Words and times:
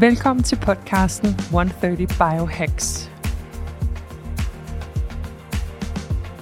Velkommen 0.00 0.42
til 0.42 0.56
podcasten 0.56 1.28
130 1.28 2.06
Biohacks. 2.06 3.10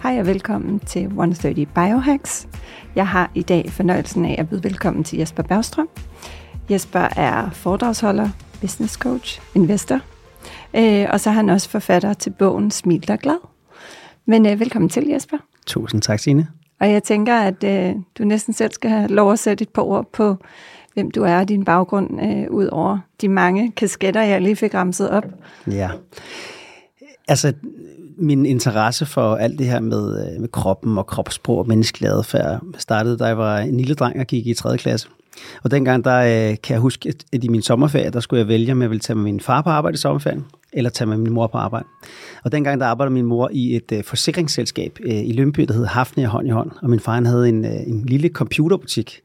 Hej 0.02 0.20
og 0.20 0.26
velkommen 0.26 0.80
til 0.80 1.02
130 1.02 1.66
Biohacks. 1.66 2.48
Jeg 2.94 3.08
har 3.08 3.30
i 3.34 3.42
dag 3.42 3.70
fornøjelsen 3.70 4.24
af 4.24 4.36
at 4.38 4.48
byde 4.48 4.64
velkommen 4.64 5.04
til 5.04 5.18
Jesper 5.18 5.42
Bergstrøm. 5.42 5.88
Jesper 6.70 7.08
er 7.16 7.50
foredragsholder, 7.50 8.28
business 8.60 8.94
coach, 8.94 9.40
investor, 9.54 10.00
øh, 10.74 11.06
og 11.10 11.20
så 11.20 11.30
er 11.30 11.34
han 11.34 11.48
også 11.48 11.68
forfatter 11.68 12.12
til 12.12 12.30
bogen 12.30 12.70
Smil 12.70 13.08
dig 13.08 13.18
glad. 13.18 13.38
Men 14.26 14.46
øh, 14.46 14.60
velkommen 14.60 14.88
til, 14.88 15.08
Jesper. 15.08 15.36
Tusind 15.66 16.02
tak, 16.02 16.18
Signe. 16.18 16.48
Og 16.80 16.90
jeg 16.90 17.02
tænker, 17.02 17.34
at 17.34 17.64
øh, 17.64 17.94
du 18.18 18.24
næsten 18.24 18.54
selv 18.54 18.72
skal 18.72 18.90
have 18.90 19.08
lov 19.08 19.32
at 19.32 19.38
sætte 19.38 19.62
et 19.62 19.68
par 19.68 19.82
ord 19.82 20.12
på, 20.12 20.36
hvem 20.94 21.10
du 21.10 21.22
er 21.22 21.40
og 21.40 21.48
din 21.48 21.64
baggrund, 21.64 22.22
øh, 22.22 22.50
ud 22.50 22.66
over 22.66 22.98
de 23.20 23.28
mange 23.28 23.72
kasketter, 23.76 24.22
jeg 24.22 24.40
lige 24.40 24.56
fik 24.56 24.74
ramset 24.74 25.10
op. 25.10 25.24
Ja. 25.70 25.90
Altså, 27.28 27.52
min 28.16 28.46
interesse 28.46 29.06
for 29.06 29.34
alt 29.34 29.58
det 29.58 29.66
her 29.66 29.80
med, 29.80 30.34
øh, 30.34 30.40
med 30.40 30.48
kroppen 30.48 30.98
og 30.98 31.06
kropssprog 31.06 31.58
og 31.58 31.68
menneskelig 31.68 32.10
adfærd 32.10 32.60
startede, 32.78 33.18
da 33.18 33.24
jeg 33.24 33.38
var 33.38 33.58
en 33.58 33.76
lille 33.76 33.94
dreng 33.94 34.20
og 34.20 34.26
gik 34.26 34.46
i 34.46 34.54
3. 34.54 34.78
klasse. 34.78 35.08
Og 35.62 35.70
dengang, 35.70 36.04
der 36.04 36.18
øh, 36.18 36.56
kan 36.62 36.74
jeg 36.74 36.80
huske, 36.80 37.14
at 37.32 37.44
i 37.44 37.48
min 37.48 37.62
sommerferie, 37.62 38.10
der 38.10 38.20
skulle 38.20 38.40
jeg 38.40 38.48
vælge, 38.48 38.72
om 38.72 38.82
jeg 38.82 38.90
ville 38.90 39.00
tage 39.00 39.14
med 39.14 39.24
min 39.24 39.40
far 39.40 39.62
på 39.62 39.70
arbejde 39.70 39.94
i 39.94 39.98
sommerferien, 39.98 40.44
eller 40.72 40.90
tage 40.90 41.08
med 41.08 41.16
min 41.16 41.32
mor 41.32 41.46
på 41.46 41.58
arbejde. 41.58 41.86
Og 42.44 42.52
dengang, 42.52 42.80
der 42.80 42.86
arbejdede 42.86 43.14
min 43.14 43.24
mor 43.24 43.50
i 43.52 43.76
et 43.76 43.92
uh, 43.92 44.04
forsikringsselskab 44.04 44.98
uh, 45.04 45.14
i 45.14 45.32
Lønby, 45.32 45.60
der 45.60 45.74
hed 45.74 45.86
Hafnia 45.86 46.26
Hånd 46.26 46.46
i 46.46 46.50
Hånd, 46.50 46.70
og 46.82 46.90
min 46.90 47.00
far 47.00 47.14
han 47.14 47.26
havde 47.26 47.48
en, 47.48 47.64
uh, 47.64 47.70
en 47.86 48.04
lille 48.04 48.28
computerbutik, 48.28 49.20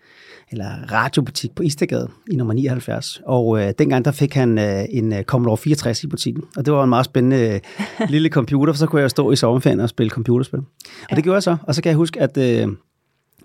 eller 0.52 0.66
radiobutik 0.92 1.56
på 1.56 1.64
Istegade 1.64 2.08
i 2.32 2.36
nummer 2.36 2.54
79. 2.54 3.22
Og 3.26 3.48
uh, 3.48 3.62
dengang 3.80 4.06
der 4.06 4.12
fik 4.12 4.34
han 4.34 4.58
uh, 4.58 4.84
en 4.90 5.14
uh, 5.14 5.22
Commodore 5.22 5.58
64 5.58 6.04
i 6.04 6.08
butikken. 6.08 6.44
Og 6.58 6.66
det 6.66 6.74
var 6.74 6.84
en 6.84 6.90
meget 6.90 7.06
spændende 7.06 7.60
uh, 8.00 8.10
lille 8.10 8.30
computer, 8.30 8.74
for 8.74 8.78
så 8.78 8.86
kunne 8.86 9.02
jeg 9.02 9.10
stå 9.10 9.32
i 9.32 9.36
sommerferien 9.36 9.80
og 9.80 9.90
spille 9.90 10.10
computerspil. 10.10 10.60
Og 10.60 10.66
ja. 11.12 11.16
det 11.16 11.24
gjorde 11.24 11.36
jeg 11.36 11.44
så. 11.44 11.58
Og 11.64 11.76
så 11.76 11.82
kan 11.82 11.90
jeg 11.90 11.98
huske, 11.98 12.22
at 12.22 12.38
uh, 12.38 12.74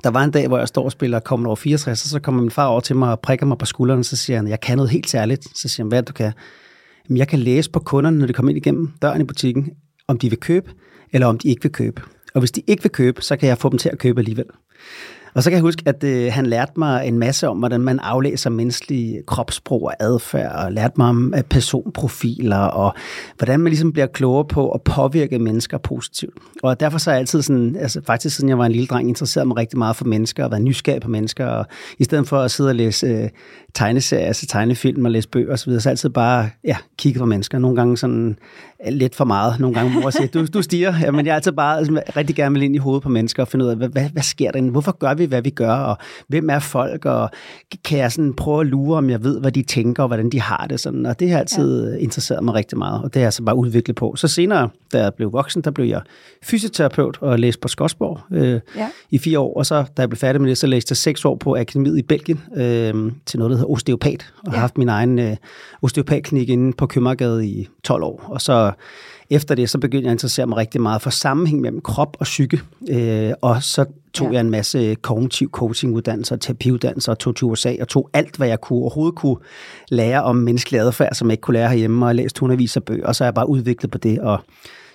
der 0.05 0.11
var 0.11 0.25
en 0.25 0.31
dag, 0.31 0.48
hvor 0.48 0.59
jeg 0.59 0.69
står 0.69 0.84
og 0.84 0.92
spiller 0.92 1.20
Commodore 1.20 1.56
64, 1.56 2.05
og 2.05 2.09
så 2.09 2.20
kommer 2.20 2.42
min 2.42 2.50
far 2.50 2.66
over 2.66 2.81
til 2.81 2.97
mig 2.97 3.11
og 3.11 3.20
prikker 3.20 3.47
mig 3.47 3.59
på 3.59 3.66
skulderen, 3.66 3.98
og 3.98 4.05
så 4.05 4.16
siger 4.16 4.37
han, 4.37 4.48
jeg 4.48 4.61
kan 4.61 4.77
noget 4.77 4.91
helt 4.91 5.11
særligt. 5.11 5.59
Så 5.59 5.69
siger 5.69 5.84
han, 5.84 5.89
hvad 5.89 6.03
du 6.03 6.12
kan? 6.12 6.33
Jamen, 7.08 7.19
jeg 7.19 7.28
kan 7.28 7.39
læse 7.39 7.70
på 7.70 7.81
kunderne, 7.81 8.19
når 8.19 8.27
de 8.27 8.33
kommer 8.33 8.50
ind 8.50 8.56
igennem 8.56 8.91
døren 9.03 9.20
i 9.20 9.25
butikken, 9.25 9.70
om 10.08 10.19
de 10.19 10.31
vil 10.31 10.41
købe, 10.41 10.70
eller 11.12 11.27
om 11.27 11.39
de 11.39 11.48
ikke 11.48 11.62
vil 11.62 11.72
købe. 11.72 12.03
Og 12.34 12.41
hvis 12.41 12.50
de 12.50 12.62
ikke 12.67 12.83
vil 12.83 12.92
købe, 12.92 13.22
så 13.22 13.36
kan 13.36 13.48
jeg 13.48 13.59
få 13.59 13.69
dem 13.69 13.78
til 13.78 13.89
at 13.89 13.98
købe 13.98 14.20
alligevel. 14.20 14.47
Og 15.34 15.42
så 15.42 15.50
kan 15.50 15.55
jeg 15.55 15.62
huske, 15.62 15.83
at 15.86 16.05
øh, 16.05 16.33
han 16.33 16.47
lærte 16.47 16.72
mig 16.77 17.06
en 17.06 17.19
masse 17.19 17.48
om, 17.48 17.59
hvordan 17.59 17.81
man 17.81 17.98
aflæser 17.98 18.50
menneskelig 18.50 19.22
kropssprog 19.27 19.83
og 19.83 19.92
adfærd, 20.00 20.64
og 20.64 20.72
lærte 20.72 20.94
mig 20.97 21.09
om 21.09 21.34
øh, 21.36 21.42
personprofiler, 21.42 22.59
og 22.59 22.94
hvordan 23.39 23.61
man 23.61 23.70
ligesom 23.70 23.92
bliver 23.92 24.06
klogere 24.06 24.44
på 24.44 24.70
at 24.70 24.83
påvirke 24.83 25.39
mennesker 25.39 25.78
positivt. 25.78 26.34
Og 26.62 26.81
derfor 26.81 26.98
så 26.98 27.11
er 27.11 27.14
jeg 27.14 27.20
altid 27.20 27.42
sådan, 27.42 27.77
altså 27.77 28.00
faktisk 28.06 28.37
siden 28.37 28.49
jeg 28.49 28.59
var 28.59 28.66
en 28.66 28.72
lille 28.72 28.87
dreng, 28.87 29.09
interesseret 29.09 29.47
mig 29.47 29.56
rigtig 29.56 29.78
meget 29.78 29.97
for 29.97 30.05
mennesker, 30.05 30.44
og 30.44 30.50
været 30.50 30.62
nysgerrig 30.62 31.03
på 31.03 31.10
mennesker, 31.10 31.47
og 31.47 31.66
i 31.99 32.05
stedet 32.05 32.28
for 32.28 32.38
at 32.38 32.50
sidde 32.50 32.71
og 32.71 32.75
læse 32.75 33.06
øh, 33.06 33.28
tegneserier, 33.75 34.27
altså 34.27 34.47
tegnefilm 34.47 35.05
og 35.05 35.10
læse 35.10 35.28
bøger 35.28 35.53
osv., 35.53 35.72
så, 35.72 35.81
så 35.81 35.91
altid 35.91 36.09
bare 36.09 36.50
ja, 36.65 36.77
kigge 36.99 37.19
på 37.19 37.27
mennesker. 37.27 37.59
Nogle 37.59 37.77
gange 37.77 37.97
sådan 37.97 38.38
lidt 38.91 39.15
for 39.15 39.25
meget. 39.25 39.60
Nogle 39.60 39.75
gange 39.75 40.00
mor 40.00 40.10
siger, 40.10 40.27
du, 40.27 40.47
du 40.47 40.62
stiger. 40.62 40.94
Ja, 41.00 41.10
men 41.10 41.27
jeg 41.27 41.33
er 41.33 41.37
altid 41.37 41.53
bare 41.53 41.78
altså, 41.78 42.03
rigtig 42.16 42.37
gerne 42.37 42.55
vil 42.55 42.62
ind 42.62 42.75
i 42.75 42.78
hovedet 42.78 43.03
på 43.03 43.09
mennesker 43.09 43.43
og 43.43 43.49
finde 43.49 43.65
ud 43.65 43.71
af, 43.71 43.77
hvad, 43.77 43.88
hvad, 43.88 44.09
hvad 44.11 44.22
sker 44.22 44.50
der? 44.50 44.71
Hvorfor 44.71 44.93
gør 44.93 45.15
vi, 45.15 45.25
hvad 45.25 45.43
vi 45.43 45.50
gør? 45.50 45.72
Og 45.72 45.99
hvem 46.28 46.50
er 46.50 46.59
folk? 46.59 47.05
Og 47.05 47.31
kan 47.84 47.99
jeg 47.99 48.12
sådan 48.12 48.34
prøve 48.34 48.61
at 48.61 48.66
lure, 48.66 48.99
om 48.99 49.11
jeg 49.11 49.25
ved, 49.25 49.41
hvad 49.41 49.53
de 49.53 49.62
tænker 49.62 50.03
og 50.03 50.06
hvordan 50.06 50.31
de 50.31 50.41
har 50.41 50.66
det? 50.71 50.81
Sådan. 50.81 51.06
Og 51.06 51.21
det 51.21 51.31
har 51.31 51.38
altid 51.38 51.93
ja. 51.93 51.97
interesseret 51.97 52.44
mig 52.44 52.55
rigtig 52.55 52.78
meget, 52.78 53.03
og 53.03 53.15
det 53.15 53.21
har 53.21 53.25
jeg 53.25 53.32
så 53.32 53.43
bare 53.43 53.56
udviklet 53.56 53.97
på. 53.97 54.16
Så 54.16 54.28
senere, 54.28 54.69
da 54.93 55.03
jeg 55.03 55.15
blev 55.15 55.32
voksen, 55.32 55.62
der 55.62 55.71
blev 55.71 55.87
jeg 55.87 56.00
fysioterapeut 56.43 57.19
og 57.21 57.38
læste 57.38 57.61
på 57.61 57.69
Skodsborg 57.69 58.21
øh, 58.32 58.61
ja. 58.77 58.88
i 59.11 59.19
fire 59.19 59.38
år. 59.38 59.56
Og 59.56 59.66
så, 59.66 59.84
da 59.97 60.03
jeg 60.03 60.09
blev 60.09 60.19
færdig 60.19 60.41
med 60.41 60.50
det, 60.50 60.59
så 60.59 60.66
læste 60.66 60.93
jeg 60.93 60.97
seks 60.97 61.25
år 61.25 61.37
på 61.37 61.56
Akademiet 61.56 61.99
i 61.99 62.03
Belgien 62.03 62.41
øh, 62.56 63.12
til 63.27 63.38
noget, 63.38 63.50
der 63.50 63.62
hedder 63.62 63.73
osteopat. 63.73 64.33
Og 64.39 64.47
ja. 64.47 64.50
har 64.50 64.61
haft 64.61 64.78
min 64.78 64.89
egen 64.89 65.19
øh, 65.19 65.37
osteopatklinik 65.83 66.49
inde 66.49 66.73
på 66.73 66.87
Købmagergade 66.87 67.47
i 67.47 67.69
12 67.84 68.03
år. 68.03 68.25
Og 68.27 68.41
så 68.41 68.73
efter 69.31 69.55
det, 69.55 69.71
så 69.71 69.78
begyndte 69.78 70.05
jeg 70.05 70.11
at 70.11 70.15
interessere 70.15 70.47
mig 70.47 70.56
rigtig 70.56 70.81
meget 70.81 71.03
for 71.03 71.11
sammenhæng 71.11 71.61
mellem 71.61 71.81
krop 71.81 72.17
og 72.21 72.25
psyke. 72.25 72.61
Øh, 72.91 73.33
og 73.43 73.62
så 73.62 73.84
tog 74.15 74.27
ja. 74.27 74.33
jeg 74.33 74.41
en 74.41 74.50
masse 74.50 74.95
kognitiv 74.95 75.50
coaching-uddannelser, 75.50 76.37
terapiuddannelser, 76.37 77.12
og 77.12 77.19
tog 77.19 77.37
til 77.37 77.45
USA, 77.45 77.75
og 77.81 77.89
tog 77.89 78.11
alt, 78.12 78.37
hvad 78.37 78.49
jeg 78.49 78.61
kunne 78.61 78.78
overhovedet 78.78 79.15
kunne 79.15 79.37
lære 79.89 80.23
om 80.23 80.37
menneskelig 80.37 80.81
adfærd, 80.81 81.15
som 81.15 81.29
jeg 81.29 81.33
ikke 81.33 81.41
kunne 81.41 81.55
lære 81.55 81.69
herhjemme, 81.69 82.06
og 82.06 82.15
læst 82.15 82.39
hundredvis 82.39 82.77
af 82.77 82.84
bøger, 82.84 83.06
og 83.06 83.15
så 83.15 83.25
er 83.25 83.27
jeg 83.27 83.34
bare 83.34 83.49
udviklet 83.49 83.91
på 83.91 83.99
det, 83.99 84.19
og 84.19 84.39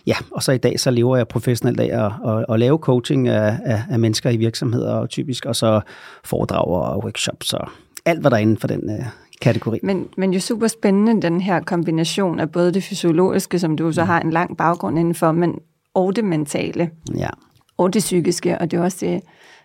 Ja, 0.08 0.16
og 0.32 0.44
så 0.44 0.52
i 0.52 0.58
dag 0.58 0.80
så 0.80 0.92
lever 0.92 1.18
jeg 1.18 1.28
professionelt 1.28 1.80
af 1.80 2.06
at, 2.06 2.12
at, 2.32 2.46
at 2.50 2.60
lave 2.60 2.78
coaching 2.78 3.28
af, 3.28 3.60
af, 3.66 3.84
af 3.90 4.00
mennesker 4.00 4.30
i 4.30 4.38
virksomheder 4.38 4.94
og 4.94 5.10
typisk, 5.10 5.46
og 5.46 5.56
så 5.56 5.82
foredrag 6.24 6.68
og 6.68 7.04
workshops 7.04 7.54
og 7.54 7.70
alt, 8.08 8.22
hvad 8.22 8.32
der 8.32 8.38
er 8.38 8.42
inden 8.42 8.58
for 8.58 8.68
den 8.68 8.90
uh, 8.90 9.06
kategori. 9.42 9.80
Men, 9.84 10.08
men 10.18 10.34
jo 10.34 10.40
super 10.40 10.68
spændende, 10.68 11.22
den 11.22 11.42
her 11.42 11.60
kombination 11.60 12.40
af 12.40 12.52
både 12.52 12.74
det 12.74 12.84
fysiologiske, 12.84 13.60
som 13.60 13.78
du 13.78 13.92
så 13.92 14.02
mm. 14.02 14.08
har 14.08 14.20
en 14.20 14.30
lang 14.30 14.58
baggrund 14.58 15.00
indenfor, 15.00 15.32
men 15.32 15.60
og 15.94 16.16
det 16.16 16.24
mentale. 16.24 16.90
Ja. 17.18 17.30
Og 17.78 17.94
det 17.94 18.00
psykiske, 18.00 18.58
og 18.58 18.72
det 18.72 18.80
er 18.80 18.84
også 18.84 18.98
det, 19.02 19.22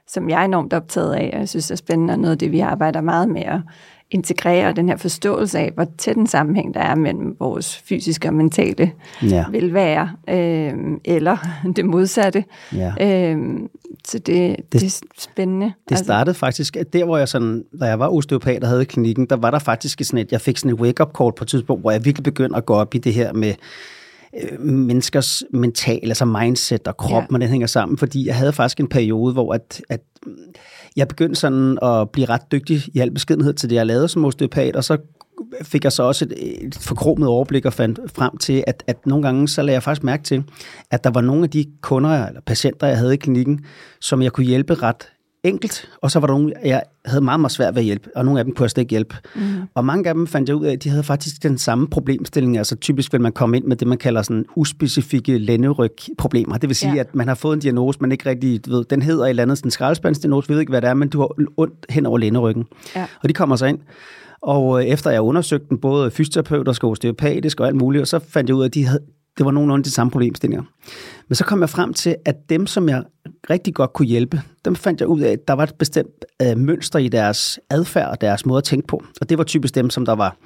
som 0.09 0.31
jeg 0.31 0.41
er 0.41 0.45
enormt 0.45 0.73
optaget 0.73 1.15
af, 1.15 1.31
og 1.33 1.39
jeg 1.39 1.49
synes 1.49 1.71
er 1.71 1.77
spændende, 1.77 2.15
og 2.15 2.19
noget 2.19 2.33
af 2.33 2.39
det, 2.39 2.53
vi 2.53 2.61
arbejder 2.61 3.01
meget 3.01 3.29
med 3.29 3.43
at 3.43 3.61
integrere 4.13 4.73
den 4.73 4.89
her 4.89 4.97
forståelse 4.97 5.59
af, 5.59 5.71
hvor 5.75 5.87
tæt 5.99 6.17
en 6.17 6.27
sammenhæng 6.27 6.75
der 6.75 6.81
er 6.81 6.95
mellem 6.95 7.37
vores 7.41 7.77
fysiske 7.77 8.29
og 8.29 8.35
mentale 8.35 8.93
ja. 9.23 9.45
velvære, 9.51 10.11
øh, 10.29 10.73
eller 11.05 11.37
det 11.77 11.85
modsatte. 11.85 12.45
Ja. 12.73 12.93
Øh, 13.01 13.39
så 14.05 14.19
det, 14.19 14.27
det, 14.27 14.73
det 14.73 14.83
er 14.83 15.01
spændende. 15.19 15.67
Det 15.67 15.91
altså. 15.91 16.05
startede 16.05 16.35
faktisk, 16.35 16.77
at 16.77 16.93
der 16.93 17.05
hvor 17.05 17.17
jeg 17.17 17.29
sådan, 17.29 17.65
da 17.81 17.85
jeg 17.85 17.99
var 17.99 18.09
osteopat 18.09 18.63
og 18.63 18.69
havde 18.69 18.85
klinikken, 18.85 19.27
der 19.27 19.37
var 19.37 19.51
der 19.51 19.59
faktisk 19.59 19.99
sådan 20.05 20.19
et, 20.19 20.33
jeg 20.33 20.41
fik 20.41 20.59
sådan 20.59 20.71
et 20.71 20.81
wake-up 20.81 21.11
call 21.19 21.33
på 21.37 21.45
et 21.45 21.49
tidspunkt, 21.49 21.83
hvor 21.83 21.91
jeg 21.91 22.05
virkelig 22.05 22.25
begyndte 22.25 22.57
at 22.57 22.67
gå 22.67 22.75
op 22.75 22.95
i 22.95 22.99
det 22.99 23.15
her 23.15 23.33
med, 23.33 23.55
øh, 24.43 24.61
menneskers 24.61 25.43
mental, 25.51 26.01
altså 26.03 26.25
mindset 26.25 26.89
og 26.89 26.97
krop, 26.97 27.23
ja. 27.23 27.27
hvordan 27.29 27.41
det 27.41 27.51
hænger 27.51 27.67
sammen, 27.67 27.99
fordi 27.99 28.27
jeg 28.27 28.37
havde 28.37 28.53
faktisk 28.53 28.81
en 28.81 28.89
periode, 28.89 29.33
hvor 29.33 29.55
at, 29.55 29.83
at 29.89 30.01
jeg 30.97 31.09
begyndte 31.09 31.41
sådan 31.41 31.79
at 31.83 32.11
blive 32.11 32.27
ret 32.29 32.53
dygtig 32.53 32.83
i 32.95 32.99
al 32.99 33.11
beskedenhed 33.11 33.55
til 33.55 33.71
det, 33.71 33.77
jeg 33.77 33.87
lavede 33.87 34.09
som 34.09 34.25
osteopat, 34.25 34.77
og 34.77 34.85
så 34.85 34.97
fik 35.63 35.85
jeg 35.85 35.93
så 35.93 36.03
også 36.03 36.25
et, 36.25 36.65
et 36.67 36.75
forkromet 36.75 37.29
overblik 37.29 37.65
og 37.65 37.73
fandt 37.73 38.01
frem 38.15 38.37
til, 38.37 38.65
at, 38.67 38.85
at 38.87 39.07
nogle 39.07 39.23
gange 39.23 39.49
så 39.49 39.63
lagde 39.63 39.75
jeg 39.75 39.83
faktisk 39.83 40.05
mærke 40.05 40.23
til, 40.23 40.45
at 40.91 41.05
der 41.05 41.11
var 41.11 41.21
nogle 41.21 41.45
af 41.45 41.51
de 41.51 41.67
kunder 41.81 42.27
eller 42.27 42.41
patienter, 42.41 42.87
jeg 42.87 42.99
havde 42.99 43.15
i 43.15 43.17
klinikken, 43.17 43.65
som 44.01 44.23
jeg 44.23 44.33
kunne 44.33 44.47
hjælpe 44.47 44.75
ret 44.75 45.12
enkelt, 45.45 45.89
og 46.01 46.11
så 46.11 46.21
var 46.21 46.27
der 46.27 46.35
nogle, 46.35 46.53
jeg 46.65 46.83
havde 47.05 47.25
meget, 47.25 47.41
meget 47.41 47.53
svært 47.53 47.75
ved 47.75 47.81
at 47.81 47.85
hjælpe, 47.85 48.11
og 48.17 48.25
nogle 48.25 48.41
af 48.41 48.45
dem 48.45 48.55
kunne 48.55 48.65
jeg 48.65 48.71
slet 48.71 48.81
ikke 48.81 48.91
hjælpe. 48.91 49.17
Mm. 49.35 49.43
Og 49.75 49.85
mange 49.85 50.09
af 50.09 50.15
dem 50.15 50.27
fandt 50.27 50.49
jeg 50.49 50.57
ud 50.57 50.67
af, 50.67 50.73
at 50.73 50.85
de 50.85 50.89
havde 50.89 51.03
faktisk 51.03 51.43
den 51.43 51.59
samme 51.59 51.89
problemstilling. 51.89 52.59
Altså 52.59 52.77
typisk 52.77 53.13
vil 53.13 53.21
man 53.21 53.33
komme 53.33 53.57
ind 53.57 53.65
med 53.65 53.77
det, 53.77 53.89
man 53.89 53.99
kalder 53.99 54.23
sådan 54.23 54.45
uspecifikke 54.57 55.39
lænderyg-problemer. 55.39 56.59
Det 56.59 56.69
vil 56.69 56.77
sige, 56.77 56.95
ja. 56.95 57.01
at 57.01 57.15
man 57.15 57.29
har 57.29 57.35
fået 57.35 57.55
en 57.55 57.61
diagnose, 57.61 57.99
man 58.01 58.13
ikke 58.13 58.29
rigtig 58.29 58.61
ved, 58.67 58.85
den 58.85 59.03
hedder 59.03 59.25
et 59.25 59.31
eller 59.31 59.43
andet 59.43 59.59
sådan 59.59 59.71
skraldespandsdiagnose, 59.71 60.49
vi 60.49 60.55
ved 60.55 60.61
ikke, 60.61 60.71
hvad 60.71 60.83
det 60.83 60.91
er, 60.91 60.95
men 60.95 61.09
du 61.09 61.21
har 61.21 61.29
ondt 61.57 61.87
hen 61.91 62.07
over 62.07 62.19
lænderyggen. 62.19 62.65
Ja. 62.97 63.07
Og 63.23 63.29
de 63.29 63.35
kommer 63.35 63.57
så 63.57 63.67
ind. 63.67 63.79
Og 64.43 64.81
øh, 64.81 64.87
efter 64.87 65.11
jeg 65.11 65.21
undersøgte 65.21 65.67
den, 65.69 65.79
både 65.79 66.11
fysioterapeutisk 66.11 66.85
og 66.85 66.91
osteopatisk 66.91 67.61
og 67.61 67.67
alt 67.67 67.77
muligt, 67.77 68.03
og 68.03 68.09
så 68.09 68.19
fandt 68.19 68.49
jeg 68.49 68.57
ud 68.57 68.63
af, 68.63 68.67
at 68.67 68.75
de 68.75 68.85
havde, 68.85 69.01
det 69.39 69.47
var 69.47 69.53
nogenlunde 69.53 69.85
de 69.85 69.91
samme 69.91 70.11
problemstillinger. 70.11 70.63
Men 71.29 71.35
så 71.35 71.45
kom 71.45 71.61
jeg 71.61 71.71
frem 71.71 71.95
til, 71.95 72.17
at 72.25 72.51
dem, 72.51 72.67
som 72.67 72.89
jeg 72.89 73.03
rigtig 73.51 73.75
godt 73.75 73.93
kunne 73.93 74.07
hjælpe, 74.07 74.43
dem 74.65 74.77
fandt 74.77 75.01
jeg 75.01 75.09
ud 75.09 75.21
af, 75.21 75.33
at 75.33 75.49
der 75.49 75.55
var 75.55 75.63
et 75.63 75.75
bestemt 75.75 76.25
øh, 76.43 76.59
mønster 76.59 76.99
i 76.99 77.09
deres 77.09 77.59
adfærd 77.71 78.11
og 78.11 78.21
deres 78.21 78.47
måde 78.47 78.59
at 78.59 78.65
tænke 78.65 78.87
på. 78.87 79.05
Og 79.21 79.29
det 79.29 79.39
var 79.39 79.45
typisk 79.45 79.75
dem, 79.75 79.91
som 79.91 80.07
der 80.07 80.15
var 80.15 80.37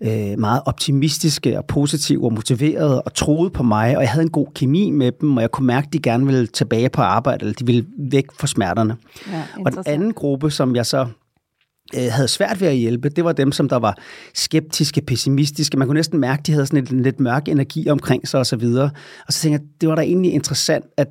øh, 0.00 0.38
meget 0.38 0.62
optimistiske 0.66 1.58
og 1.58 1.64
positive 1.64 2.24
og 2.24 2.32
motiverede 2.32 3.02
og 3.02 3.14
troede 3.14 3.50
på 3.50 3.62
mig, 3.62 3.96
og 3.96 4.02
jeg 4.02 4.10
havde 4.10 4.24
en 4.24 4.30
god 4.30 4.46
kemi 4.54 4.90
med 4.90 5.12
dem, 5.20 5.36
og 5.36 5.42
jeg 5.42 5.50
kunne 5.50 5.66
mærke, 5.66 5.86
at 5.86 5.92
de 5.92 5.98
gerne 5.98 6.26
ville 6.26 6.46
tilbage 6.46 6.88
på 6.88 7.02
arbejde, 7.02 7.40
eller 7.40 7.54
de 7.54 7.66
ville 7.66 7.86
væk 7.98 8.24
fra 8.38 8.46
smerterne. 8.46 8.96
Ja, 9.32 9.42
og 9.64 9.72
den 9.72 9.82
anden 9.86 10.12
gruppe, 10.12 10.50
som 10.50 10.76
jeg 10.76 10.86
så 10.86 11.06
øh, 11.94 12.08
havde 12.10 12.28
svært 12.28 12.60
ved 12.60 12.68
at 12.68 12.76
hjælpe, 12.76 13.08
det 13.08 13.24
var 13.24 13.32
dem, 13.32 13.52
som 13.52 13.68
der 13.68 13.76
var 13.76 13.98
skeptiske, 14.34 15.00
pessimistiske. 15.00 15.76
Man 15.76 15.88
kunne 15.88 15.98
næsten 15.98 16.20
mærke, 16.20 16.40
at 16.40 16.46
de 16.46 16.52
havde 16.52 16.66
sådan 16.66 16.86
en 16.92 17.02
lidt 17.02 17.20
mørk 17.20 17.48
energi 17.48 17.88
omkring 17.88 18.28
sig 18.28 18.40
osv. 18.40 18.40
Og, 18.40 18.46
så 18.46 18.56
videre. 18.56 18.90
og 19.26 19.32
så 19.32 19.40
tænkte 19.40 19.62
jeg, 19.62 19.68
det 19.80 19.88
var 19.88 19.94
da 19.94 20.02
egentlig 20.02 20.32
interessant, 20.32 20.84
at 20.96 21.08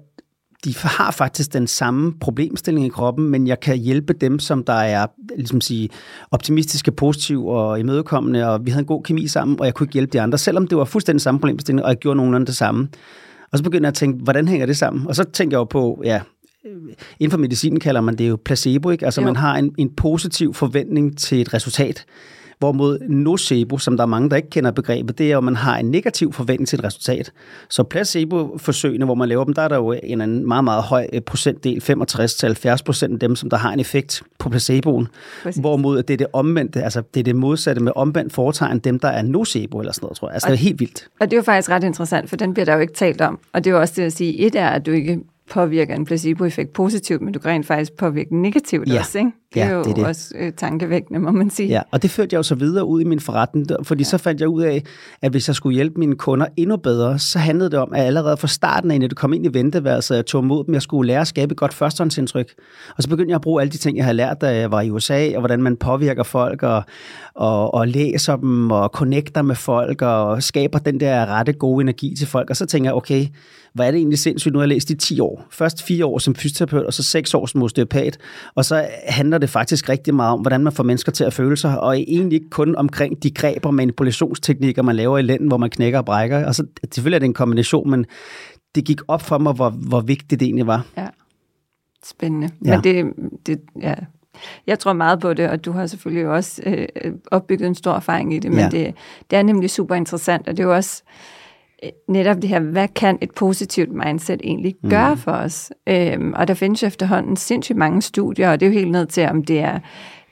de 0.66 0.76
har 0.78 1.12
faktisk 1.12 1.54
den 1.54 1.68
samme 1.68 2.14
problemstilling 2.20 2.86
i 2.86 2.90
kroppen, 2.90 3.30
men 3.30 3.48
jeg 3.48 3.60
kan 3.60 3.78
hjælpe 3.78 4.14
dem, 4.14 4.40
som 4.40 4.64
der 4.64 4.74
er 4.74 5.08
ligesom 5.36 5.62
sige, 5.62 5.90
optimistiske, 6.32 6.92
positive 6.92 7.52
og 7.52 7.80
imødekommende, 7.80 8.50
og 8.50 8.66
vi 8.66 8.72
havde 8.72 8.82
en 8.82 8.88
god 8.88 9.04
kemi 9.04 9.28
sammen, 9.28 9.60
og 9.60 9.66
jeg 9.66 9.74
kunne 9.74 9.86
ikke 9.86 9.94
hjælpe 9.94 10.14
de 10.14 10.22
andre, 10.22 10.38
selvom 10.38 10.68
det 10.68 10.78
var 10.78 10.86
fuldstændig 10.86 11.22
samme 11.22 11.40
problemstilling, 11.40 11.84
og 11.84 11.90
jeg 11.90 11.98
gjorde 11.98 12.18
nogenlunde 12.18 12.48
det 12.48 12.56
samme. 12.56 12.88
Og 13.52 13.58
så 13.58 13.64
begyndte 13.64 13.86
jeg 13.86 13.88
at 13.88 13.94
tænke, 13.94 14.24
hvordan 14.24 14.48
hænger 14.48 14.66
det 14.66 14.78
sammen? 14.78 15.08
Og 15.08 15.16
så 15.16 15.24
tænker 15.24 15.58
jeg 15.58 15.60
jo 15.60 15.64
på, 15.64 16.02
ja, 16.04 16.22
inden 17.20 17.32
for 17.32 17.38
medicinen 17.38 17.80
kalder 17.80 18.02
man 18.02 18.16
det 18.16 18.30
jo 18.30 18.38
placebo, 18.46 18.90
ikke? 18.90 19.06
Altså 19.06 19.22
jo. 19.22 19.26
man 19.26 19.36
har 19.36 19.58
en, 19.58 19.76
en 19.78 19.90
positiv 19.90 20.54
forventning 20.54 21.18
til 21.18 21.42
et 21.42 21.54
resultat. 21.54 22.06
Hvorimod 22.60 23.00
nocebo, 23.00 23.78
som 23.78 23.98
der 23.98 24.04
er 24.04 24.08
mange, 24.08 24.30
der 24.30 24.36
ikke 24.36 24.50
kender 24.50 24.72
begrebet, 24.72 25.18
det 25.18 25.32
er, 25.32 25.38
at 25.38 25.44
man 25.44 25.56
har 25.56 25.78
en 25.78 25.92
negativ 25.92 26.34
forventning 26.34 26.68
til 26.68 26.80
et 26.80 26.86
resultat. 26.86 27.32
Så 27.70 27.84
placebo-forsøgene, 27.84 29.06
hvor 29.06 29.16
man 29.16 29.30
laver 29.30 29.44
dem, 29.44 29.54
der 29.54 29.62
er 29.62 29.68
der 29.68 29.76
jo 29.76 29.92
en 30.04 30.22
anden 30.22 30.48
meget, 30.48 30.64
meget 30.64 30.84
høj 30.84 31.08
øh, 31.14 31.22
procentdel, 31.22 31.82
65-70 31.84 32.78
procent 32.86 33.14
af 33.14 33.20
dem, 33.20 33.36
som 33.36 33.50
der 33.50 33.58
har 33.58 33.74
en 33.74 33.80
effekt 33.80 34.24
på 34.40 34.50
placeboen. 34.50 35.08
Præcis. 35.44 35.62
Hvorimod 35.62 36.04
det 36.04 36.14
er 36.14 36.18
det 36.18 36.28
omvendte, 36.34 36.84
altså 36.84 37.04
det 37.14 37.20
er 37.20 37.24
det 37.24 37.36
modsatte 37.36 37.84
med 37.84 37.92
omvendt 37.96 38.34
foretegn, 38.34 38.80
dem 38.80 39.00
der 39.00 39.08
er 39.08 39.22
nocebo 39.22 39.80
eller 39.80 39.94
sådan 39.94 40.06
noget, 40.06 40.18
tror 40.18 40.28
jeg. 40.28 40.34
Altså 40.34 40.48
og, 40.48 40.52
det 40.52 40.58
er 40.58 40.64
helt 40.64 40.80
vildt. 40.80 41.08
Og 41.20 41.32
det 41.32 41.34
er 41.34 41.38
jo 41.38 41.44
faktisk 41.44 41.70
ret 41.70 41.84
interessant, 41.84 42.30
for 42.30 42.36
den 42.36 42.54
bliver 42.54 42.66
der 42.66 42.74
jo 42.74 42.80
ikke 42.80 42.94
talt 42.94 43.22
om. 43.22 43.40
Og 43.54 43.64
det 43.64 43.70
er 43.70 43.76
jo 43.76 43.82
også 43.82 43.94
det 43.98 44.04
at 44.04 44.14
sige, 44.14 44.38
et 44.38 44.56
er, 44.56 44.68
at 44.68 44.86
du 44.86 44.92
ikke 44.92 45.20
påvirker 45.50 45.96
en 45.96 46.06
placeboeffekt 46.06 46.74
positivt, 46.74 47.22
men 47.22 47.34
du 47.34 47.40
kan 47.40 47.52
rent 47.52 47.66
faktisk 47.66 47.94
påvirke 47.94 48.42
negativt 48.42 48.90
ja. 48.90 49.00
også. 49.00 49.18
Ikke? 49.18 49.32
Det 49.54 49.62
er 49.62 49.68
ja, 49.68 49.74
jo 49.74 49.84
det 49.84 49.90
er 49.90 49.94
det. 49.94 50.06
også 50.06 50.34
øh, 50.40 50.54
tankevækkende, 50.54 51.20
må 51.20 51.32
man 51.32 51.50
sige. 51.50 51.70
Ja, 51.70 51.82
og 51.92 52.02
det 52.02 52.12
førte 52.12 52.34
jeg 52.34 52.38
jo 52.38 52.44
så 52.44 52.56
videre 52.56 52.86
ud 52.86 53.02
i 53.02 53.04
min 53.04 53.20
forretning, 53.20 53.68
fordi 53.84 54.04
ja. 54.04 54.06
så 54.06 54.18
fandt 54.18 54.42
jeg 54.42 54.50
ud 54.50 54.64
af, 54.64 54.84
at 55.22 55.32
hvis 55.32 55.48
jeg 55.48 55.56
skulle 55.56 55.74
hjælpe 55.74 56.00
mine 56.00 56.16
kunder 56.16 56.46
endnu 56.58 56.78
bedre, 56.78 57.20
så 57.20 57.40
handlede 57.40 57.72
det 57.72 57.80
om, 57.80 57.94
at 57.94 58.06
allerede 58.06 58.38
fra 58.38 58.48
starten 58.48 58.92
af, 58.92 59.00
når 59.00 59.08
det 59.08 59.18
kom 59.18 59.34
ind 59.34 59.46
i 59.46 59.50
venteværelset, 59.54 60.16
jeg 60.16 60.26
tog 60.26 60.44
mod 60.44 60.64
dem, 60.64 60.74
jeg 60.74 60.82
skulle 60.82 61.08
lære 61.08 61.22
at 61.22 61.28
skabe 61.28 61.52
et 61.52 61.58
godt 61.58 61.74
førstehåndsindtryk. 61.74 62.54
Og 62.98 63.04
så 63.04 63.10
begyndte 63.10 63.30
jeg 63.30 63.36
at 63.36 63.42
bruge 63.42 63.62
alle 63.62 63.72
de 63.72 63.78
ting, 63.78 63.98
jeg 63.98 64.06
havde 64.06 64.18
lært, 64.18 64.42
da 64.42 64.56
jeg 64.56 64.72
var 64.72 64.82
i 64.82 64.90
USA, 64.90 65.32
og 65.36 65.40
hvordan 65.40 65.62
man 65.62 65.78
påvirker 65.78 66.24
folk, 66.24 66.64
og, 66.64 66.84
og, 67.36 67.74
og 67.74 67.88
læser 67.88 68.36
dem, 68.36 68.72
og 68.72 68.90
connecter 68.90 69.42
med 69.42 69.56
folk, 69.56 70.02
og 70.02 70.44
skaber 70.44 70.80
den 70.80 71.00
der 71.00 71.26
rette 71.26 71.54
gode 71.54 71.82
energi 71.82 72.16
til 72.18 72.28
folk. 72.28 72.50
Og 72.50 72.56
så 72.56 72.66
tænker 72.66 72.90
jeg, 72.90 72.96
okay, 72.96 73.26
hvor 73.76 73.84
er 73.84 73.92
det 73.92 73.98
egentlig 73.98 74.20
sindssygt, 74.20 74.54
nu 74.54 74.60
har 74.60 74.64
jeg 74.64 74.70
læst 74.70 74.90
i 74.90 74.96
10 74.96 75.20
år. 75.20 75.46
Først 75.50 75.84
fire 75.84 76.06
år 76.06 76.20
som 76.20 76.36
fysioterapeut, 76.36 76.86
og 76.86 76.94
så 76.94 77.04
seks 77.04 77.34
år 77.34 77.46
som 77.46 77.64
osteopat. 77.64 78.18
Og 78.56 78.66
så 78.66 78.88
handler 79.08 79.38
det 79.38 79.50
faktisk 79.50 79.90
rigtig 79.90 80.16
meget 80.16 80.34
om, 80.34 80.42
hvordan 80.42 80.64
man 80.64 80.74
får 80.74 80.84
mennesker 80.84 81.12
til 81.12 81.24
at 81.24 81.34
føle 81.34 81.58
sig, 81.58 81.80
og 81.80 82.00
egentlig 82.00 82.36
ikke 82.36 82.50
kun 82.50 82.76
omkring 82.76 83.24
de 83.24 83.32
greb 83.32 83.66
og 83.66 83.74
manipulationsteknikker, 83.74 84.82
man 84.82 84.96
laver 84.96 85.18
i 85.18 85.22
lænden, 85.22 85.48
hvor 85.48 85.58
man 85.58 85.70
knækker 85.70 86.00
og 86.00 86.06
brækker. 86.06 86.46
Altså, 86.46 86.66
selvfølgelig 86.94 87.16
er 87.16 87.20
det 87.20 87.26
en 87.26 87.34
kombination, 87.34 87.90
men 87.90 88.06
det 88.76 88.86
gik 88.86 89.02
op 89.08 89.22
for 89.22 89.38
mig, 89.38 89.54
hvor, 89.54 89.70
hvor 89.70 90.02
vigtigt 90.02 90.40
det 90.40 90.46
egentlig 90.46 90.68
var. 90.68 90.86
Ja, 90.98 91.08
spændende. 92.06 92.50
Ja. 92.66 92.76
Men 92.76 92.84
det, 92.84 93.14
det, 93.46 93.60
ja, 93.82 93.94
jeg 94.68 94.80
tror 94.80 94.94
meget 94.94 95.20
på 95.20 95.34
det, 95.34 95.50
og 95.50 95.66
du 95.66 95.72
har 95.72 95.86
selvfølgelig 95.88 96.28
også 96.28 96.62
øh, 96.66 97.14
opbygget 97.32 97.68
en 97.68 97.76
stor 97.76 97.94
erfaring 97.94 98.34
i 98.34 98.40
det, 98.40 98.52
men 98.52 98.60
ja. 98.60 98.70
det, 98.70 98.94
det 99.32 99.40
er 99.40 99.44
nemlig 99.44 99.70
super 99.70 99.96
interessant, 99.96 100.48
og 100.48 100.58
det 100.58 100.64
er 100.64 100.68
jo 100.68 100.76
også 100.76 101.04
netop 102.08 102.42
det 102.42 102.50
her, 102.50 102.60
hvad 102.60 102.88
kan 102.88 103.18
et 103.22 103.32
positivt 103.32 103.92
mindset 104.06 104.42
egentlig 104.44 104.76
mm. 104.84 104.90
gøre 104.90 105.18
for 105.18 105.32
os? 105.32 105.72
Øhm, 105.88 106.34
og 106.34 106.48
der 106.48 106.54
findes 106.54 106.82
jo 106.82 106.88
efterhånden 106.88 107.36
sindssygt 107.36 107.78
mange 107.78 108.02
studier, 108.02 108.52
og 108.52 108.60
det 108.60 108.66
er 108.66 108.70
jo 108.70 108.74
helt 108.74 108.92
ned 108.92 109.06
til, 109.06 109.30
om 109.30 109.44
det 109.44 109.60
er 109.60 109.80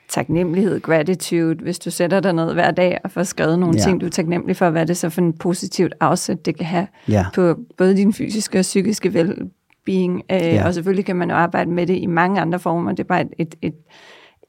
taknemmelighed, 0.08 0.80
gratitude, 0.80 1.62
hvis 1.62 1.78
du 1.78 1.90
sætter 1.90 2.20
dig 2.20 2.32
ned 2.32 2.52
hver 2.52 2.70
dag 2.70 2.98
og 3.04 3.10
får 3.10 3.22
skrevet 3.22 3.58
nogle 3.58 3.74
ja. 3.78 3.82
ting, 3.82 4.00
du 4.00 4.06
er 4.06 4.10
taknemmelig 4.10 4.56
for, 4.56 4.70
hvad 4.70 4.82
er 4.82 4.86
det 4.86 4.96
så 4.96 5.10
for 5.10 5.20
en 5.20 5.32
positivt 5.32 5.94
afsæt, 6.00 6.46
det 6.46 6.56
kan 6.56 6.66
have 6.66 6.86
ja. 7.08 7.26
på 7.34 7.56
både 7.78 7.96
din 7.96 8.12
fysiske 8.12 8.58
og 8.58 8.62
psykiske 8.62 9.14
velbeing. 9.14 10.22
Øh, 10.32 10.40
ja. 10.40 10.66
Og 10.66 10.74
selvfølgelig 10.74 11.04
kan 11.04 11.16
man 11.16 11.30
jo 11.30 11.36
arbejde 11.36 11.70
med 11.70 11.86
det 11.86 11.96
i 11.96 12.06
mange 12.06 12.40
andre 12.40 12.58
former, 12.58 12.90
det 12.90 13.00
er 13.00 13.04
bare 13.04 13.20
et, 13.20 13.32
et, 13.38 13.54
et 13.62 13.74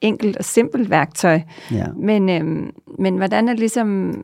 enkelt 0.00 0.36
og 0.36 0.44
simpelt 0.44 0.90
værktøj. 0.90 1.40
Ja. 1.72 1.86
Men, 1.96 2.28
øhm, 2.28 2.70
men 2.98 3.16
hvordan 3.16 3.48
er 3.48 3.54
ligesom 3.54 4.14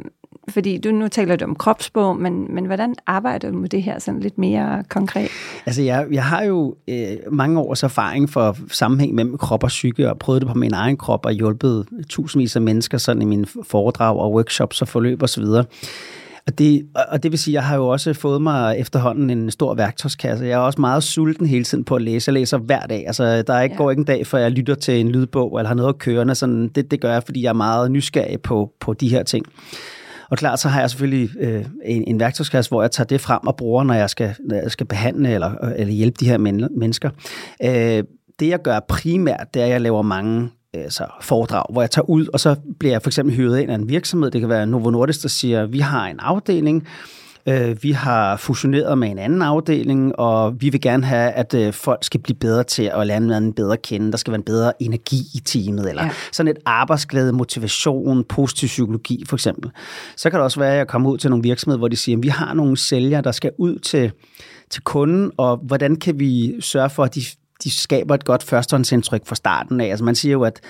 fordi 0.48 0.78
du 0.78 0.90
nu 0.90 1.08
taler 1.08 1.36
du 1.36 1.44
om 1.44 1.54
kropsbog, 1.54 2.16
men, 2.16 2.54
men 2.54 2.64
hvordan 2.64 2.94
arbejder 3.06 3.50
du 3.50 3.56
med 3.56 3.68
det 3.68 3.82
her 3.82 3.98
sådan 3.98 4.20
lidt 4.20 4.38
mere 4.38 4.84
konkret? 4.88 5.28
Altså 5.66 5.82
jeg, 5.82 6.06
jeg 6.10 6.24
har 6.24 6.44
jo 6.44 6.76
øh, 6.88 7.16
mange 7.30 7.60
års 7.60 7.82
erfaring 7.82 8.30
for 8.30 8.56
sammenhæng 8.70 9.14
mellem 9.14 9.38
krop 9.38 9.64
og 9.64 9.68
psyke, 9.68 10.10
og 10.10 10.18
prøvet 10.18 10.42
det 10.42 10.48
på 10.48 10.58
min 10.58 10.74
egen 10.74 10.96
krop, 10.96 11.26
og 11.26 11.32
hjulpet 11.32 11.86
tusindvis 12.08 12.56
af 12.56 12.62
mennesker 12.62 12.98
sådan 12.98 13.22
i 13.22 13.24
mine 13.24 13.46
foredrag 13.62 14.16
og 14.16 14.32
workshops 14.32 14.82
og 14.82 14.88
forløb 14.88 15.22
osv. 15.22 15.44
Og 16.46 16.58
det, 16.58 16.86
og 17.08 17.22
det 17.22 17.30
vil 17.30 17.38
sige, 17.38 17.52
at 17.52 17.54
jeg 17.54 17.64
har 17.68 17.76
jo 17.76 17.88
også 17.88 18.14
fået 18.14 18.42
mig 18.42 18.78
efterhånden 18.78 19.30
en 19.30 19.50
stor 19.50 19.74
værktøjskasse. 19.74 20.44
Jeg 20.44 20.52
er 20.52 20.58
også 20.58 20.80
meget 20.80 21.02
sulten 21.02 21.46
hele 21.46 21.64
tiden 21.64 21.84
på 21.84 21.96
at 21.96 22.02
læse. 22.02 22.28
Jeg 22.28 22.34
læser 22.34 22.58
hver 22.58 22.86
dag. 22.86 23.06
Altså, 23.06 23.42
der 23.42 23.54
er 23.54 23.62
ikke, 23.62 23.72
ja. 23.74 23.76
går 23.76 23.90
ikke 23.90 24.00
en 24.00 24.06
dag, 24.06 24.26
før 24.26 24.38
jeg 24.38 24.50
lytter 24.50 24.74
til 24.74 25.00
en 25.00 25.08
lydbog, 25.08 25.58
eller 25.58 25.68
har 25.68 25.74
noget 25.74 25.88
at 25.88 25.98
køre. 25.98 26.34
Sådan, 26.34 26.68
det, 26.68 26.90
det 26.90 27.00
gør 27.00 27.12
jeg, 27.12 27.22
fordi 27.22 27.42
jeg 27.42 27.48
er 27.48 27.52
meget 27.52 27.90
nysgerrig 27.90 28.40
på, 28.40 28.72
på 28.80 28.92
de 28.92 29.08
her 29.08 29.22
ting. 29.22 29.46
Og 30.32 30.38
klart, 30.38 30.60
så 30.60 30.68
har 30.68 30.80
jeg 30.80 30.90
selvfølgelig 30.90 31.30
øh, 31.40 31.64
en, 31.84 32.04
en 32.06 32.20
værktøjskasse, 32.20 32.70
hvor 32.70 32.82
jeg 32.82 32.90
tager 32.90 33.06
det 33.06 33.20
frem 33.20 33.46
og 33.46 33.56
bruger, 33.56 33.84
når 33.84 33.94
jeg 33.94 34.10
skal, 34.10 34.34
når 34.48 34.56
jeg 34.56 34.70
skal 34.70 34.86
behandle 34.86 35.30
eller, 35.34 35.50
eller 35.76 35.94
hjælpe 35.94 36.16
de 36.20 36.28
her 36.28 36.38
men, 36.38 36.68
mennesker. 36.76 37.10
Øh, 37.64 38.04
det 38.40 38.48
jeg 38.48 38.62
gør 38.62 38.80
primært, 38.88 39.46
det 39.54 39.62
er, 39.62 39.66
at 39.66 39.72
jeg 39.72 39.80
laver 39.80 40.02
mange 40.02 40.50
altså, 40.74 41.06
foredrag, 41.20 41.64
hvor 41.72 41.82
jeg 41.82 41.90
tager 41.90 42.10
ud, 42.10 42.26
og 42.32 42.40
så 42.40 42.56
bliver 42.78 42.94
jeg 42.94 43.02
for 43.02 43.08
eksempel 43.08 43.36
hyret 43.36 43.60
ind 43.60 43.70
af 43.70 43.74
en 43.74 43.88
virksomhed. 43.88 44.30
Det 44.30 44.40
kan 44.40 44.48
være 44.48 44.66
Novo 44.66 44.90
Nordisk, 44.90 45.22
der 45.22 45.28
siger, 45.28 45.66
vi 45.66 45.78
har 45.78 46.06
en 46.06 46.20
afdeling, 46.20 46.86
Øh, 47.48 47.82
vi 47.82 47.92
har 47.92 48.36
fusioneret 48.36 48.98
med 48.98 49.10
en 49.10 49.18
anden 49.18 49.42
afdeling, 49.42 50.18
og 50.18 50.60
vi 50.60 50.68
vil 50.68 50.80
gerne 50.80 51.04
have, 51.04 51.30
at 51.30 51.54
øh, 51.54 51.72
folk 51.72 52.04
skal 52.04 52.20
blive 52.20 52.36
bedre 52.36 52.64
til 52.64 52.82
at 52.94 53.06
lære 53.06 53.20
hinanden 53.20 53.52
bedre 53.52 53.76
kende. 53.76 54.10
Der 54.10 54.18
skal 54.18 54.30
være 54.30 54.38
en 54.38 54.44
bedre 54.44 54.72
energi 54.82 55.20
i 55.34 55.40
teamet, 55.44 55.88
eller 55.88 56.04
ja. 56.04 56.10
sådan 56.32 56.50
et 56.50 56.58
arbejdsglæde, 56.66 57.32
motivation, 57.32 58.24
positiv 58.24 58.66
psykologi 58.66 59.24
for 59.28 59.36
eksempel. 59.36 59.70
Så 60.16 60.30
kan 60.30 60.38
det 60.38 60.44
også 60.44 60.60
være, 60.60 60.72
at 60.72 60.78
jeg 60.78 60.88
kommer 60.88 61.10
ud 61.10 61.18
til 61.18 61.30
nogle 61.30 61.42
virksomheder, 61.42 61.78
hvor 61.78 61.88
de 61.88 61.96
siger, 61.96 62.18
at 62.18 62.22
vi 62.22 62.28
har 62.28 62.54
nogle 62.54 62.76
sælgere, 62.76 63.22
der 63.22 63.32
skal 63.32 63.50
ud 63.58 63.78
til 63.78 64.12
til 64.70 64.82
kunden, 64.82 65.30
og 65.36 65.56
hvordan 65.56 65.96
kan 65.96 66.18
vi 66.18 66.60
sørge 66.60 66.90
for, 66.90 67.04
at 67.04 67.14
de 67.14 67.22
de 67.64 67.70
skaber 67.70 68.14
et 68.14 68.24
godt 68.24 68.42
førstehåndsindtryk 68.42 69.26
fra 69.26 69.34
starten 69.34 69.80
af. 69.80 69.86
Altså 69.86 70.04
man 70.04 70.14
siger 70.14 70.32
jo, 70.32 70.42
at, 70.42 70.60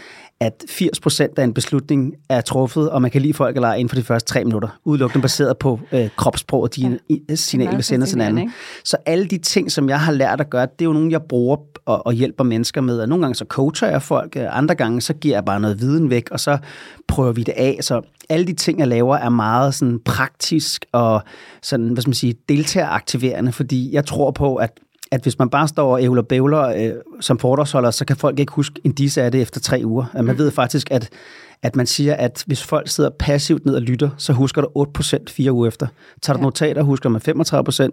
at 0.42 0.64
80% 0.70 1.26
af 1.36 1.44
en 1.44 1.54
beslutning 1.54 2.14
er 2.28 2.40
truffet, 2.40 2.90
og 2.90 3.02
man 3.02 3.10
kan 3.10 3.22
lide 3.22 3.34
folk 3.34 3.56
eller 3.56 3.68
ej 3.68 3.74
inden 3.74 3.88
for 3.88 3.96
de 3.96 4.02
første 4.02 4.32
tre 4.32 4.44
minutter, 4.44 4.68
udelukkende 4.84 5.22
baseret 5.22 5.58
på 5.58 5.80
øh, 5.92 6.08
kropssprog 6.16 6.62
og 6.62 6.76
de 6.76 6.98
ja. 7.28 7.34
signaler, 7.34 7.76
vi 7.76 7.82
sender 7.82 8.06
til 8.06 8.20
hinanden. 8.20 8.52
Så 8.84 8.96
alle 9.06 9.26
de 9.26 9.38
ting, 9.38 9.72
som 9.72 9.88
jeg 9.88 10.00
har 10.00 10.12
lært 10.12 10.40
at 10.40 10.50
gøre, 10.50 10.62
det 10.62 10.80
er 10.80 10.84
jo 10.84 10.92
nogle, 10.92 11.12
jeg 11.12 11.22
bruger 11.22 11.56
og, 11.84 12.06
og 12.06 12.12
hjælper 12.12 12.44
mennesker 12.44 12.80
med. 12.80 13.00
Og 13.00 13.08
nogle 13.08 13.24
gange 13.24 13.34
så 13.34 13.44
coacher 13.48 13.88
jeg 13.88 14.02
folk, 14.02 14.36
øh, 14.36 14.56
andre 14.58 14.74
gange 14.74 15.00
så 15.00 15.14
giver 15.14 15.36
jeg 15.36 15.44
bare 15.44 15.60
noget 15.60 15.80
viden 15.80 16.10
væk, 16.10 16.28
og 16.30 16.40
så 16.40 16.58
prøver 17.08 17.32
vi 17.32 17.42
det 17.42 17.54
af. 17.56 17.78
Så 17.80 18.00
alle 18.28 18.46
de 18.46 18.52
ting, 18.52 18.78
jeg 18.78 18.88
laver, 18.88 19.16
er 19.16 19.28
meget 19.28 19.74
sådan 19.74 19.98
praktisk 20.04 20.84
og 20.92 21.22
sådan, 21.62 21.88
hvad 21.88 22.02
skal 22.02 22.08
man 22.08 22.14
sige, 22.14 22.34
deltageraktiverende, 22.48 23.52
fordi 23.52 23.94
jeg 23.94 24.06
tror 24.06 24.30
på, 24.30 24.56
at 24.56 24.70
at 25.12 25.22
hvis 25.22 25.38
man 25.38 25.48
bare 25.48 25.68
står 25.68 25.92
og 25.92 26.02
ævler 26.02 26.22
bævler 26.22 26.62
øh, 26.62 26.92
som 27.20 27.38
foredragsholder, 27.38 27.90
så 27.90 28.04
kan 28.04 28.16
folk 28.16 28.38
ikke 28.38 28.52
huske 28.52 28.80
en 28.84 28.92
disse 28.92 29.22
af 29.22 29.32
det 29.32 29.42
efter 29.42 29.60
tre 29.60 29.82
uger. 29.84 30.04
Man 30.14 30.24
mm. 30.24 30.38
ved 30.38 30.50
faktisk, 30.50 30.90
at, 30.90 31.08
at 31.62 31.76
man 31.76 31.86
siger, 31.86 32.14
at 32.14 32.44
hvis 32.46 32.62
folk 32.62 32.88
sidder 32.88 33.10
passivt 33.18 33.66
ned 33.66 33.74
og 33.74 33.82
lytter, 33.82 34.10
så 34.18 34.32
husker 34.32 34.62
du 34.62 34.86
8% 34.98 35.16
fire 35.28 35.52
uger 35.52 35.68
efter. 35.68 35.86
Tager 36.22 36.36
du 36.36 36.40
ja. 36.40 36.44
notater, 36.44 36.82
husker 36.82 37.08
man 37.08 37.20
35%, 37.28 37.88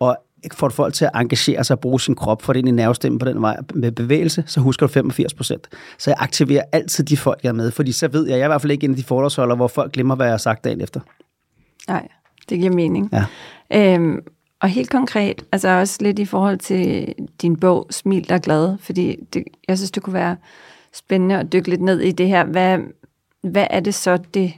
og 0.00 0.16
får 0.52 0.68
folk 0.68 0.94
til 0.94 1.04
at 1.04 1.10
engagere 1.14 1.64
sig 1.64 1.74
og 1.74 1.80
bruge 1.80 2.00
sin 2.00 2.14
krop, 2.14 2.42
for 2.42 2.52
det 2.52 2.60
ind 2.60 2.68
i 2.68 2.72
nervestemmen 2.72 3.18
på 3.18 3.26
den 3.26 3.42
vej 3.42 3.56
med 3.74 3.92
bevægelse, 3.92 4.44
så 4.46 4.60
husker 4.60 4.86
du 4.86 4.92
85 4.92 5.34
procent. 5.34 5.68
Så 5.98 6.10
jeg 6.10 6.16
aktiverer 6.20 6.62
altid 6.72 7.04
de 7.04 7.16
folk, 7.16 7.40
jeg 7.42 7.48
er 7.48 7.52
med, 7.52 7.70
fordi 7.70 7.92
så 7.92 8.08
ved 8.08 8.26
jeg, 8.26 8.32
jeg 8.32 8.40
er 8.40 8.46
i 8.46 8.48
hvert 8.48 8.60
fald 8.60 8.72
ikke 8.72 8.84
en 8.84 8.90
af 8.90 8.96
de 8.96 9.04
foredragsholdere, 9.04 9.56
hvor 9.56 9.68
folk 9.68 9.92
glemmer, 9.92 10.14
hvad 10.14 10.26
jeg 10.26 10.32
har 10.32 10.38
sagt 10.38 10.64
dagen 10.64 10.80
efter. 10.80 11.00
Nej, 11.88 12.08
det 12.48 12.58
giver 12.58 12.72
mening. 12.72 13.10
Ja. 13.12 13.24
Øhm, 13.94 14.20
og 14.60 14.68
helt 14.68 14.90
konkret, 14.90 15.44
altså 15.52 15.68
også 15.68 15.98
lidt 16.00 16.18
i 16.18 16.24
forhold 16.24 16.58
til 16.58 17.14
din 17.42 17.56
bog, 17.56 17.86
Smil 17.90 18.28
dig 18.28 18.40
glad, 18.40 18.78
fordi 18.78 19.16
det, 19.32 19.44
jeg 19.68 19.78
synes, 19.78 19.90
det 19.90 20.02
kunne 20.02 20.14
være 20.14 20.36
spændende 20.92 21.38
at 21.38 21.52
dykke 21.52 21.68
lidt 21.68 21.80
ned 21.80 22.00
i 22.00 22.12
det 22.12 22.28
her. 22.28 22.44
Hvad, 22.44 22.78
hvad 23.42 23.66
er 23.70 23.80
det 23.80 23.94
så, 23.94 24.18
det 24.34 24.52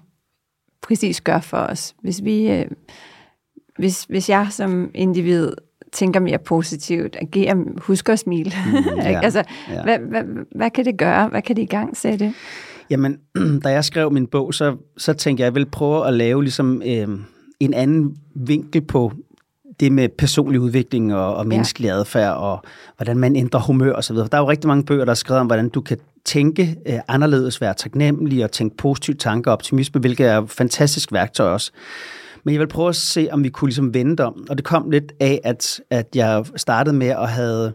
præcis 0.83 1.21
gør 1.21 1.41
for 1.41 1.57
os? 1.57 1.95
Hvis, 2.03 2.25
vi, 2.25 2.51
øh, 2.51 2.67
hvis, 3.79 4.05
hvis 4.05 4.29
jeg 4.29 4.47
som 4.51 4.91
individ 4.95 5.53
tænker 5.93 6.21
mere 6.21 6.39
positivt, 6.39 7.17
agerer, 7.21 7.55
husker 7.79 8.13
at 8.13 8.19
smile, 8.19 8.53
mm, 8.67 8.97
ja, 8.97 9.21
altså, 9.23 9.43
ja. 9.71 9.83
Hvad, 9.83 9.99
hvad, 9.99 10.23
hvad 10.57 10.71
kan 10.71 10.85
det 10.85 10.99
gøre? 10.99 11.29
Hvad 11.29 11.43
kan 11.43 11.57
det 11.57 11.63
i 11.63 11.67
gang 11.67 11.97
sætte? 11.97 12.35
Jamen, 12.91 13.19
da 13.65 13.69
jeg 13.69 13.85
skrev 13.85 14.13
min 14.13 14.27
bog, 14.27 14.55
så, 14.55 14.77
så 14.97 15.13
tænkte 15.13 15.41
jeg, 15.41 15.47
at 15.47 15.51
jeg 15.51 15.55
vil 15.55 15.67
prøve 15.67 16.07
at 16.07 16.15
lave 16.15 16.43
ligesom, 16.43 16.83
øh, 16.87 17.09
en 17.61 17.75
anden 17.75 18.17
vinkel 18.35 18.83
på 18.83 19.13
det 19.81 19.93
med 19.93 20.09
personlig 20.09 20.61
udvikling 20.61 21.15
og, 21.15 21.37
og 21.37 21.47
menneskelig 21.47 21.87
ja. 21.87 21.95
adfærd, 21.95 22.37
og 22.37 22.63
hvordan 22.97 23.19
man 23.19 23.37
ændrer 23.37 23.61
humør 23.61 23.93
osv. 23.93 24.17
Der 24.17 24.29
er 24.33 24.39
jo 24.39 24.51
rigtig 24.51 24.69
mange 24.69 24.85
bøger, 24.85 25.05
der 25.05 25.11
er 25.11 25.15
skrevet 25.15 25.41
om, 25.41 25.47
hvordan 25.47 25.69
du 25.69 25.81
kan 25.81 25.99
tænke 26.25 26.77
øh, 26.87 26.99
anderledes, 27.09 27.61
være 27.61 27.75
taknemmelig 27.75 28.45
og 28.45 28.53
tænke 28.53 28.77
positive 28.77 29.17
tanker 29.17 29.51
og 29.51 29.53
optimisme, 29.53 30.01
hvilket 30.01 30.27
er 30.27 30.43
et 30.43 30.51
fantastisk 30.51 31.13
værktøj 31.13 31.47
også. 31.47 31.73
Men 32.45 32.53
jeg 32.53 32.61
vil 32.61 32.69
prøve 32.69 32.89
at 32.89 32.97
se, 32.97 33.29
om 33.33 33.45
vi 33.45 33.49
kunne 33.49 33.69
ligesom 33.69 33.95
vende 33.95 34.25
om. 34.25 34.47
Og 34.51 34.57
det 34.57 34.65
kom 34.65 34.91
lidt 34.91 35.13
af, 35.21 35.41
at, 35.45 35.81
at 35.91 36.07
jeg 36.15 36.45
startede 36.57 36.97
med 36.97 37.07
at 37.07 37.29
have 37.29 37.73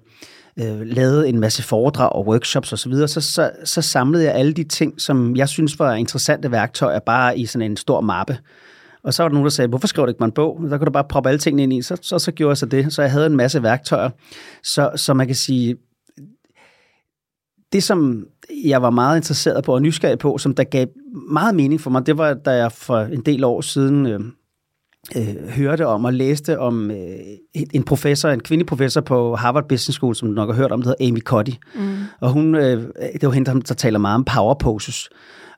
øh, 0.60 0.82
lavet 0.82 1.30
en 1.30 1.40
masse 1.40 1.64
foredrag 1.64 2.10
og 2.12 2.28
workshops 2.28 2.74
osv., 2.74 2.94
så, 2.94 3.08
så, 3.08 3.22
så, 3.22 3.52
så 3.64 3.82
samlede 3.82 4.24
jeg 4.24 4.34
alle 4.34 4.54
de 4.54 4.64
ting, 4.64 5.02
som 5.02 5.36
jeg 5.36 5.50
synes 5.50 5.80
var 5.80 5.94
interessante 5.94 6.52
værktøjer, 6.52 7.00
bare 7.00 7.40
i 7.40 7.46
sådan 7.46 7.72
en 7.72 7.78
stor 7.78 8.02
mappe. 8.02 8.38
Og 9.06 9.14
så 9.14 9.24
var 9.24 9.30
der 9.30 9.34
nogen, 9.34 9.46
der 9.46 9.50
sagde, 9.50 9.68
hvorfor 9.68 9.88
skriver 9.88 10.06
du 10.06 10.10
ikke 10.10 10.20
mig 10.20 10.26
en 10.26 10.32
bog? 10.32 10.60
Der 10.70 10.78
kunne 10.78 10.86
du 10.86 10.92
bare 10.92 11.04
proppe 11.04 11.30
alle 11.30 11.40
tingene 11.40 11.64
ind 11.64 11.74
i. 11.74 11.82
Så, 11.82 11.98
så, 12.02 12.20
så 12.20 12.32
gjorde 12.32 12.50
jeg 12.50 12.58
så 12.58 12.66
det. 12.66 12.94
Så 12.94 13.02
jeg 13.02 13.12
havde 13.12 13.26
en 13.26 13.36
masse 13.36 13.64
værktøjer. 13.64 14.10
Så, 14.64 14.92
så 14.96 15.14
man 15.14 15.28
kan 15.28 15.36
sige, 15.36 15.76
det 17.74 17.84
som 17.84 18.26
jeg 18.66 18.82
var 18.82 18.90
meget 18.90 19.18
interesseret 19.18 19.64
på 19.64 19.74
og 19.74 19.82
nysgerrig 19.82 20.20
på, 20.20 20.38
som 20.38 20.56
der 20.56 20.64
gav 20.64 20.88
meget 21.32 21.56
mening 21.56 21.82
for 21.82 21.90
mig, 21.90 22.06
det 22.06 22.18
var, 22.18 22.34
da 22.34 22.52
jeg 22.52 22.72
for 22.72 23.00
en 23.00 23.22
del 23.22 23.44
år 23.44 23.62
siden 23.62 24.06
øh, 24.06 24.20
øh, 25.16 25.50
hørte 25.50 25.88
om 25.88 26.06
og 26.06 26.14
læste 26.14 26.60
om 26.60 26.92
øh, 26.92 26.98
en 27.74 27.84
professor, 27.84 28.30
en 28.30 28.40
kvindelig 28.40 28.68
professor 28.68 29.02
på 29.02 29.36
Harvard 29.36 29.68
Business 29.68 29.96
School, 29.96 30.16
som 30.16 30.28
du 30.28 30.34
nok 30.34 30.50
har 30.50 30.56
hørt 30.56 30.72
om, 30.72 30.82
der 30.82 30.90
hedder 30.90 31.08
Amy 31.08 31.22
Cuddy. 31.22 31.54
Mm. 31.76 31.98
Og 32.20 32.32
hun, 32.32 32.56
øh, 32.56 32.84
det 33.14 33.24
var 33.24 33.32
hende, 33.32 33.62
der 33.62 33.74
taler 33.74 34.00
meget 34.00 34.16
om 34.16 34.26
power 34.26 34.54
poses. 34.54 35.10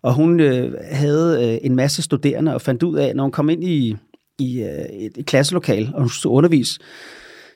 Og 0.02 0.14
hun 0.14 0.40
øh, 0.40 0.74
havde 0.92 1.54
øh, 1.54 1.60
en 1.62 1.76
masse 1.76 2.02
studerende 2.02 2.54
og 2.54 2.62
fandt 2.62 2.84
ud 2.84 2.98
af, 2.98 3.16
når 3.16 3.24
hun 3.24 3.32
kom 3.32 3.50
ind 3.50 3.64
i, 3.64 3.96
i 4.40 4.62
øh, 4.62 4.70
et, 4.70 5.12
et 5.18 5.26
klasselokal, 5.26 5.92
og 5.94 6.02
hun 6.02 6.10
skulle 6.10 6.34
undervise, 6.34 6.80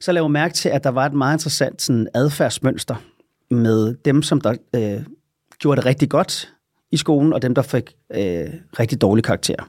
så 0.01 0.11
lavede 0.11 0.25
hun 0.25 0.33
mærke 0.33 0.53
til, 0.53 0.69
at 0.69 0.83
der 0.83 0.89
var 0.89 1.05
et 1.05 1.13
meget 1.13 1.35
interessant 1.35 1.81
sådan, 1.81 2.07
adfærdsmønster 2.13 2.95
med 3.51 3.95
dem, 4.05 4.21
som 4.21 4.41
der 4.41 4.55
øh, 4.75 5.03
gjorde 5.59 5.77
det 5.77 5.85
rigtig 5.85 6.09
godt 6.09 6.53
i 6.91 6.97
skolen, 6.97 7.33
og 7.33 7.41
dem, 7.41 7.55
der 7.55 7.61
fik 7.61 7.95
øh, 8.15 8.53
rigtig 8.79 9.01
dårlige 9.01 9.23
karakterer. 9.23 9.63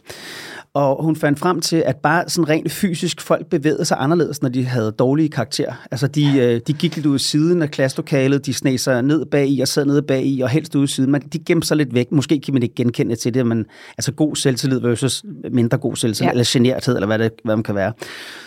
Og 0.75 1.05
hun 1.05 1.17
fandt 1.17 1.39
frem 1.39 1.61
til, 1.61 1.83
at 1.87 1.97
bare 1.97 2.25
sådan 2.29 2.49
rent 2.49 2.73
fysisk 2.73 3.21
folk 3.21 3.47
bevægede 3.47 3.85
sig 3.85 3.97
anderledes, 4.01 4.43
når 4.43 4.49
de 4.49 4.65
havde 4.65 4.93
dårlige 4.93 5.29
karakterer. 5.29 5.73
Altså 5.91 6.07
de, 6.07 6.39
øh, 6.39 6.61
de 6.67 6.73
gik 6.73 6.97
lidt 6.97 7.07
ud 7.07 7.19
siden 7.19 7.63
af 7.63 7.71
klasselokalet, 7.71 8.47
de 8.47 8.55
sneg 8.55 8.81
sig 8.81 9.03
ned 9.03 9.25
bag 9.25 9.49
i 9.49 9.61
og 9.61 9.69
sad 9.69 9.85
nede 9.85 10.03
bag 10.03 10.27
i 10.27 10.41
og 10.41 10.49
helst 10.49 10.75
ud 10.75 10.83
af 10.83 10.89
siden. 10.89 11.13
Men 11.13 11.21
de 11.33 11.39
gemte 11.39 11.67
sig 11.67 11.77
lidt 11.77 11.95
væk. 11.95 12.13
Måske 12.13 12.41
kan 12.41 12.55
man 12.55 12.63
ikke 12.63 12.75
genkende 12.75 13.17
til 13.17 13.35
det, 13.35 13.47
men 13.47 13.65
altså 13.99 14.13
god 14.13 14.37
selvtillid 14.37 14.81
versus 14.81 15.25
mindre 15.51 15.79
god 15.79 15.97
selvtillid, 15.97 16.29
ja. 16.29 16.31
eller 16.31 16.51
generthed, 16.53 16.95
eller 16.95 17.07
hvad, 17.07 17.19
det, 17.19 17.33
hvad 17.45 17.57
man 17.57 17.63
kan 17.63 17.75
være. 17.75 17.93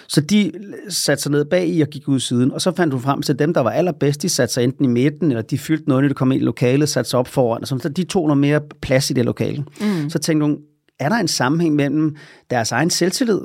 Så 0.07 0.21
de 0.21 0.51
satte 0.89 1.23
sig 1.23 1.31
ned 1.31 1.45
bag 1.45 1.67
i 1.67 1.81
og 1.81 1.87
gik 1.87 2.07
ud 2.07 2.19
siden. 2.19 2.51
Og 2.51 2.61
så 2.61 2.71
fandt 2.75 2.93
hun 2.93 3.03
frem 3.03 3.21
til, 3.21 3.33
at 3.33 3.39
dem, 3.39 3.53
der 3.53 3.61
var 3.61 3.71
allerbedst, 3.71 4.21
de 4.21 4.29
satte 4.29 4.53
sig 4.53 4.63
enten 4.63 4.85
i 4.85 4.87
midten, 4.87 5.31
eller 5.31 5.41
de 5.41 5.57
fyldte 5.57 5.89
noget, 5.89 6.03
når 6.03 6.07
de 6.07 6.13
kom 6.13 6.31
ind 6.31 6.41
i 6.41 6.45
lokalet, 6.45 6.89
satte 6.89 7.09
sig 7.09 7.19
op 7.19 7.27
foran. 7.27 7.65
Så 7.65 7.89
de 7.89 8.03
tog 8.03 8.27
noget 8.27 8.37
mere 8.37 8.61
plads 8.81 9.09
i 9.09 9.13
det 9.13 9.25
lokale. 9.25 9.63
Mm. 9.81 9.84
Så 10.09 10.19
tænkte 10.19 10.45
hun, 10.45 10.57
er 10.99 11.09
der 11.09 11.15
en 11.15 11.27
sammenhæng 11.27 11.75
mellem 11.75 12.15
deres 12.49 12.71
egen 12.71 12.89
selvtillid 12.89 13.39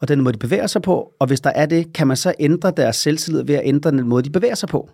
og 0.00 0.08
den 0.08 0.20
måde, 0.20 0.32
de 0.32 0.38
bevæger 0.38 0.66
sig 0.66 0.82
på? 0.82 1.08
Og 1.20 1.26
hvis 1.26 1.40
der 1.40 1.50
er 1.50 1.66
det, 1.66 1.92
kan 1.92 2.06
man 2.06 2.16
så 2.16 2.34
ændre 2.40 2.72
deres 2.76 2.96
selvtillid 2.96 3.42
ved 3.42 3.54
at 3.54 3.62
ændre 3.64 3.90
den 3.90 4.08
måde, 4.08 4.22
de 4.22 4.30
bevæger 4.30 4.54
sig 4.54 4.68
på? 4.68 4.90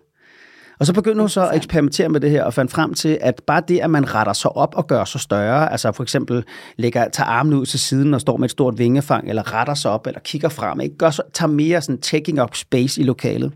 Og 0.79 0.85
så 0.85 0.93
begyndte 0.93 1.19
hun 1.19 1.29
så 1.29 1.47
at 1.47 1.55
eksperimentere 1.55 2.09
med 2.09 2.19
det 2.19 2.29
her 2.29 2.43
og 2.43 2.53
fandt 2.53 2.71
frem 2.71 2.93
til, 2.93 3.17
at 3.21 3.41
bare 3.47 3.61
det, 3.67 3.79
at 3.79 3.89
man 3.89 4.13
retter 4.15 4.33
sig 4.33 4.51
op 4.51 4.75
og 4.75 4.87
gør 4.87 5.05
sig 5.05 5.21
større, 5.21 5.71
altså 5.71 5.91
for 5.91 6.03
eksempel 6.03 6.43
lægger, 6.77 7.09
tager 7.09 7.27
armen 7.27 7.53
ud 7.53 7.65
til 7.65 7.79
siden 7.79 8.13
og 8.13 8.21
står 8.21 8.37
med 8.37 8.45
et 8.45 8.51
stort 8.51 8.77
vingefang, 8.77 9.29
eller 9.29 9.53
retter 9.53 9.73
sig 9.73 9.91
op, 9.91 10.07
eller 10.07 10.19
kigger 10.19 10.49
frem, 10.49 10.79
ikke? 10.79 10.97
Gør 10.97 11.09
så, 11.09 11.21
tager 11.33 11.51
mere 11.51 11.81
sådan 11.81 12.01
taking 12.01 12.41
up 12.41 12.55
space 12.55 13.01
i 13.01 13.03
lokalet, 13.03 13.53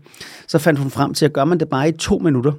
så 0.48 0.58
fandt 0.58 0.80
hun 0.80 0.90
frem 0.90 1.14
til, 1.14 1.24
at 1.24 1.32
gør 1.32 1.44
man 1.44 1.60
det 1.60 1.68
bare 1.68 1.88
i 1.88 1.92
to 1.92 2.18
minutter, 2.18 2.52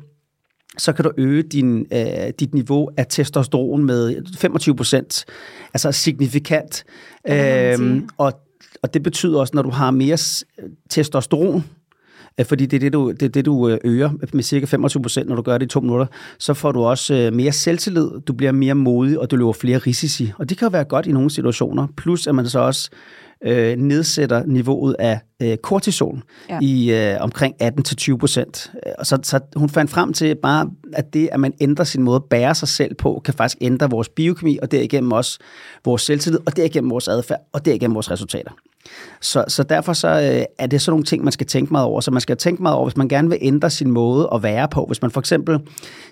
så 0.79 0.93
kan 0.93 1.05
du 1.05 1.11
øge 1.17 1.43
din, 1.43 1.85
øh, 1.93 2.29
dit 2.39 2.53
niveau 2.53 2.89
af 2.97 3.05
testosteron 3.09 3.85
med 3.85 4.15
25 4.37 4.75
procent, 4.75 5.25
altså 5.73 5.91
signifikant. 5.91 6.83
Øhm, 7.29 8.09
og, 8.17 8.33
og 8.81 8.93
det 8.93 9.03
betyder 9.03 9.39
også, 9.39 9.51
når 9.55 9.61
du 9.61 9.69
har 9.69 9.91
mere 9.91 10.17
testosteron, 10.89 11.63
øh, 12.39 12.45
fordi 12.45 12.65
det 12.65 12.77
er 12.77 12.79
det, 12.79 12.93
du, 12.93 13.11
det, 13.11 13.23
er 13.23 13.29
det, 13.29 13.45
du 13.45 13.69
øh, 13.69 13.77
øger 13.83 14.09
med 14.33 14.43
cirka 14.43 14.65
25 14.65 15.03
procent, 15.03 15.29
når 15.29 15.35
du 15.35 15.41
gør 15.41 15.57
det 15.57 15.65
i 15.65 15.69
to 15.69 15.79
minutter, 15.79 16.05
så 16.39 16.53
får 16.53 16.71
du 16.71 16.83
også 16.83 17.13
øh, 17.13 17.33
mere 17.33 17.51
selvtillid, 17.51 18.09
du 18.27 18.33
bliver 18.33 18.51
mere 18.51 18.75
modig, 18.75 19.19
og 19.19 19.31
du 19.31 19.35
løber 19.35 19.53
flere 19.53 19.77
risici. 19.77 20.31
Og 20.37 20.49
det 20.49 20.57
kan 20.57 20.65
jo 20.65 20.69
være 20.69 20.83
godt 20.83 21.05
i 21.05 21.11
nogle 21.11 21.29
situationer. 21.29 21.87
Plus 21.97 22.27
at 22.27 22.35
man 22.35 22.47
så 22.47 22.59
også 22.59 22.89
øh, 23.45 23.77
nedsætter 23.77 24.43
niveauet 24.45 24.95
af 24.99 25.19
øh, 25.41 25.57
kortison 25.57 26.23
ja. 26.49 26.59
i 26.61 26.91
øh, 26.91 27.17
omkring 27.19 27.55
18-20 27.63 28.17
procent. 28.17 28.71
Så, 29.03 29.19
så 29.23 29.39
hun 29.55 29.69
fandt 29.69 29.91
frem 29.91 30.13
til 30.13 30.35
bare, 30.35 30.69
at 30.93 31.13
det, 31.13 31.29
at 31.31 31.39
man 31.39 31.53
ændrer 31.61 31.85
sin 31.85 32.03
måde 32.03 32.15
at 32.15 32.23
bære 32.23 32.55
sig 32.55 32.67
selv 32.67 32.95
på, 32.95 33.21
kan 33.25 33.33
faktisk 33.33 33.57
ændre 33.61 33.89
vores 33.89 34.09
biokemi, 34.09 34.59
og 34.61 34.71
derigennem 34.71 35.11
også 35.11 35.39
vores 35.85 36.01
selvtillid, 36.01 36.39
og 36.45 36.57
derigennem 36.57 36.91
vores 36.91 37.07
adfærd, 37.07 37.39
og 37.53 37.65
derigennem 37.65 37.95
vores 37.95 38.11
resultater. 38.11 38.51
Så, 39.21 39.45
så 39.47 39.63
derfor 39.63 39.93
så, 39.93 40.07
øh, 40.07 40.45
er 40.59 40.67
det 40.67 40.81
sådan 40.81 40.91
nogle 40.91 41.05
ting, 41.05 41.23
man 41.23 41.31
skal 41.31 41.47
tænke 41.47 41.73
meget 41.73 41.85
over. 41.85 42.01
Så 42.01 42.11
man 42.11 42.21
skal 42.21 42.37
tænke 42.37 42.61
meget 42.61 42.75
over, 42.75 42.85
hvis 42.85 42.97
man 42.97 43.07
gerne 43.07 43.29
vil 43.29 43.37
ændre 43.41 43.69
sin 43.69 43.91
måde 43.91 44.29
at 44.33 44.43
være 44.43 44.67
på. 44.67 44.85
Hvis 44.85 45.01
man 45.01 45.11
for 45.11 45.19
eksempel 45.19 45.59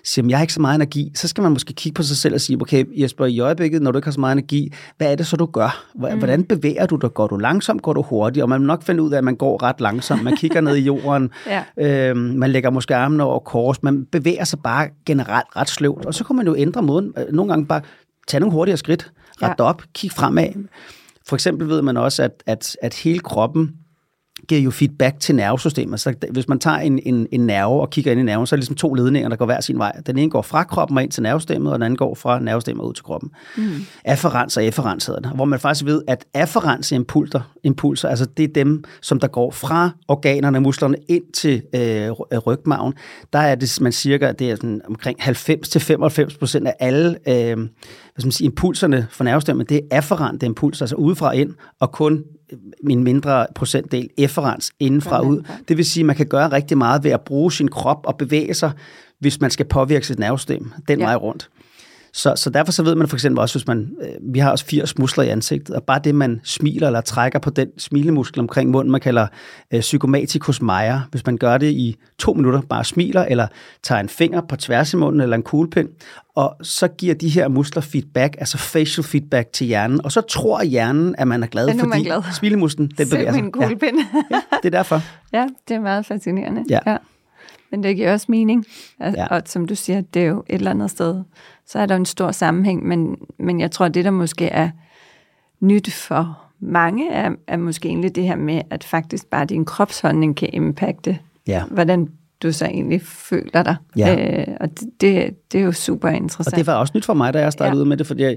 siger, 0.04 0.26
jeg 0.28 0.38
har 0.38 0.42
ikke 0.42 0.52
så 0.52 0.60
meget 0.60 0.74
energi, 0.74 1.12
så 1.14 1.28
skal 1.28 1.42
man 1.42 1.52
måske 1.52 1.72
kigge 1.72 1.94
på 1.94 2.02
sig 2.02 2.16
selv 2.16 2.34
og 2.34 2.40
sige, 2.40 2.58
okay 2.60 2.84
Jesper, 3.00 3.26
i 3.26 3.40
øjeblikket, 3.40 3.82
når 3.82 3.92
du 3.92 3.98
ikke 3.98 4.06
har 4.06 4.12
så 4.12 4.20
meget 4.20 4.32
energi, 4.32 4.72
hvad 4.96 5.12
er 5.12 5.16
det 5.16 5.26
så, 5.26 5.36
du 5.36 5.46
gør? 5.46 5.84
Mm. 5.94 6.18
Hvordan 6.18 6.44
bevæger 6.44 6.86
du 6.86 6.96
dig? 6.96 7.14
Går 7.14 7.26
du 7.26 7.36
langsomt? 7.36 7.82
Går 7.82 7.92
du 7.92 8.02
hurtigt? 8.02 8.42
Og 8.42 8.48
man 8.48 8.60
vil 8.60 8.66
nok 8.66 8.82
finde 8.82 9.02
ud 9.02 9.12
af, 9.12 9.18
at 9.18 9.24
man 9.24 9.36
går 9.36 9.62
ret 9.62 9.80
langsomt. 9.80 10.24
Man 10.24 10.36
kigger 10.36 10.60
ned 10.60 10.76
i 10.76 10.80
jorden. 10.80 11.30
ja. 11.78 12.10
øhm, 12.10 12.18
man 12.18 12.50
lægger 12.50 12.70
måske 12.70 12.96
armene 12.96 13.24
over 13.24 13.38
kors. 13.38 13.82
Man 13.82 14.04
bevæger 14.04 14.44
sig 14.44 14.58
bare 14.64 14.88
generelt 15.06 15.46
ret 15.56 15.68
sløvt. 15.68 16.06
Og 16.06 16.14
så 16.14 16.24
kan 16.24 16.36
man 16.36 16.46
jo 16.46 16.56
ændre 16.56 16.82
måden. 16.82 17.14
Nogle 17.32 17.52
gange 17.52 17.66
bare 17.66 17.80
tage 18.28 18.40
nogle 18.40 18.52
hurtigere 18.52 18.76
skridt. 18.76 19.12
Ret 19.42 19.54
ja. 19.58 19.64
op. 19.64 19.82
Kig 19.94 20.10
fremad. 20.12 20.52
For 21.28 21.36
eksempel 21.36 21.68
ved 21.68 21.82
man 21.82 21.96
også, 21.96 22.22
at, 22.22 22.42
at, 22.46 22.76
at 22.82 22.94
hele 22.94 23.20
kroppen 23.20 23.74
giver 24.48 24.60
jo 24.60 24.70
feedback 24.70 25.20
til 25.20 25.34
nervesystemet. 25.34 26.00
Så 26.00 26.14
hvis 26.30 26.48
man 26.48 26.58
tager 26.58 26.76
en, 26.76 27.00
en, 27.06 27.26
en 27.32 27.46
nerve 27.46 27.80
og 27.80 27.90
kigger 27.90 28.12
ind 28.12 28.20
i 28.20 28.24
nerven, 28.24 28.46
så 28.46 28.54
er 28.54 28.56
det 28.56 28.62
ligesom 28.62 28.76
to 28.76 28.94
ledninger, 28.94 29.28
der 29.28 29.36
går 29.36 29.44
hver 29.44 29.60
sin 29.60 29.78
vej. 29.78 29.92
Den 30.06 30.18
ene 30.18 30.30
går 30.30 30.42
fra 30.42 30.64
kroppen 30.64 30.96
og 30.98 31.02
ind 31.02 31.10
til 31.10 31.22
nervesystemet, 31.22 31.72
og 31.72 31.78
den 31.78 31.82
anden 31.82 31.96
går 31.96 32.14
fra 32.14 32.38
nervesystemet 32.38 32.84
ud 32.84 32.92
til 32.94 33.04
kroppen. 33.04 33.30
Mm. 33.56 33.70
Afferens 34.04 34.56
og 34.56 34.64
efferens 34.64 35.06
hedder 35.06 35.20
det. 35.20 35.30
Hvor 35.30 35.44
man 35.44 35.60
faktisk 35.60 35.84
ved, 35.84 36.02
at 36.06 36.24
afferens 36.34 36.92
impulser, 36.92 37.40
impulser, 37.64 38.08
altså 38.08 38.26
det 38.36 38.44
er 38.44 38.52
dem, 38.52 38.84
som 39.02 39.20
der 39.20 39.28
går 39.28 39.50
fra 39.50 39.90
organerne, 40.08 40.60
musklerne 40.60 40.96
ind 41.08 41.32
til 41.34 41.62
øh, 41.74 42.10
rygmagen. 42.46 42.94
Der 43.32 43.38
er 43.38 43.54
det, 43.54 43.78
man 43.80 43.92
cirka, 43.92 44.32
det 44.32 44.50
er 44.50 44.56
sådan 44.56 44.80
omkring 44.88 45.20
90-95 45.20 46.38
procent 46.38 46.66
af 46.66 46.74
alle 46.80 47.18
øh, 47.28 47.68
hvad 48.18 48.22
skal 48.22 48.26
man 48.26 48.32
sige, 48.32 48.44
impulserne 48.44 49.06
for 49.10 49.24
nervesystemet, 49.24 49.68
det 49.68 49.76
er 49.76 49.96
afferente 49.96 50.46
impulser, 50.46 50.82
altså 50.82 50.96
udefra 50.96 51.32
ind, 51.32 51.54
og 51.80 51.92
kun 51.92 52.24
min 52.82 53.04
mindre 53.04 53.46
procentdel 53.54 54.08
efferens 54.18 54.72
indenfra 54.80 55.20
ud. 55.20 55.42
Det 55.68 55.76
vil 55.76 55.84
sige, 55.84 56.02
at 56.02 56.06
man 56.06 56.16
kan 56.16 56.26
gøre 56.26 56.52
rigtig 56.52 56.78
meget 56.78 57.04
ved 57.04 57.10
at 57.10 57.20
bruge 57.20 57.52
sin 57.52 57.68
krop 57.68 58.06
og 58.06 58.16
bevæge 58.16 58.54
sig, 58.54 58.70
hvis 59.18 59.40
man 59.40 59.50
skal 59.50 59.66
påvirke 59.66 60.06
sit 60.06 60.18
nervesystem 60.18 60.72
den 60.88 60.98
ja. 60.98 61.04
vej 61.04 61.14
rundt. 61.14 61.50
Så, 62.12 62.32
så 62.36 62.50
derfor 62.50 62.72
så 62.72 62.82
ved 62.82 62.94
man 62.94 63.08
for 63.08 63.16
eksempel 63.16 63.40
også, 63.40 63.58
hvis 63.58 63.66
man, 63.66 63.90
øh, 64.02 64.08
vi 64.34 64.38
har 64.38 64.50
også 64.50 64.64
80 64.64 64.98
muskler 64.98 65.24
i 65.24 65.28
ansigtet, 65.28 65.76
og 65.76 65.82
bare 65.82 66.00
det, 66.04 66.14
man 66.14 66.40
smiler 66.44 66.86
eller 66.86 67.00
trækker 67.00 67.38
på 67.38 67.50
den 67.50 67.68
smilemuskel 67.78 68.40
omkring 68.40 68.70
munden, 68.70 68.92
man 68.92 69.00
kalder 69.00 69.26
øh, 69.74 69.80
psykomaticus 69.80 70.62
major, 70.62 71.08
hvis 71.10 71.26
man 71.26 71.36
gør 71.36 71.58
det 71.58 71.70
i 71.70 71.96
to 72.18 72.32
minutter, 72.32 72.60
bare 72.60 72.84
smiler, 72.84 73.24
eller 73.24 73.46
tager 73.82 74.00
en 74.00 74.08
finger 74.08 74.40
på 74.48 74.56
tværs 74.56 74.92
i 74.92 74.96
munden, 74.96 75.20
eller 75.20 75.36
en 75.36 75.42
kuglepind, 75.42 75.88
og 76.36 76.56
så 76.62 76.88
giver 76.88 77.14
de 77.14 77.28
her 77.28 77.48
muskler 77.48 77.82
feedback, 77.82 78.36
altså 78.38 78.58
facial 78.58 79.04
feedback 79.04 79.52
til 79.52 79.66
hjernen, 79.66 80.04
og 80.04 80.12
så 80.12 80.20
tror 80.20 80.62
hjernen, 80.62 81.14
at 81.18 81.28
man 81.28 81.42
er 81.42 81.46
glad, 81.46 81.68
er 81.68 81.78
fordi 81.78 82.04
glad. 82.04 82.22
smilemusklen, 82.34 82.90
den 82.98 83.08
bevæger 83.08 83.32
sig. 83.32 83.52
kuglepind. 83.52 83.98
Ja. 83.98 84.36
ja, 84.36 84.40
det 84.62 84.74
er 84.74 84.78
derfor. 84.78 85.02
Ja, 85.32 85.46
det 85.68 85.74
er 85.74 85.80
meget 85.80 86.06
fascinerende. 86.06 86.64
Ja. 86.70 86.78
ja. 86.86 86.96
Men 87.70 87.82
det 87.82 87.96
giver 87.96 88.12
også 88.12 88.26
mening. 88.28 88.64
Altså, 89.00 89.20
ja. 89.20 89.26
Og 89.26 89.42
som 89.46 89.66
du 89.66 89.74
siger, 89.74 90.00
det 90.00 90.22
er 90.22 90.26
jo 90.26 90.44
et 90.48 90.54
eller 90.54 90.70
andet 90.70 90.90
sted. 90.90 91.22
Så 91.68 91.78
er 91.78 91.86
der 91.86 91.96
en 91.96 92.06
stor 92.06 92.30
sammenhæng, 92.30 92.86
men, 92.86 93.16
men 93.38 93.60
jeg 93.60 93.70
tror, 93.70 93.88
det 93.88 94.04
der 94.04 94.10
måske 94.10 94.46
er 94.46 94.70
nyt 95.60 95.92
for 95.92 96.38
mange, 96.60 97.10
er, 97.10 97.30
er 97.46 97.56
måske 97.56 97.88
egentlig 97.88 98.14
det 98.14 98.24
her 98.24 98.36
med, 98.36 98.62
at 98.70 98.84
faktisk 98.84 99.26
bare 99.26 99.44
din 99.44 99.64
kropsholdning 99.64 100.36
kan 100.36 100.48
impacte, 100.52 101.18
ja. 101.46 101.64
hvordan 101.64 102.08
du 102.42 102.52
så 102.52 102.64
egentlig 102.64 103.02
føler 103.02 103.62
dig. 103.62 103.76
Ja. 103.96 104.40
Øh, 104.40 104.56
og 104.60 104.70
det, 104.70 104.88
det, 105.00 105.52
det 105.52 105.60
er 105.60 105.64
jo 105.64 105.72
super 105.72 106.08
interessant. 106.08 106.54
Og 106.54 106.58
det 106.58 106.66
var 106.66 106.74
også 106.74 106.92
nyt 106.96 107.04
for 107.04 107.14
mig, 107.14 107.34
da 107.34 107.40
jeg 107.40 107.52
startede 107.52 107.76
ja. 107.76 107.82
ud 107.82 107.88
med 107.88 107.96
det, 107.96 108.06
fordi 108.06 108.22
jeg, 108.22 108.36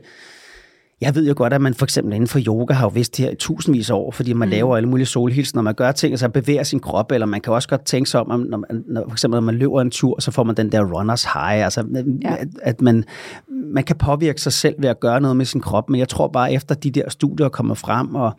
jeg 1.02 1.16
ved 1.16 1.28
jo 1.28 1.34
godt, 1.38 1.54
at 1.54 1.62
man 1.62 1.74
for 1.74 1.86
eksempel 1.86 2.14
inden 2.14 2.28
for 2.28 2.40
yoga 2.48 2.74
har 2.74 2.86
jo 2.86 2.90
vidst 2.90 3.18
det 3.18 3.26
her 3.26 3.32
i 3.32 3.36
tusindvis 3.36 3.90
af 3.90 3.94
år, 3.94 4.12
fordi 4.12 4.34
man 4.34 4.48
mm. 4.48 4.52
laver 4.52 4.78
alle 4.78 4.90
mulige 4.90 5.06
solhilsen, 5.06 5.58
når 5.58 5.62
man 5.62 5.74
gør 5.74 5.92
ting, 5.92 6.14
altså 6.14 6.30
bevæger 6.30 6.64
sin 6.64 6.80
krop, 6.80 7.12
eller 7.12 7.28
man 7.28 7.42
kan 7.42 7.54
også 7.54 7.70
godt 7.70 7.86
tænke 7.86 8.10
sig 8.10 8.20
om, 8.20 8.40
når 8.40 8.58
man, 8.58 8.84
når, 8.88 9.04
for 9.08 9.12
eksempel 9.12 9.36
når 9.36 9.46
man 9.46 9.56
løber 9.56 9.82
en 9.82 9.92
tur, 9.92 10.22
så 10.22 10.32
får 10.32 10.44
man 10.44 10.56
den 10.56 10.72
der 10.72 10.84
runners 10.84 11.24
high, 11.24 11.64
altså 11.64 11.84
ja. 12.22 12.36
at, 12.36 12.48
at 12.62 12.82
man, 12.82 13.04
man 13.74 13.84
kan 13.84 13.96
påvirke 13.96 14.42
sig 14.42 14.54
selv 14.54 14.76
ved 14.80 14.90
at 14.90 15.00
gøre 15.00 15.22
noget 15.22 15.38
med 15.38 15.46
sin 15.46 15.62
krop, 15.62 15.90
men 15.90 16.00
jeg 16.00 16.10
tror 16.10 16.28
bare, 16.28 16.54
efter 16.54 16.76
de 16.76 16.92
der 16.92 17.10
studier 17.10 17.50
kommer 17.50 17.76
frem, 17.76 18.16
og, 18.16 18.32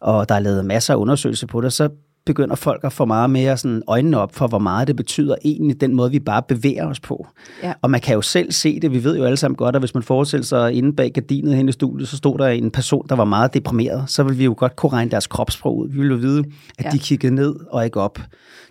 og 0.00 0.28
der 0.28 0.34
er 0.34 0.40
lavet 0.40 0.64
masser 0.64 0.94
af 0.94 0.98
undersøgelser 0.98 1.46
på 1.46 1.60
det, 1.60 1.72
så 1.72 1.88
begynder 2.26 2.54
folk 2.56 2.84
at 2.84 2.92
få 2.92 3.04
meget 3.04 3.30
mere 3.30 3.56
sådan 3.56 3.82
øjnene 3.86 4.18
op 4.18 4.34
for, 4.34 4.46
hvor 4.46 4.58
meget 4.58 4.88
det 4.88 4.96
betyder 4.96 5.34
egentlig, 5.44 5.80
den 5.80 5.94
måde, 5.94 6.10
vi 6.10 6.18
bare 6.20 6.42
bevæger 6.48 6.86
os 6.86 7.00
på. 7.00 7.26
Ja. 7.62 7.72
Og 7.82 7.90
man 7.90 8.00
kan 8.00 8.14
jo 8.14 8.22
selv 8.22 8.52
se 8.52 8.80
det, 8.80 8.92
vi 8.92 9.04
ved 9.04 9.16
jo 9.16 9.24
alle 9.24 9.36
sammen 9.36 9.56
godt, 9.56 9.76
at 9.76 9.82
hvis 9.82 9.94
man 9.94 10.02
forestiller 10.02 10.44
sig 10.44 10.72
inde 10.72 10.92
bag 10.96 11.12
gardinet 11.12 11.56
hen 11.56 11.68
i 11.68 11.72
studiet, 11.72 12.08
så 12.08 12.16
stod 12.16 12.38
der 12.38 12.46
en 12.46 12.70
person, 12.70 13.06
der 13.08 13.14
var 13.14 13.24
meget 13.24 13.54
deprimeret, 13.54 14.04
så 14.10 14.22
vil 14.22 14.38
vi 14.38 14.44
jo 14.44 14.54
godt 14.56 14.76
kunne 14.76 14.92
regne 14.92 15.10
deres 15.10 15.26
kropssprog 15.26 15.78
ud. 15.78 15.88
Vi 15.88 15.98
vil 15.98 16.08
jo 16.08 16.16
vide, 16.16 16.44
at 16.78 16.84
Ja. 16.84 16.90
de 16.90 16.98
kiggede 16.98 17.34
ned 17.34 17.54
og 17.70 17.84
ikke 17.84 18.00
op. 18.00 18.18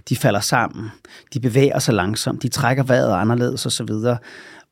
De 0.09 0.15
falder 0.15 0.39
sammen. 0.39 0.91
De 1.33 1.39
bevæger 1.39 1.79
sig 1.79 1.93
langsomt. 1.93 2.43
De 2.43 2.47
trækker 2.47 2.83
vejret 2.83 3.13
anderledes 3.13 3.65
osv. 3.65 3.89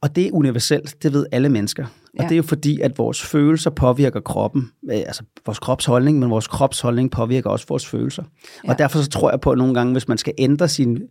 Og 0.01 0.15
det 0.15 0.27
er 0.27 0.31
universelt, 0.33 1.03
det 1.03 1.13
ved 1.13 1.25
alle 1.31 1.49
mennesker. 1.49 1.83
Og 1.83 1.89
Ja. 2.19 2.23
det 2.23 2.31
er 2.31 2.37
jo 2.37 2.43
fordi, 2.43 2.79
at 2.81 2.97
vores 2.97 3.21
følelser 3.23 3.69
påvirker 3.69 4.19
kroppen, 4.19 4.71
øh, 4.91 4.97
altså 4.97 5.23
vores 5.45 5.59
kropsholdning, 5.59 6.19
men 6.19 6.29
vores 6.29 6.47
kropsholdning 6.47 7.11
påvirker 7.11 7.49
også 7.49 7.65
vores 7.69 7.85
følelser. 7.87 8.23
Ja. 8.63 8.69
Og 8.69 8.79
derfor 8.79 8.99
så 8.99 9.09
tror 9.09 9.29
jeg 9.29 9.41
på, 9.41 9.51
at 9.51 9.57
nogle 9.57 9.73
gange, 9.73 9.91
hvis 9.91 10.07
man 10.07 10.17
skal 10.17 10.33
ændre 10.37 10.67
sin 10.67 11.01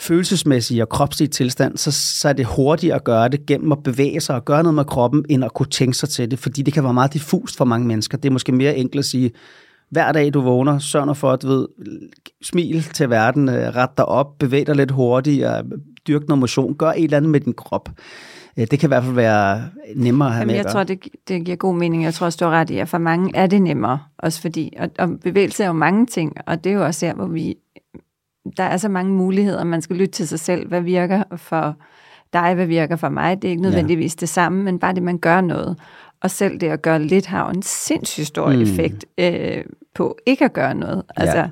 følelsesmæssige 0.00 0.82
og 0.82 0.88
kropslige 0.88 1.28
tilstand, 1.28 1.76
så, 1.76 1.90
så 1.92 2.28
er 2.28 2.32
det 2.32 2.46
hurtigere 2.46 2.96
at 2.96 3.04
gøre 3.04 3.28
det 3.28 3.46
gennem 3.46 3.72
at 3.72 3.82
bevæge 3.82 4.20
sig 4.20 4.34
og 4.36 4.44
gøre 4.44 4.62
noget 4.62 4.74
med 4.74 4.84
kroppen, 4.84 5.24
end 5.28 5.44
at 5.44 5.54
kunne 5.54 5.68
tænke 5.70 5.96
sig 5.96 6.08
til 6.08 6.30
det, 6.30 6.38
fordi 6.38 6.62
det 6.62 6.74
kan 6.74 6.84
være 6.84 6.94
meget 6.94 7.12
diffust 7.12 7.56
for 7.56 7.64
mange 7.64 7.86
mennesker. 7.86 8.18
Det 8.18 8.28
er 8.28 8.32
måske 8.32 8.52
mere 8.52 8.76
enkelt 8.76 8.98
at 8.98 9.04
sige, 9.04 9.30
hver 9.90 10.12
dag 10.12 10.34
du 10.34 10.40
vågner, 10.40 10.78
sørg 10.78 11.16
for 11.16 11.32
at 11.32 11.44
ved, 11.44 11.68
smil 12.42 12.82
til 12.82 13.10
verden, 13.10 13.48
øh, 13.48 13.54
ret 13.54 13.90
dig 13.96 14.06
op, 14.06 14.38
bevæg 14.38 14.66
dig 14.66 14.76
lidt 14.76 14.90
hurtigere, 14.90 15.64
dyrk 16.08 16.22
noget 16.28 16.38
motion, 16.38 16.74
gør 16.74 16.90
et 16.90 17.04
eller 17.04 17.16
andet 17.16 17.30
med 17.30 17.40
din 17.40 17.52
krop. 17.52 17.88
Øh, 18.56 18.66
Det 18.70 18.78
kan 18.78 18.86
i 18.86 18.90
hvert 18.90 19.04
fald 19.04 19.14
være 19.14 19.62
nemmere 19.96 20.28
at 20.28 20.34
have 20.34 20.40
Jamen, 20.40 20.46
med 20.46 20.54
jeg 20.54 20.60
at 20.60 20.66
gøre. 20.66 20.72
tror, 20.72 20.84
det, 20.84 21.08
det 21.28 21.44
giver 21.44 21.56
god 21.56 21.74
mening. 21.74 22.04
Jeg 22.04 22.14
tror 22.14 22.24
også, 22.26 22.36
du 22.44 22.50
har 22.50 22.60
ret 22.60 22.70
i, 22.70 22.78
at 22.78 22.88
for 22.88 22.98
mange 22.98 23.30
er 23.36 23.46
det 23.46 23.62
nemmere. 23.62 23.98
Også 24.18 24.40
fordi, 24.40 24.72
og, 24.78 24.90
og 24.98 25.20
bevægelse 25.20 25.62
er 25.62 25.66
jo 25.66 25.72
mange 25.72 26.06
ting, 26.06 26.32
og 26.46 26.64
det 26.64 26.70
er 26.72 26.74
jo 26.74 26.84
også 26.84 27.06
her, 27.06 27.14
hvor 27.14 27.26
vi, 27.26 27.54
der 28.56 28.64
er 28.64 28.76
så 28.76 28.88
mange 28.88 29.12
muligheder. 29.12 29.64
Man 29.64 29.82
skal 29.82 29.96
lytte 29.96 30.12
til 30.12 30.28
sig 30.28 30.40
selv. 30.40 30.68
Hvad 30.68 30.80
virker 30.80 31.22
for 31.36 31.76
dig? 32.32 32.54
Hvad 32.54 32.66
virker 32.66 32.96
for 32.96 33.08
mig? 33.08 33.42
Det 33.42 33.48
er 33.48 33.50
ikke 33.50 33.62
nødvendigvis 33.62 34.16
det 34.16 34.28
samme, 34.28 34.62
men 34.62 34.78
bare 34.78 34.94
det, 34.94 35.02
man 35.02 35.18
gør 35.18 35.40
noget. 35.40 35.76
Og 36.22 36.30
selv 36.30 36.60
det 36.60 36.66
at 36.68 36.82
gøre 36.82 37.02
lidt 37.02 37.26
har 37.26 37.44
jo 37.44 37.50
en 37.50 37.62
sindssygt 37.62 38.26
stor 38.26 38.52
mm. 38.52 38.62
effekt 38.62 39.04
øh, 39.18 39.64
på 39.94 40.18
ikke 40.26 40.44
at 40.44 40.52
gøre 40.52 40.74
noget. 40.74 41.02
Altså, 41.16 41.36
Ja. 41.38 41.48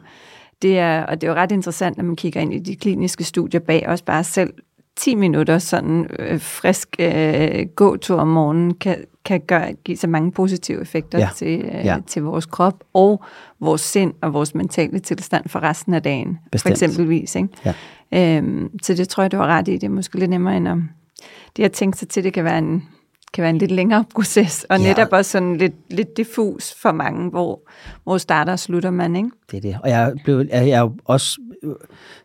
Det 0.62 0.79
er, 0.79 1.03
og 1.03 1.21
det 1.21 1.27
er 1.27 1.31
jo 1.33 1.37
ret 1.38 1.53
interessant, 1.53 1.97
når 1.97 2.05
man 2.05 2.17
kigger 2.17 2.41
ind 2.41 2.55
i 2.55 2.59
de 2.59 2.77
kliniske 2.77 3.25
studier 3.25 3.61
bag 3.61 3.88
os, 3.88 4.03
bare 4.03 4.25
selv 4.25 4.53
10 4.97 5.15
minutter 5.15 5.59
sådan 5.59 6.07
øh, 6.19 6.41
frisk 6.41 6.88
øh, 6.99 7.67
gåtur 7.77 8.17
om 8.21 8.29
morgenen 8.29 8.75
kan, 8.75 8.97
kan 9.25 9.41
gøre, 9.41 9.73
give 9.85 9.97
så 9.97 10.07
mange 10.07 10.33
positive 10.33 10.81
effekter 10.81 11.19
Ja. 11.19 11.29
til, 11.37 11.61
øh, 11.65 11.85
Ja. 11.85 11.97
til 12.07 12.23
vores 12.23 12.47
krop 12.47 12.85
og 12.95 13.23
vores 13.61 13.81
sind 13.81 14.12
og 14.23 14.33
vores 14.33 14.55
mentale 14.55 14.99
tilstand 14.99 15.49
for 15.49 15.61
resten 15.62 15.95
af 15.95 16.03
dagen, 16.03 16.38
Bestemt. 16.53 16.62
for 16.62 16.85
eksempelvis. 16.85 17.35
Ikke? 17.37 17.49
Ja. 17.65 17.75
Øhm, 18.37 18.71
så 18.83 18.95
det 18.95 19.09
tror 19.09 19.23
jeg, 19.23 19.33
du 19.33 19.37
har 19.37 19.47
ret 19.47 19.69
i. 19.69 19.73
Det 19.73 19.85
er 19.85 19.88
måske 19.88 20.19
lidt 20.19 20.31
nemmere 20.31 20.57
end 20.57 20.69
at... 20.69 20.77
Det 21.57 21.65
at 21.65 21.73
tænke 21.73 21.99
sig 21.99 22.09
til, 22.09 22.25
det 22.25 22.33
kan 22.33 22.45
være 22.45 22.59
en, 22.59 22.88
kan 23.35 23.42
være 23.42 23.50
en 23.50 23.58
lidt 23.58 23.70
længere 23.70 24.04
proces, 24.14 24.66
og 24.70 24.78
Ja. 24.78 24.88
netop 24.88 25.08
også 25.12 25.30
sådan 25.30 25.56
lidt, 25.56 25.75
lidt 25.90 26.16
diffus 26.16 26.75
for 26.82 26.92
mange, 26.92 27.30
hvor, 27.30 27.61
hvor 28.04 28.18
starter 28.18 28.52
og 28.52 28.58
slutter 28.58 28.90
man, 28.90 29.16
ikke? 29.16 29.30
Det 29.50 29.56
er 29.56 29.61
det. 29.61 29.78
Og 29.82 29.88
jeg, 29.88 30.12
blev, 30.25 30.44
jeg 30.50 30.68
er 30.68 30.80
jo 30.80 30.92
også 31.04 31.40
øh, 31.62 31.75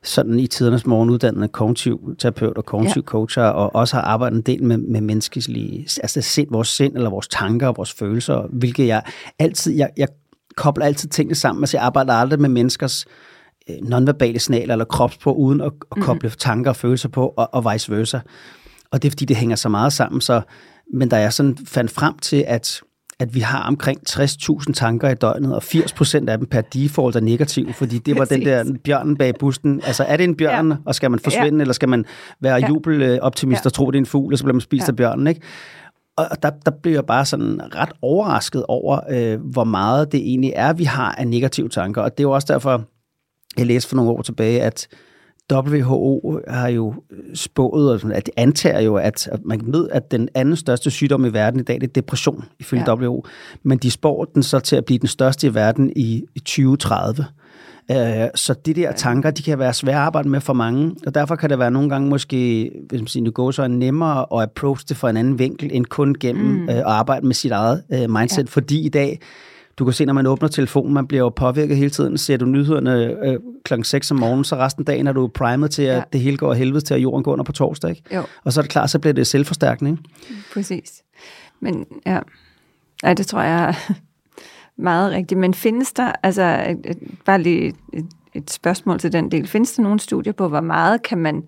sådan 0.04 0.40
i 0.40 0.48
tidernes 0.48 0.86
morgen 0.86 1.10
uddannet 1.10 1.52
kognitiv 1.52 2.16
terapeut 2.20 2.58
og 2.58 2.66
kognitiv 2.66 3.00
ja. 3.00 3.06
coacher, 3.06 3.44
og 3.44 3.76
også 3.76 3.96
har 3.96 4.04
arbejdet 4.04 4.36
en 4.38 4.42
del 4.42 4.64
med, 4.64 4.78
med 4.78 5.02
menneskelige, 5.02 5.88
altså 6.04 6.22
sind, 6.22 6.48
vores 6.52 6.68
sind, 6.68 6.96
eller 6.96 7.10
vores 7.10 7.28
tanker 7.28 7.68
og 7.68 7.78
vores 7.78 7.94
følelser, 7.94 8.48
hvilket 8.50 8.88
jeg 8.88 9.02
altid, 9.40 9.76
jeg, 9.76 9.90
jeg 9.98 10.08
kobler 10.56 10.86
altid 10.86 11.10
tingene 11.10 11.36
sammen. 11.36 11.64
Altså 11.64 11.78
jeg 11.78 11.86
arbejder 11.86 12.14
aldrig 12.14 12.42
med 12.42 12.50
menneskers 12.50 13.06
øh, 13.70 13.76
nonverbale 13.90 14.40
signaler 14.40 14.74
eller 14.74 14.86
kropsprog, 14.86 15.40
uden 15.40 15.62
at, 15.62 15.72
at 15.98 16.04
koble 16.04 16.30
mm. 16.30 16.36
tanker 16.40 16.72
og 16.72 16.76
følelser 16.76 17.10
på, 17.10 17.34
og, 17.38 17.50
og 17.54 17.74
vice 17.74 17.92
versa. 17.92 18.20
Og 18.92 19.02
det 19.02 19.08
er 19.08 19.12
fordi, 19.12 19.26
det 19.26 19.36
hænger 19.36 19.56
så 19.56 19.70
meget 19.70 19.94
sammen. 19.94 20.22
Så, 20.22 20.42
men 20.94 21.10
da 21.10 21.18
jeg 21.18 21.34
sådan 21.34 21.58
fandt 21.66 21.92
frem 21.92 22.18
til, 22.18 22.44
at 22.48 22.82
at 23.20 23.36
vi 23.36 23.40
har 23.40 23.64
omkring 23.68 24.00
60.000 24.10 24.74
tanker 24.74 25.10
i 25.10 25.16
døgnet, 25.16 25.56
og 25.56 25.64
80% 25.64 26.30
af 26.30 26.38
dem 26.38 26.48
per 26.48 26.62
default 26.62 27.16
er 27.16 27.20
negative, 27.20 27.74
fordi 27.74 27.98
det 27.98 28.18
var 28.18 28.26
den 28.26 28.42
der 28.46 28.66
bjørnen 28.84 29.18
bag 29.18 29.34
busken. 29.40 29.82
Altså 29.84 30.04
er 30.04 30.18
det 30.18 30.24
en 30.24 30.36
bjørn. 30.36 30.70
Ja. 30.70 30.76
og 30.86 30.96
skal 30.96 31.12
man 31.12 31.20
forsvinde, 31.20 31.58
ja. 31.58 31.62
eller 31.62 31.74
skal 31.74 31.90
man 31.90 32.06
være 32.42 32.56
Ja. 32.56 32.68
jubeloptimist 32.68 33.66
Ja. 33.66 33.68
og 33.68 33.74
tro, 33.74 33.92
det 33.92 33.98
er 33.98 34.00
en 34.02 34.06
fugl, 34.06 34.34
og 34.34 34.38
så 34.38 34.44
bliver 34.44 34.54
man 34.54 34.62
spist 34.62 34.88
Ja. 34.88 34.92
af 34.92 34.96
bjørnen, 34.96 35.28
ikke? 35.28 35.42
Og 36.18 36.44
der, 36.44 36.52
der 36.66 36.72
blev 36.84 36.94
jeg 36.94 37.06
bare 37.06 37.26
sådan 37.26 37.76
ret 37.76 37.92
overrasket 38.02 38.66
over, 38.68 39.00
øh, 39.10 39.42
hvor 39.52 39.64
meget 39.64 40.12
det 40.12 40.20
egentlig 40.20 40.54
er, 40.56 40.74
vi 40.74 40.84
har 40.84 41.12
af 41.16 41.28
negative 41.28 41.70
tanker. 41.70 42.02
Og 42.02 42.12
det 42.12 42.20
er 42.20 42.28
jo 42.28 42.32
også 42.32 42.48
derfor, 42.54 42.84
jeg 43.58 43.66
læste 43.66 43.90
for 43.90 43.96
nogle 43.96 44.12
år 44.12 44.22
tilbage, 44.22 44.62
at 44.62 44.88
WHO 45.52 46.40
har 46.48 46.68
jo 46.68 46.94
spået, 47.34 47.92
og 47.92 48.00
sådan, 48.00 48.16
at 48.16 48.26
det 48.26 48.34
antager 48.38 48.80
jo, 48.80 48.96
at, 48.96 49.28
at 49.32 49.40
man 49.46 49.62
ved, 49.66 49.90
at 49.92 50.12
den 50.12 50.30
anden 50.36 50.56
største 50.56 50.92
sygdom 50.92 51.26
i 51.26 51.30
verden 51.30 51.60
i 51.60 51.64
dag, 51.64 51.76
det 51.82 51.88
er 51.88 51.94
depression, 51.94 52.46
ifølge 52.60 52.84
ja. 52.88 52.96
WHO. 52.96 53.26
Men 53.64 53.78
de 53.78 53.92
spår 53.92 54.26
den 54.26 54.44
så 54.44 54.60
til 54.60 54.76
at 54.76 54.86
blive 54.86 55.00
den 55.00 55.08
største 55.08 55.48
i 55.48 55.54
verden 55.54 55.94
i, 55.96 56.24
i 56.36 56.40
2030. 56.40 57.26
Øh, 57.92 58.28
så 58.36 58.54
de 58.66 58.74
der 58.74 58.92
tanker, 58.92 59.32
de 59.32 59.44
kan 59.44 59.60
være 59.60 59.74
svære 59.74 59.96
at 59.96 60.02
arbejde 60.02 60.30
med 60.30 60.42
for 60.42 60.54
mange, 60.54 60.96
og 61.06 61.16
derfor 61.16 61.36
kan 61.36 61.50
det 61.50 61.60
være 61.60 61.72
nogle 61.72 61.90
gange 61.90 62.10
måske, 62.10 62.72
hvis 62.90 63.02
man 63.02 63.08
siger, 63.08 63.32
går 63.32 63.52
så 63.52 63.68
nemmere 63.68 64.26
at 64.36 64.44
approach 64.44 64.86
det 64.90 64.98
fra 64.98 65.10
en 65.10 65.18
anden 65.18 65.40
vinkel, 65.40 65.70
end 65.74 65.86
kun 65.86 66.16
gennem 66.20 66.46
mm. 66.46 66.70
øh, 66.70 66.76
at 66.76 66.84
arbejde 66.84 67.26
med 67.26 67.36
sit 67.36 67.52
eget 67.52 67.84
øh, 67.94 68.10
mindset, 68.10 68.44
ja. 68.44 68.50
fordi 68.50 68.86
i 68.86 68.90
dag, 68.90 69.20
du 69.80 69.86
kan 69.86 69.94
se, 69.94 70.06
når 70.06 70.14
man 70.14 70.28
åbner 70.28 70.48
telefonen, 70.50 70.94
man 70.94 71.08
bliver 71.08 71.22
jo 71.24 71.30
påvirket 71.30 71.78
hele 71.78 71.90
tiden. 71.90 72.18
Ser 72.18 72.38
du 72.38 72.46
nyhederne 72.46 73.26
øh, 73.28 73.40
klokken 73.66 73.84
6 73.84 74.12
om 74.12 74.20
morgenen, 74.20 74.44
så 74.44 74.56
resten 74.56 74.82
af 74.82 74.86
dagen 74.86 75.08
er 75.08 75.12
du 75.14 75.28
primet 75.28 75.72
til, 75.72 75.84
at 75.84 75.96
Ja. 75.98 76.04
det 76.14 76.22
hele 76.22 76.38
går 76.38 76.52
af 76.52 76.58
helvede 76.58 76.82
til, 76.82 76.94
at 76.94 77.02
jorden 77.02 77.24
går 77.24 77.32
under 77.32 77.44
på 77.46 77.52
torsdag. 77.52 77.90
Ikke? 77.90 78.16
Jo. 78.16 78.24
Og 78.44 78.54
så 78.54 78.60
er 78.60 78.62
det 78.62 78.72
klart, 78.72 78.90
så 78.90 79.00
bliver 79.00 79.14
det 79.14 79.28
selvforstærkende. 79.28 79.92
Ikke? 79.92 80.04
Præcis. 80.54 81.02
Men 81.60 81.86
ja, 82.06 82.20
Ej, 83.04 83.14
det 83.14 83.28
tror 83.28 83.42
jeg 83.42 83.64
er 83.70 83.92
meget 84.82 85.12
rigtigt. 85.12 85.40
Men 85.40 85.54
findes 85.54 85.94
der, 85.94 86.12
altså 86.24 86.76
bare 87.26 87.42
lige 87.42 87.68
et, 87.68 87.76
et, 87.94 88.06
et 88.34 88.52
spørgsmål 88.52 89.00
til 89.00 89.12
den 89.14 89.32
del, 89.32 89.48
findes 89.48 89.72
der 89.74 89.84
nogle 89.84 90.00
studier 90.00 90.34
på, 90.34 90.48
hvor 90.48 90.62
meget 90.62 91.04
kan 91.04 91.18
man, 91.18 91.44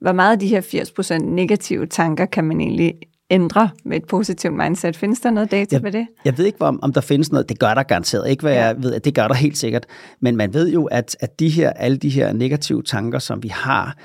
hvor 0.00 0.12
meget 0.12 0.32
af 0.32 0.38
de 0.38 0.46
her 0.46 0.60
80% 0.60 1.18
negative 1.18 1.86
tanker 1.86 2.26
kan 2.26 2.44
man 2.44 2.60
egentlig 2.60 2.94
ændre 3.30 3.70
med 3.84 3.96
et 3.96 4.06
positivt 4.08 4.54
mindset? 4.54 4.96
Findes 4.96 5.20
der 5.20 5.30
noget 5.30 5.50
data 5.50 5.74
Jeg- 5.74 5.82
på 5.82 5.90
det? 5.90 6.06
Jeg 6.24 6.38
ved 6.38 6.44
ikke, 6.44 6.62
om, 6.62 6.78
om 6.82 6.92
der 6.92 7.00
findes 7.00 7.32
noget. 7.32 7.48
Det 7.48 7.58
gør 7.58 7.74
der 7.74 7.82
garanteret. 7.82 8.30
Ikke 8.30 8.40
hvad 8.40 8.52
Ja. 8.52 8.64
jeg 8.64 8.82
ved, 8.82 9.00
det 9.00 9.14
gør 9.14 9.28
der 9.28 9.34
helt 9.34 9.58
sikkert. 9.58 9.86
Men 10.20 10.36
man 10.36 10.54
ved 10.54 10.70
jo, 10.72 10.84
at, 10.84 11.16
at 11.20 11.40
de 11.40 11.48
her, 11.48 11.70
alle 11.70 11.96
de 11.96 12.08
her 12.08 12.32
negative 12.32 12.82
tanker, 12.82 13.18
som 13.18 13.42
vi 13.42 13.48
har, 13.48 13.96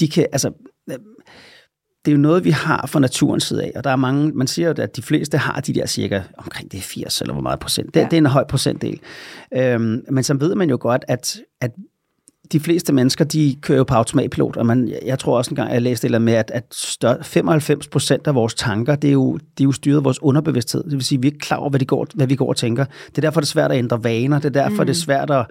de 0.00 0.08
kan, 0.08 0.26
altså, 0.32 0.50
det 2.04 2.10
er 2.10 2.14
jo 2.16 2.20
noget, 2.20 2.44
vi 2.44 2.50
har 2.50 2.86
fra 2.86 3.00
naturens 3.00 3.44
side 3.44 3.64
af, 3.64 3.72
og 3.76 3.84
der 3.84 3.90
er 3.90 3.96
mange, 3.96 4.32
man 4.32 4.46
siger 4.46 4.68
jo, 4.68 4.74
at 4.82 4.96
de 4.96 5.02
fleste 5.02 5.38
har 5.38 5.60
de 5.60 5.72
der 5.74 5.86
cirka 5.86 6.22
omkring 6.38 6.72
det 6.72 6.78
er 6.78 6.82
80 6.82 7.20
eller 7.20 7.32
hvor 7.34 7.42
meget 7.42 7.58
procent. 7.60 7.94
Det. 7.94 8.00
Ja. 8.00 8.04
det 8.04 8.12
er 8.12 8.18
en 8.18 8.26
høj 8.26 8.44
procentdel. 8.44 9.00
Øhm, 9.54 10.04
men 10.10 10.24
så 10.24 10.34
ved 10.34 10.54
man 10.54 10.70
jo 10.70 10.76
godt, 10.80 11.04
at, 11.08 11.36
at 11.60 11.70
de 12.52 12.60
fleste 12.60 12.92
mennesker, 12.92 13.24
de 13.24 13.56
kører 13.60 13.78
jo 13.78 13.84
på 13.84 13.94
automatpilot, 13.94 14.56
og 14.56 14.66
man, 14.66 14.92
jeg 15.06 15.18
tror 15.18 15.36
også 15.36 15.50
engang, 15.50 15.72
jeg 15.72 15.82
læste 15.82 16.04
eller 16.04 16.18
med, 16.18 16.32
at, 16.32 16.50
at 16.54 16.64
stør, 16.72 17.22
95 17.22 17.88
procent 17.88 18.26
af 18.26 18.34
vores 18.34 18.54
tanker, 18.54 18.94
det 18.96 19.08
er, 19.08 19.12
jo, 19.12 19.36
det 19.36 19.60
er 19.60 19.64
jo 19.64 19.72
styret 19.72 19.96
af 19.96 20.04
vores 20.04 20.22
underbevidsthed. 20.22 20.84
Det 20.84 20.92
vil 20.92 21.04
sige, 21.04 21.18
at 21.18 21.22
vi 21.22 21.28
er 21.28 21.32
ikke 21.32 21.38
klar 21.38 21.56
over, 21.56 21.70
hvad, 21.70 21.80
de 21.80 21.84
går, 21.84 22.06
hvad 22.14 22.26
vi 22.26 22.36
går 22.36 22.48
og 22.48 22.56
tænker. 22.56 22.84
Det 22.84 23.18
er 23.18 23.22
derfor, 23.22 23.40
det 23.40 23.46
er 23.46 23.50
svært 23.50 23.72
at 23.72 23.78
ændre 23.78 24.04
vaner. 24.04 24.38
Det 24.38 24.56
er 24.56 24.62
derfor, 24.62 24.82
mm. 24.82 24.86
det 24.86 24.90
er 24.90 25.00
svært 25.00 25.30
at, 25.30 25.46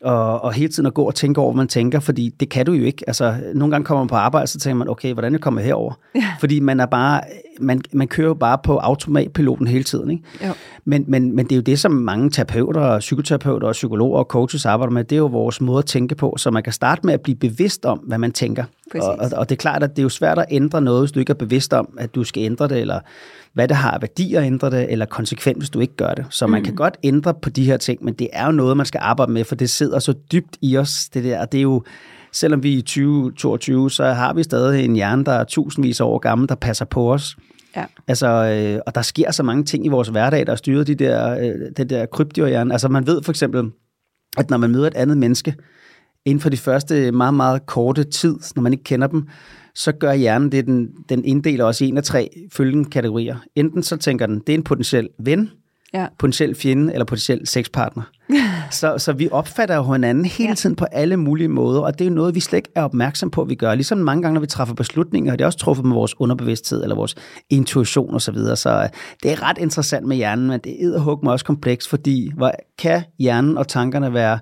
og, 0.00 0.44
og 0.44 0.52
hele 0.52 0.72
tiden 0.72 0.86
at 0.86 0.94
gå 0.94 1.02
og 1.02 1.14
tænke 1.14 1.40
over, 1.40 1.52
hvad 1.52 1.56
man 1.56 1.68
tænker, 1.68 2.00
fordi 2.00 2.28
det 2.40 2.48
kan 2.48 2.66
du 2.66 2.72
jo 2.72 2.84
ikke. 2.84 3.04
Altså, 3.06 3.34
nogle 3.54 3.72
gange 3.72 3.84
kommer 3.84 4.04
man 4.04 4.08
på 4.08 4.14
arbejde, 4.14 4.46
så 4.46 4.58
tænker 4.58 4.76
man, 4.76 4.88
okay, 4.88 5.12
hvordan 5.12 5.32
jeg 5.32 5.40
kommet 5.40 5.64
herover? 5.64 5.92
Ja. 6.14 6.24
Fordi 6.40 6.60
man 6.60 6.80
er 6.80 6.86
bare, 6.86 7.20
man, 7.60 7.80
man 7.92 8.08
kører 8.08 8.28
jo 8.28 8.34
bare 8.34 8.58
på 8.64 8.76
automatpiloten 8.76 9.66
hele 9.66 9.84
tiden, 9.84 10.10
ikke? 10.10 10.22
Jo. 10.46 10.52
Men, 10.84 11.04
men, 11.08 11.36
men 11.36 11.44
det 11.44 11.52
er 11.52 11.56
jo 11.56 11.62
det, 11.62 11.78
som 11.78 11.92
mange 11.92 12.30
terapeuter, 12.30 12.98
psykoterapeuter 12.98 13.68
og 13.68 13.72
psykologer 13.72 14.18
og 14.18 14.24
coaches 14.24 14.66
arbejder 14.66 14.92
med, 14.92 15.04
det 15.04 15.16
er 15.16 15.20
jo 15.20 15.26
vores 15.26 15.60
måde 15.60 15.78
at 15.78 15.86
tænke 15.86 16.14
på, 16.14 16.34
så 16.38 16.50
man 16.50 16.62
kan 16.62 16.72
starte 16.72 17.00
med 17.06 17.14
at 17.14 17.20
blive 17.20 17.36
bevidst 17.36 17.86
om, 17.86 17.98
hvad 17.98 18.18
man 18.18 18.32
tænker. 18.32 18.64
Præcis. 18.92 19.04
Og, 19.04 19.16
og, 19.18 19.30
og 19.32 19.48
det 19.48 19.54
er 19.54 19.60
klart, 19.60 19.82
at 19.82 19.90
det 19.90 19.98
er 19.98 20.02
jo 20.02 20.08
svært 20.08 20.38
at 20.38 20.44
ændre 20.50 20.80
noget, 20.80 21.02
hvis 21.02 21.12
du 21.12 21.20
ikke 21.20 21.30
er 21.30 21.34
bevidst 21.34 21.72
om, 21.72 21.88
at 21.98 22.14
du 22.14 22.24
skal 22.24 22.42
ændre 22.42 22.68
det, 22.68 22.78
eller 22.78 23.00
hvad 23.52 23.68
det 23.68 23.76
har 23.76 23.90
af 23.90 24.02
værdi 24.02 24.34
at 24.34 24.44
ændre 24.44 24.70
det, 24.70 24.92
eller 24.92 25.06
konsekvent, 25.06 25.58
hvis 25.58 25.70
du 25.70 25.80
ikke 25.80 25.96
gør 25.96 26.14
det. 26.14 26.26
Så 26.30 26.46
man 26.46 26.60
mm. 26.60 26.64
kan 26.64 26.74
godt 26.74 26.96
ændre 27.02 27.34
på 27.34 27.50
de 27.50 27.64
her 27.64 27.76
ting, 27.76 28.04
men 28.04 28.14
det 28.14 28.28
er 28.32 28.46
jo 28.46 28.52
noget, 28.52 28.76
man 28.76 28.86
skal 28.86 29.00
arbejde 29.02 29.32
med, 29.32 29.44
for 29.44 29.54
det 29.54 29.70
sidder 29.70 29.98
så 29.98 30.14
dybt 30.32 30.56
i 30.62 30.76
os, 30.76 31.08
det 31.14 31.24
der. 31.24 31.40
Og 31.40 31.52
det 31.52 31.58
er 31.58 31.62
jo, 31.62 31.82
selvom 32.32 32.62
vi 32.62 32.74
er 32.74 32.78
i 32.78 32.82
2022, 32.82 33.90
så 33.90 34.04
har 34.04 34.32
vi 34.32 34.42
stadig 34.42 34.84
en 34.84 34.94
hjerne, 34.94 35.24
der 35.24 35.32
er 35.32 35.44
tusindvis 35.44 36.00
af 36.00 36.04
år 36.04 36.18
gammel, 36.18 36.48
der 36.48 36.54
passer 36.54 36.84
på 36.84 37.12
os. 37.12 37.36
Ja. 37.76 37.84
Altså, 38.08 38.26
øh, 38.26 38.80
og 38.86 38.94
der 38.94 39.02
sker 39.02 39.30
så 39.30 39.42
mange 39.42 39.64
ting 39.64 39.86
i 39.86 39.88
vores 39.88 40.08
hverdag, 40.08 40.46
der 40.46 40.52
er 40.52 40.56
styret 40.56 40.86
de 40.86 40.94
der, 40.94 41.38
øh, 41.38 41.54
det 41.76 41.90
der 41.90 42.06
krybdyrhjerne. 42.06 42.72
Altså 42.72 42.88
man 42.88 43.06
ved 43.06 43.22
for 43.22 43.32
eksempel, 43.32 43.70
at 44.36 44.50
når 44.50 44.56
man 44.56 44.70
møder 44.70 44.86
et 44.86 44.94
andet 44.94 45.18
menneske, 45.18 45.54
inden 46.26 46.40
for 46.40 46.50
de 46.50 46.56
første 46.56 47.12
meget, 47.12 47.34
meget 47.34 47.66
korte 47.66 48.04
tid, 48.04 48.36
når 48.56 48.62
man 48.62 48.72
ikke 48.72 48.84
kender 48.84 49.06
dem, 49.06 49.28
så 49.74 49.92
gør 49.92 50.12
hjernen 50.12 50.52
det, 50.52 50.66
den, 50.66 50.88
den 51.08 51.24
inddeler 51.24 51.64
også 51.64 51.84
i 51.84 51.88
en 51.88 51.96
af 51.96 52.02
tre 52.02 52.30
følgende 52.52 52.90
kategorier. 52.90 53.36
Enten 53.54 53.82
så 53.82 53.96
tænker 53.96 54.26
den, 54.26 54.42
det 54.46 54.48
er 54.48 54.54
en 54.54 54.64
potentiel 54.64 55.08
ven, 55.18 55.50
Ja. 55.94 56.06
potentiel 56.18 56.54
fjende 56.54 56.92
eller 56.92 57.04
potentiel 57.04 57.46
sexpartner. 57.46 58.02
så, 58.70 58.98
så 58.98 59.12
vi 59.12 59.28
opfatter 59.32 59.76
jo 59.76 59.92
hinanden 59.92 60.24
hele 60.24 60.54
tiden 60.54 60.76
på 60.76 60.84
alle 60.84 61.16
mulige 61.16 61.48
måder, 61.48 61.80
og 61.80 61.98
det 61.98 62.04
er 62.04 62.08
jo 62.08 62.14
noget, 62.14 62.34
vi 62.34 62.40
slet 62.40 62.56
ikke 62.56 62.68
er 62.74 62.82
opmærksom 62.82 63.30
på, 63.30 63.42
at 63.42 63.48
vi 63.48 63.54
gør. 63.54 63.74
Ligesom 63.74 63.98
mange 63.98 64.22
gange, 64.22 64.34
når 64.34 64.40
vi 64.40 64.46
træffer 64.46 64.74
beslutninger, 64.74 65.32
og 65.32 65.38
det 65.38 65.42
er 65.44 65.46
også 65.46 65.58
truffet 65.58 65.86
med 65.86 65.94
vores 65.94 66.20
underbevidsthed 66.20 66.82
eller 66.82 66.96
vores 66.96 67.14
intuition 67.50 68.14
osv. 68.14 68.20
Så, 68.20 68.32
videre. 68.32 68.56
så 68.56 68.70
øh, 68.70 68.88
det 69.22 69.32
er 69.32 69.42
ret 69.42 69.58
interessant 69.58 70.06
med 70.06 70.16
hjernen, 70.16 70.46
men 70.46 70.60
det 70.64 70.84
er 70.84 71.20
mig 71.22 71.32
også 71.32 71.44
kompleks, 71.44 71.88
fordi 71.88 72.32
hvor 72.36 72.52
kan 72.78 73.02
hjernen 73.18 73.58
og 73.58 73.68
tankerne 73.68 74.14
være 74.14 74.38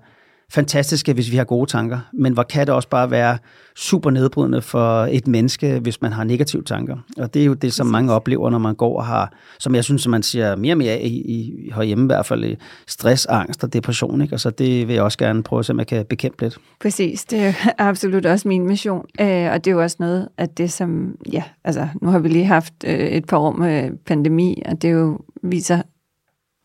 fantastiske, 0.55 1.12
hvis 1.12 1.31
vi 1.31 1.37
har 1.37 1.45
gode 1.45 1.71
tanker, 1.71 1.99
men 2.12 2.33
hvor 2.33 2.43
kan 2.43 2.67
det 2.67 2.75
også 2.75 2.88
bare 2.88 3.11
være 3.11 3.38
super 3.77 4.11
nedbrydende 4.11 4.62
for 4.62 5.09
et 5.11 5.27
menneske, 5.27 5.79
hvis 5.79 6.03
man 6.03 6.12
har 6.12 6.25
negative 6.25 6.62
tanker. 6.62 6.97
Og 7.17 7.35
det 7.35 7.43
er 7.43 7.47
jo 7.47 7.55
det, 7.55 7.73
som 7.73 7.87
mange 7.87 8.12
oplever, 8.12 8.51
når 8.51 8.59
man 8.59 8.75
går 8.75 8.99
og 8.99 9.07
har, 9.07 9.33
som 9.59 9.75
jeg 9.75 9.85
synes, 9.85 10.09
man 10.09 10.23
siger 10.23 10.57
mere 10.57 10.75
og 10.75 10.79
mere 10.79 11.03
i, 11.03 11.09
i 11.09 11.71
herhjemme 11.75 12.05
i 12.05 12.07
hvert 12.07 12.27
fald, 12.27 12.57
stress, 12.87 13.27
angst 13.27 13.64
og 13.64 13.73
depression. 13.73 14.23
Ikke? 14.23 14.35
Og 14.35 14.40
så 14.40 14.51
det 14.51 14.88
vil 14.88 14.95
jeg 14.95 15.03
også 15.03 15.19
gerne 15.19 15.43
prøve, 15.43 15.64
så 15.64 15.75
jeg 15.79 15.87
kan 15.87 16.07
bekæmpe 16.07 16.43
lidt. 16.43 16.59
Præcis, 16.81 17.25
det 17.25 17.47
er 17.47 17.53
absolut 17.88 18.27
også 18.27 18.49
min 18.49 18.67
mission. 18.67 19.07
Øh, 19.21 19.53
og 19.53 19.64
det 19.64 19.67
er 19.67 19.75
jo 19.75 19.83
også 19.83 19.97
noget 20.01 20.29
af 20.38 20.49
det, 20.49 20.73
som, 20.73 21.17
ja, 21.33 21.43
altså 21.64 21.88
nu 22.03 22.09
har 22.09 22.19
vi 22.19 22.29
lige 22.29 22.45
haft 22.45 22.75
øh, 22.85 22.99
et 22.99 23.27
par 23.27 23.38
år 23.38 23.53
med 23.53 23.90
pandemi, 24.07 24.62
og 24.67 24.83
det 24.83 24.93
jo 24.93 25.19
viser 25.43 25.83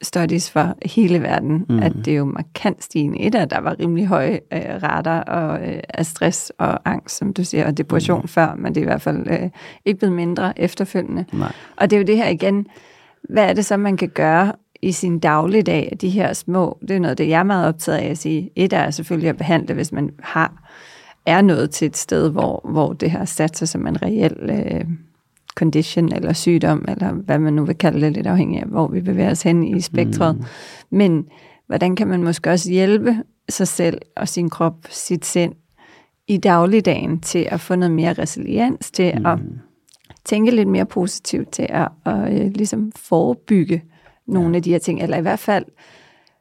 studies 0.02 0.52
for 0.52 0.78
hele 0.86 1.22
verden, 1.22 1.66
mm. 1.70 1.80
at 1.80 1.94
det 2.06 2.08
er 2.08 2.18
jo 2.18 2.26
markant 2.26 2.84
stigende. 2.84 3.20
Et 3.20 3.36
af, 3.36 3.50
der 3.50 3.60
var 3.60 3.80
rimelig 3.80 4.08
høje 4.08 4.40
øh, 4.54 4.84
rater 4.84 5.22
og, 5.22 5.68
øh, 5.68 5.80
af 5.90 6.06
stress 6.06 6.52
og 6.58 6.90
angst, 6.90 7.18
som 7.18 7.34
du 7.34 7.44
siger, 7.44 7.68
og 7.68 7.78
depression 7.78 8.22
mm. 8.22 8.28
før, 8.28 8.56
men 8.56 8.76
det 8.76 8.82
er 8.82 8.86
i 8.86 8.90
hvert 8.90 9.02
fald 9.02 9.28
øh, 9.28 9.50
ikke 9.86 10.00
blevet 10.00 10.16
mindre 10.16 10.60
efterfølgende. 10.60 11.26
Nej. 11.34 11.52
Og 11.78 11.90
det 11.90 11.96
er 11.96 12.00
jo 12.00 12.06
det 12.06 12.18
her 12.18 12.28
igen, 12.28 12.68
hvad 13.30 13.50
er 13.50 13.54
det 13.54 13.66
så, 13.66 13.78
man 13.78 13.98
kan 13.98 14.10
gøre 14.10 14.54
i 14.82 14.92
sin 14.92 15.20
dagligdag, 15.20 15.98
de 16.02 16.10
her 16.10 16.34
små, 16.34 16.78
det 16.82 16.92
er 16.92 17.00
noget, 17.00 17.18
det 17.18 17.30
jeg 17.30 17.40
er 17.40 17.44
meget 17.44 17.68
optaget 17.68 17.98
af 17.98 18.10
at 18.10 18.18
sige. 18.18 18.50
Et 18.56 18.74
er 18.74 18.92
selvfølgelig 18.92 19.30
at 19.30 19.38
behandle, 19.38 19.74
hvis 19.74 19.92
man 19.92 20.10
har 20.20 20.70
er 21.26 21.42
nået 21.42 21.70
til 21.70 21.86
et 21.86 21.98
sted, 21.98 22.30
hvor, 22.32 22.70
hvor 22.72 22.94
det 22.94 23.12
har 23.12 23.26
sat 23.26 23.58
sig 23.58 23.68
som 23.68 23.88
en 23.88 24.02
reel 24.02 24.50
øh, 24.50 24.86
condition 25.60 26.14
eller 26.14 26.34
sygdom, 26.34 26.86
eller 26.88 27.12
hvad 27.12 27.40
man 27.40 27.54
nu 27.54 27.66
vil 27.66 27.76
kalde 27.76 28.02
det, 28.02 28.14
lidt 28.14 28.28
afhængig 28.28 28.60
af, 28.62 28.68
hvor 28.68 28.88
vi 28.88 29.02
bevæger 29.02 29.32
os 29.32 29.42
hen 29.42 29.64
i 29.64 29.82
spektret. 29.82 30.36
Mm. 30.38 30.46
Men 30.98 31.26
hvordan 31.68 31.96
kan 31.96 32.08
man 32.08 32.24
måske 32.24 32.50
også 32.50 32.72
hjælpe 32.72 33.16
sig 33.50 33.68
selv 33.68 33.98
og 34.18 34.28
sin 34.28 34.50
krop, 34.50 34.76
sit 34.90 35.26
sind 35.26 35.54
i 36.28 36.38
dagligdagen 36.38 37.20
til 37.20 37.48
at 37.52 37.60
få 37.60 37.76
noget 37.76 37.92
mere 37.92 38.14
resiliens, 38.14 38.92
til 38.92 39.14
mm. 39.18 39.26
at 39.26 39.40
tænke 40.26 40.52
lidt 40.52 40.68
mere 40.68 40.86
positivt, 40.86 41.52
til 41.52 41.68
at, 41.70 41.88
at, 42.06 42.14
at 42.14 42.46
øh, 42.46 42.52
ligesom 42.56 42.92
forebygge 42.96 43.84
nogle 44.28 44.50
ja. 44.50 44.56
af 44.56 44.64
de 44.64 44.72
her 44.72 44.80
ting, 44.80 45.02
eller 45.02 45.18
i 45.18 45.22
hvert 45.22 45.40
fald 45.40 45.66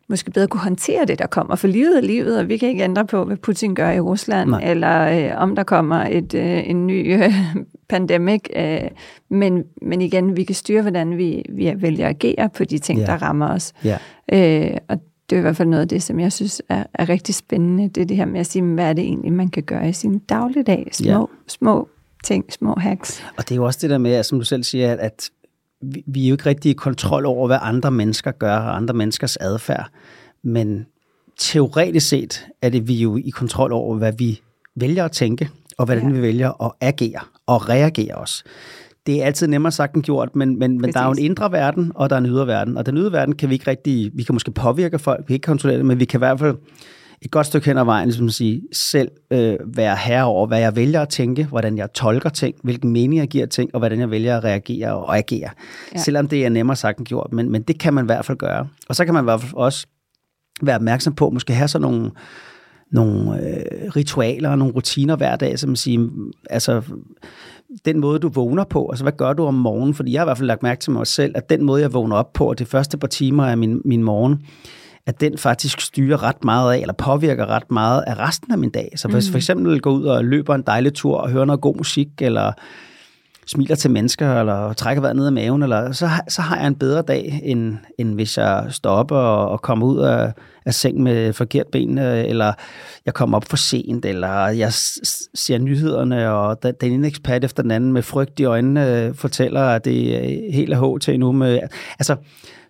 måske 0.09 0.31
bedre 0.31 0.49
kunne 0.49 0.61
håndtere 0.61 1.05
det, 1.05 1.19
der 1.19 1.27
kommer. 1.27 1.57
For 1.57 1.69
livet 1.69 1.97
er 1.97 2.01
livet, 2.01 2.39
og 2.39 2.49
vi 2.49 2.57
kan 2.57 2.69
ikke 2.69 2.85
ændre 2.85 3.07
på, 3.07 3.25
hvad 3.25 3.37
Putin 3.37 3.75
gør 3.75 3.91
i 3.91 4.01
Rusland, 4.01 4.51
Nej. 4.51 4.71
eller 4.71 5.31
øh, 5.33 5.43
om 5.43 5.57
der 5.57 5.63
kommer 5.63 5.97
et, 5.97 6.35
øh, 6.35 6.71
en 6.71 6.87
ny 6.87 7.15
øh, 7.15 7.33
pandemic. 7.89 8.41
Øh, 8.57 8.81
men, 9.31 9.65
men 9.83 10.03
igen, 10.03 10.37
vi 10.37 10.45
kan 10.45 10.55
styre, 10.55 10.83
hvordan 10.83 11.19
vi, 11.19 11.45
vi 11.49 11.73
vælger 11.77 12.09
at 12.09 12.25
agere 12.25 12.49
på 12.49 12.65
de 12.65 12.79
ting, 12.79 13.01
ja. 13.01 13.07
der 13.07 13.23
rammer 13.23 13.49
os. 13.49 13.73
Ja. 13.85 13.99
Øh, 14.33 14.77
og 14.89 14.99
det 15.31 15.37
er 15.37 15.41
i 15.41 15.43
hvert 15.43 15.57
fald 15.57 15.69
noget 15.69 15.83
af 15.83 15.89
det, 15.89 16.03
som 16.03 16.21
jeg 16.21 16.33
synes 16.33 16.63
er, 16.69 16.85
er 16.95 17.09
rigtig 17.09 17.35
spændende. 17.35 17.89
Det 17.89 18.01
er 18.01 18.05
det 18.05 18.17
her 18.17 18.25
med 18.25 18.41
at 18.41 18.47
sige, 18.47 18.63
hvad 18.63 18.85
er 18.85 18.93
det 18.93 19.05
egentlig, 19.05 19.33
man 19.33 19.49
kan 19.49 19.63
gøre 19.63 19.89
i 19.89 19.93
sin 19.93 20.19
dagligdag? 20.19 20.89
Små, 20.93 21.11
ja. 21.11 21.25
små 21.49 21.89
ting, 22.25 22.53
små 22.53 22.75
hacks. 22.75 23.25
Og 23.37 23.49
det 23.49 23.51
er 23.51 23.57
jo 23.57 23.65
også 23.65 23.79
det 23.83 23.91
der 23.91 23.99
med, 23.99 24.23
som 24.23 24.39
du 24.39 24.45
selv 24.45 24.63
siger, 24.63 24.97
at 24.99 25.31
vi, 25.83 26.05
vi 26.07 26.25
er 26.25 26.29
jo 26.29 26.35
ikke 26.35 26.47
rigtig 26.47 26.71
i 26.71 26.75
kontrol 26.75 27.27
over, 27.27 27.47
hvad 27.47 27.59
andre 27.63 27.91
mennesker 27.91 28.31
gør, 28.31 28.57
og 28.57 28.77
andre 28.77 28.95
menneskers 28.95 29.37
adfærd. 29.37 29.91
Men 30.43 30.87
teoretisk 31.39 32.09
set 32.09 32.47
er 32.63 32.69
det 32.69 32.89
vi 32.89 32.95
jo 32.95 33.17
i 33.17 33.31
kontrol 33.31 33.73
over, 33.73 33.97
hvad 33.97 34.13
vi 34.19 34.41
vælger 34.77 35.05
at 35.05 35.13
tænke, 35.13 35.49
og 35.79 35.85
hvordan 35.85 36.09
ja. 36.09 36.15
vi 36.15 36.23
vælger 36.23 36.65
at 36.65 36.73
agere 36.81 37.21
og 37.49 37.69
reagere 37.69 38.15
os. 38.15 38.45
Det 39.07 39.23
er 39.23 39.27
altid 39.27 39.47
nemmere 39.47 39.73
sagt 39.73 39.95
end 39.95 40.03
gjort, 40.03 40.37
men, 40.37 40.59
men, 40.59 40.81
men 40.81 40.93
der 40.93 41.01
er 41.01 41.05
jo 41.05 41.11
en 41.11 41.19
indre 41.19 41.53
verden, 41.53 41.93
og 41.95 42.11
der 42.11 42.17
er 42.17 42.21
en 42.21 42.27
ydre 42.27 42.47
verden. 42.47 42.77
Og 42.77 42.87
den 42.87 42.97
ydre 42.97 43.13
verden 43.13 43.37
kan 43.37 43.49
vi 43.49 43.55
ikke 43.55 43.71
rigtig, 43.71 44.11
vi 44.15 44.23
kan 44.23 44.35
måske 44.35 44.51
påvirke 44.51 44.99
folk, 44.99 45.21
vi 45.21 45.27
kan 45.27 45.35
ikke 45.35 45.47
kontrollere 45.47 45.79
det, 45.79 45.87
men 45.87 46.01
vi 46.01 46.05
kan 46.05 46.19
i 46.19 46.23
hvert 46.23 46.39
fald 46.39 46.57
et 47.23 47.31
godt 47.31 47.47
stykke 47.47 47.67
hen 47.67 47.79
ad 47.79 47.85
vejen, 47.85 48.09
ligesom 48.09 48.27
at 48.27 48.33
sige, 48.33 48.63
selv 48.73 49.11
øh, 49.31 49.57
være 49.67 49.97
herre 49.97 50.25
over, 50.25 50.47
hvad 50.47 50.61
jeg 50.61 50.77
vælger 50.77 51.03
at 51.03 51.09
tænke, 51.09 51.45
hvordan 51.45 51.79
jeg 51.79 51.93
tolker 51.93 52.29
ting, 52.29 52.55
hvilken 52.63 52.93
mening 52.93 53.21
jeg 53.21 53.29
giver 53.29 53.47
ting, 53.47 53.71
og 53.75 53.79
hvordan 53.79 54.01
jeg 54.01 54.11
vælger 54.11 54.37
at 54.37 54.45
reagere 54.45 54.95
og 54.95 55.17
agere. 55.17 55.51
Ja. 55.95 55.99
Selvom 55.99 56.29
det 56.29 56.45
er 56.45 56.49
nemmere 56.49 56.77
sagt 56.77 56.99
end 56.99 57.07
gjort, 57.07 57.33
men, 57.33 57.51
men 57.51 57.63
det 57.63 57.81
kan 57.81 57.95
man 57.95 58.05
i 58.05 58.07
hvert 58.07 58.25
fald 58.25 58.39
gøre. 58.39 58.69
Og 58.89 58.97
så 58.97 59.05
kan 59.05 59.15
man 59.15 59.23
i 59.23 59.27
hvert 59.27 59.41
fald 59.41 59.55
også 59.55 59.87
være 60.63 60.77
opmærksom 60.77 61.15
på, 61.15 61.31
måske 61.31 61.53
have 61.53 61.69
sådan 61.69 61.83
nogle, 61.83 62.11
nogle 62.91 63.49
øh, 63.49 63.91
ritualer 63.97 64.51
og 64.51 64.59
nogle 64.59 64.75
rutiner 64.75 65.17
hver 65.17 65.37
dag, 65.37 65.59
som 65.59 65.77
siger, 65.77 66.09
altså 66.51 66.83
den 67.85 68.01
måde, 68.01 68.19
du 68.19 68.29
vågner 68.29 68.65
på, 68.65 68.89
altså 68.89 69.05
hvad 69.05 69.13
gør 69.13 69.33
du 69.33 69.45
om 69.45 69.55
morgenen? 69.55 69.95
Fordi 69.95 70.13
jeg 70.13 70.21
har 70.21 70.25
i 70.25 70.29
hvert 70.29 70.39
fald 70.39 70.47
lagt 70.47 70.63
mærke 70.63 70.81
til 70.81 70.93
mig 70.93 71.07
selv, 71.07 71.33
at 71.35 71.51
den 71.51 71.65
måde, 71.65 71.83
jeg 71.83 71.93
vågner 71.93 72.17
op 72.17 72.33
på, 72.33 72.49
og 72.49 72.59
de 72.59 72.65
første 72.65 72.99
par 72.99 73.09
timer 73.09 73.45
af 73.47 73.59
min, 73.59 73.81
min 73.85 74.03
morgen, 74.03 74.43
at 75.07 75.21
den 75.21 75.39
faktisk 75.39 75.81
styrer 75.81 76.23
ret 76.23 76.45
meget 76.45 76.75
af, 76.75 76.79
eller 76.79 76.95
påvirker 76.95 77.47
ret 77.47 77.71
meget 77.71 78.05
af 78.07 78.19
resten 78.19 78.53
af 78.53 78.59
min 78.59 78.71
dag. 78.71 78.93
Så 78.97 79.09
hvis 79.09 79.29
mm. 79.29 79.31
for 79.31 79.39
eksempel 79.39 79.81
går 79.81 79.91
ud 79.91 80.05
og 80.05 80.25
løber 80.25 80.55
en 80.55 80.63
dejlig 80.63 80.95
tur 80.95 81.17
og 81.17 81.31
hører 81.31 81.45
noget 81.45 81.61
god 81.61 81.77
musik, 81.77 82.09
eller 82.21 82.53
smiler 83.49 83.77
til 83.77 83.91
mennesker, 83.91 84.41
eller 84.41 84.73
trækker 84.73 85.01
vejret 85.01 85.17
ned 85.17 85.27
af 85.27 85.33
maven, 85.33 85.63
eller, 85.63 85.93
så, 85.93 86.09
så 86.29 86.43
har 86.43 86.57
jeg 86.57 86.67
en 86.67 86.75
bedre 86.75 87.03
dag, 87.03 87.41
end, 87.45 87.77
end 87.99 88.15
hvis 88.15 88.39
jeg 88.39 88.67
stopper 88.71 89.17
og, 89.17 89.49
og 89.49 89.63
kommer 89.63 89.87
ud 89.87 89.99
af, 89.99 90.33
af 90.65 90.75
seng 90.75 91.03
med 91.03 91.33
forkert 91.33 91.67
ben, 91.73 91.99
eller 91.99 92.53
jeg 93.07 93.15
kommer 93.15 93.37
op 93.37 93.45
for 93.45 93.57
sent, 93.57 94.05
eller 94.05 94.47
jeg 94.47 94.73
ser 95.35 95.59
nyhederne, 95.59 96.31
og 96.31 96.63
den 96.63 96.93
ene 96.93 97.07
ekspert 97.07 97.45
efter 97.45 97.63
den 97.63 97.71
anden 97.71 97.93
med 97.93 98.03
frygt 98.03 98.41
i 98.41 98.45
øjnene 98.45 99.15
fortæller, 99.15 99.63
at 99.63 99.85
det 99.85 100.17
er 100.17 100.53
helt 100.53 100.75
af 100.75 101.01
til 101.01 101.21
nu. 101.21 101.33
Med, 101.33 101.61
altså, 101.99 102.17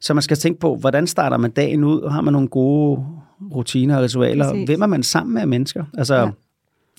så 0.01 0.15
man 0.15 0.23
skal 0.23 0.37
tænke 0.37 0.61
på, 0.61 0.77
hvordan 0.77 1.07
starter 1.07 1.37
man 1.37 1.51
dagen 1.51 1.85
ud? 1.85 2.11
Har 2.11 2.21
man 2.21 2.33
nogle 2.33 2.49
gode 2.49 3.07
rutiner 3.55 3.97
og 3.97 4.03
ritualer? 4.03 4.51
Præcis. 4.51 4.69
Hvem 4.69 4.83
er 4.83 4.87
man 4.87 5.03
sammen 5.03 5.35
med 5.35 5.47
mennesker? 5.47 5.85
Altså, 5.99 6.15
ja. 6.15 6.31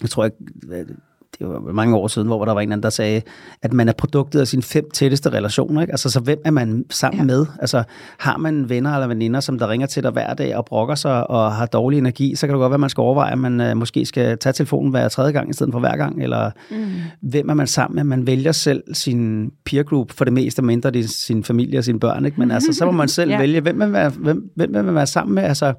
jeg 0.01 0.09
tror 0.09 0.25
ikke, 0.25 0.37
det 1.39 1.47
var 1.47 1.59
mange 1.73 1.95
år 1.95 2.07
siden, 2.07 2.27
hvor 2.27 2.45
der 2.45 2.53
var 2.53 2.61
en 2.61 2.71
anden, 2.71 2.83
der 2.83 2.89
sagde, 2.89 3.21
at 3.61 3.73
man 3.73 3.89
er 3.89 3.93
produktet 3.93 4.39
af 4.39 4.47
sine 4.47 4.63
fem 4.63 4.89
tætteste 4.93 5.29
relationer. 5.29 5.81
Ikke? 5.81 5.93
Altså, 5.93 6.09
så 6.09 6.19
hvem 6.19 6.41
er 6.45 6.51
man 6.51 6.85
sammen 6.89 7.19
ja. 7.19 7.25
med? 7.25 7.45
Altså, 7.59 7.83
har 8.17 8.37
man 8.37 8.69
venner 8.69 8.93
eller 8.93 9.07
veninder, 9.07 9.39
som 9.39 9.59
der 9.59 9.69
ringer 9.69 9.87
til 9.87 10.03
dig 10.03 10.11
hver 10.11 10.33
dag 10.33 10.55
og 10.55 10.65
brokker 10.65 10.95
sig 10.95 11.29
og 11.29 11.51
har 11.51 11.65
dårlig 11.65 11.97
energi, 11.97 12.35
så 12.35 12.47
kan 12.47 12.53
det 12.53 12.59
godt 12.59 12.69
være, 12.69 12.75
at 12.75 12.79
man 12.79 12.89
skal 12.89 13.01
overveje, 13.01 13.31
at 13.31 13.37
man 13.37 13.71
uh, 13.71 13.77
måske 13.77 14.05
skal 14.05 14.37
tage 14.37 14.53
telefonen 14.53 14.91
hver 14.91 15.07
tredje 15.07 15.31
gang 15.31 15.49
i 15.49 15.53
stedet 15.53 15.73
for 15.73 15.79
hver 15.79 15.97
gang. 15.97 16.23
Eller 16.23 16.51
mm. 16.71 16.85
hvem 17.21 17.49
er 17.49 17.53
man 17.53 17.67
sammen 17.67 17.95
med? 17.95 18.03
Man 18.03 18.27
vælger 18.27 18.51
selv 18.51 18.83
sin 18.93 19.51
peer 19.65 19.83
group 19.83 20.11
for 20.11 20.25
det 20.25 20.33
meste, 20.33 20.61
mindre 20.61 20.91
det 20.91 21.05
er 21.05 21.07
sin 21.07 21.43
familie 21.43 21.79
og 21.79 21.83
sine 21.83 21.99
børn. 21.99 22.25
Ikke? 22.25 22.39
Men 22.39 22.51
altså, 22.51 22.73
så 22.73 22.85
må 22.85 22.91
man 22.91 23.07
selv 23.07 23.31
ja. 23.33 23.37
vælge, 23.37 23.61
hvem 23.61 23.75
man, 23.75 24.11
hvem, 24.17 24.51
hvem 24.55 24.71
man 24.71 24.85
vil 24.85 24.95
være 24.95 25.07
sammen 25.07 25.35
med. 25.35 25.43
Altså, 25.43 25.73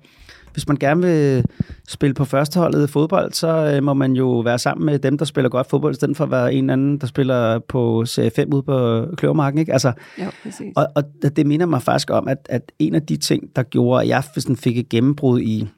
hvis 0.53 0.69
man 0.69 0.77
gerne 0.77 1.03
vil 1.03 1.45
spille 1.89 2.15
på 2.15 2.25
førsteholdet 2.25 2.89
i 2.89 2.93
fodbold, 2.93 3.33
så 3.33 3.49
øh, 3.49 3.83
må 3.83 3.95
man 3.95 4.13
jo 4.13 4.39
være 4.39 4.59
sammen 4.59 4.87
med 4.87 4.99
dem, 4.99 5.19
der 5.19 5.25
spiller 5.25 5.49
godt 5.49 5.71
fodbold, 5.71 5.93
i 5.93 5.95
stedet 5.95 6.17
for 6.17 6.25
at 6.25 6.31
være 6.31 6.55
en 6.55 6.71
anden, 6.71 6.99
der 6.99 7.07
spiller 7.07 7.59
på 7.59 8.05
serie 8.05 8.31
5 8.37 8.53
ude 8.53 8.63
på 8.63 9.07
Kløvermarken. 9.17 9.59
Ikke? 9.59 9.73
Altså, 9.73 9.93
jo, 10.19 10.25
præcis. 10.43 10.73
Og, 10.77 10.87
og 10.95 11.05
det 11.37 11.47
minder 11.47 11.67
mig 11.67 11.83
faktisk 11.83 12.11
om, 12.11 12.29
at, 12.29 12.39
at 12.51 12.73
en 12.79 12.95
af 12.95 13.03
de 13.03 13.17
ting, 13.17 13.57
der 13.57 13.63
gjorde, 13.63 14.03
at 14.03 14.09
jeg 14.09 14.25
sådan 14.37 14.57
fik 14.57 14.79
et 14.79 14.89
gennembrud 14.89 15.41
i 15.41 15.69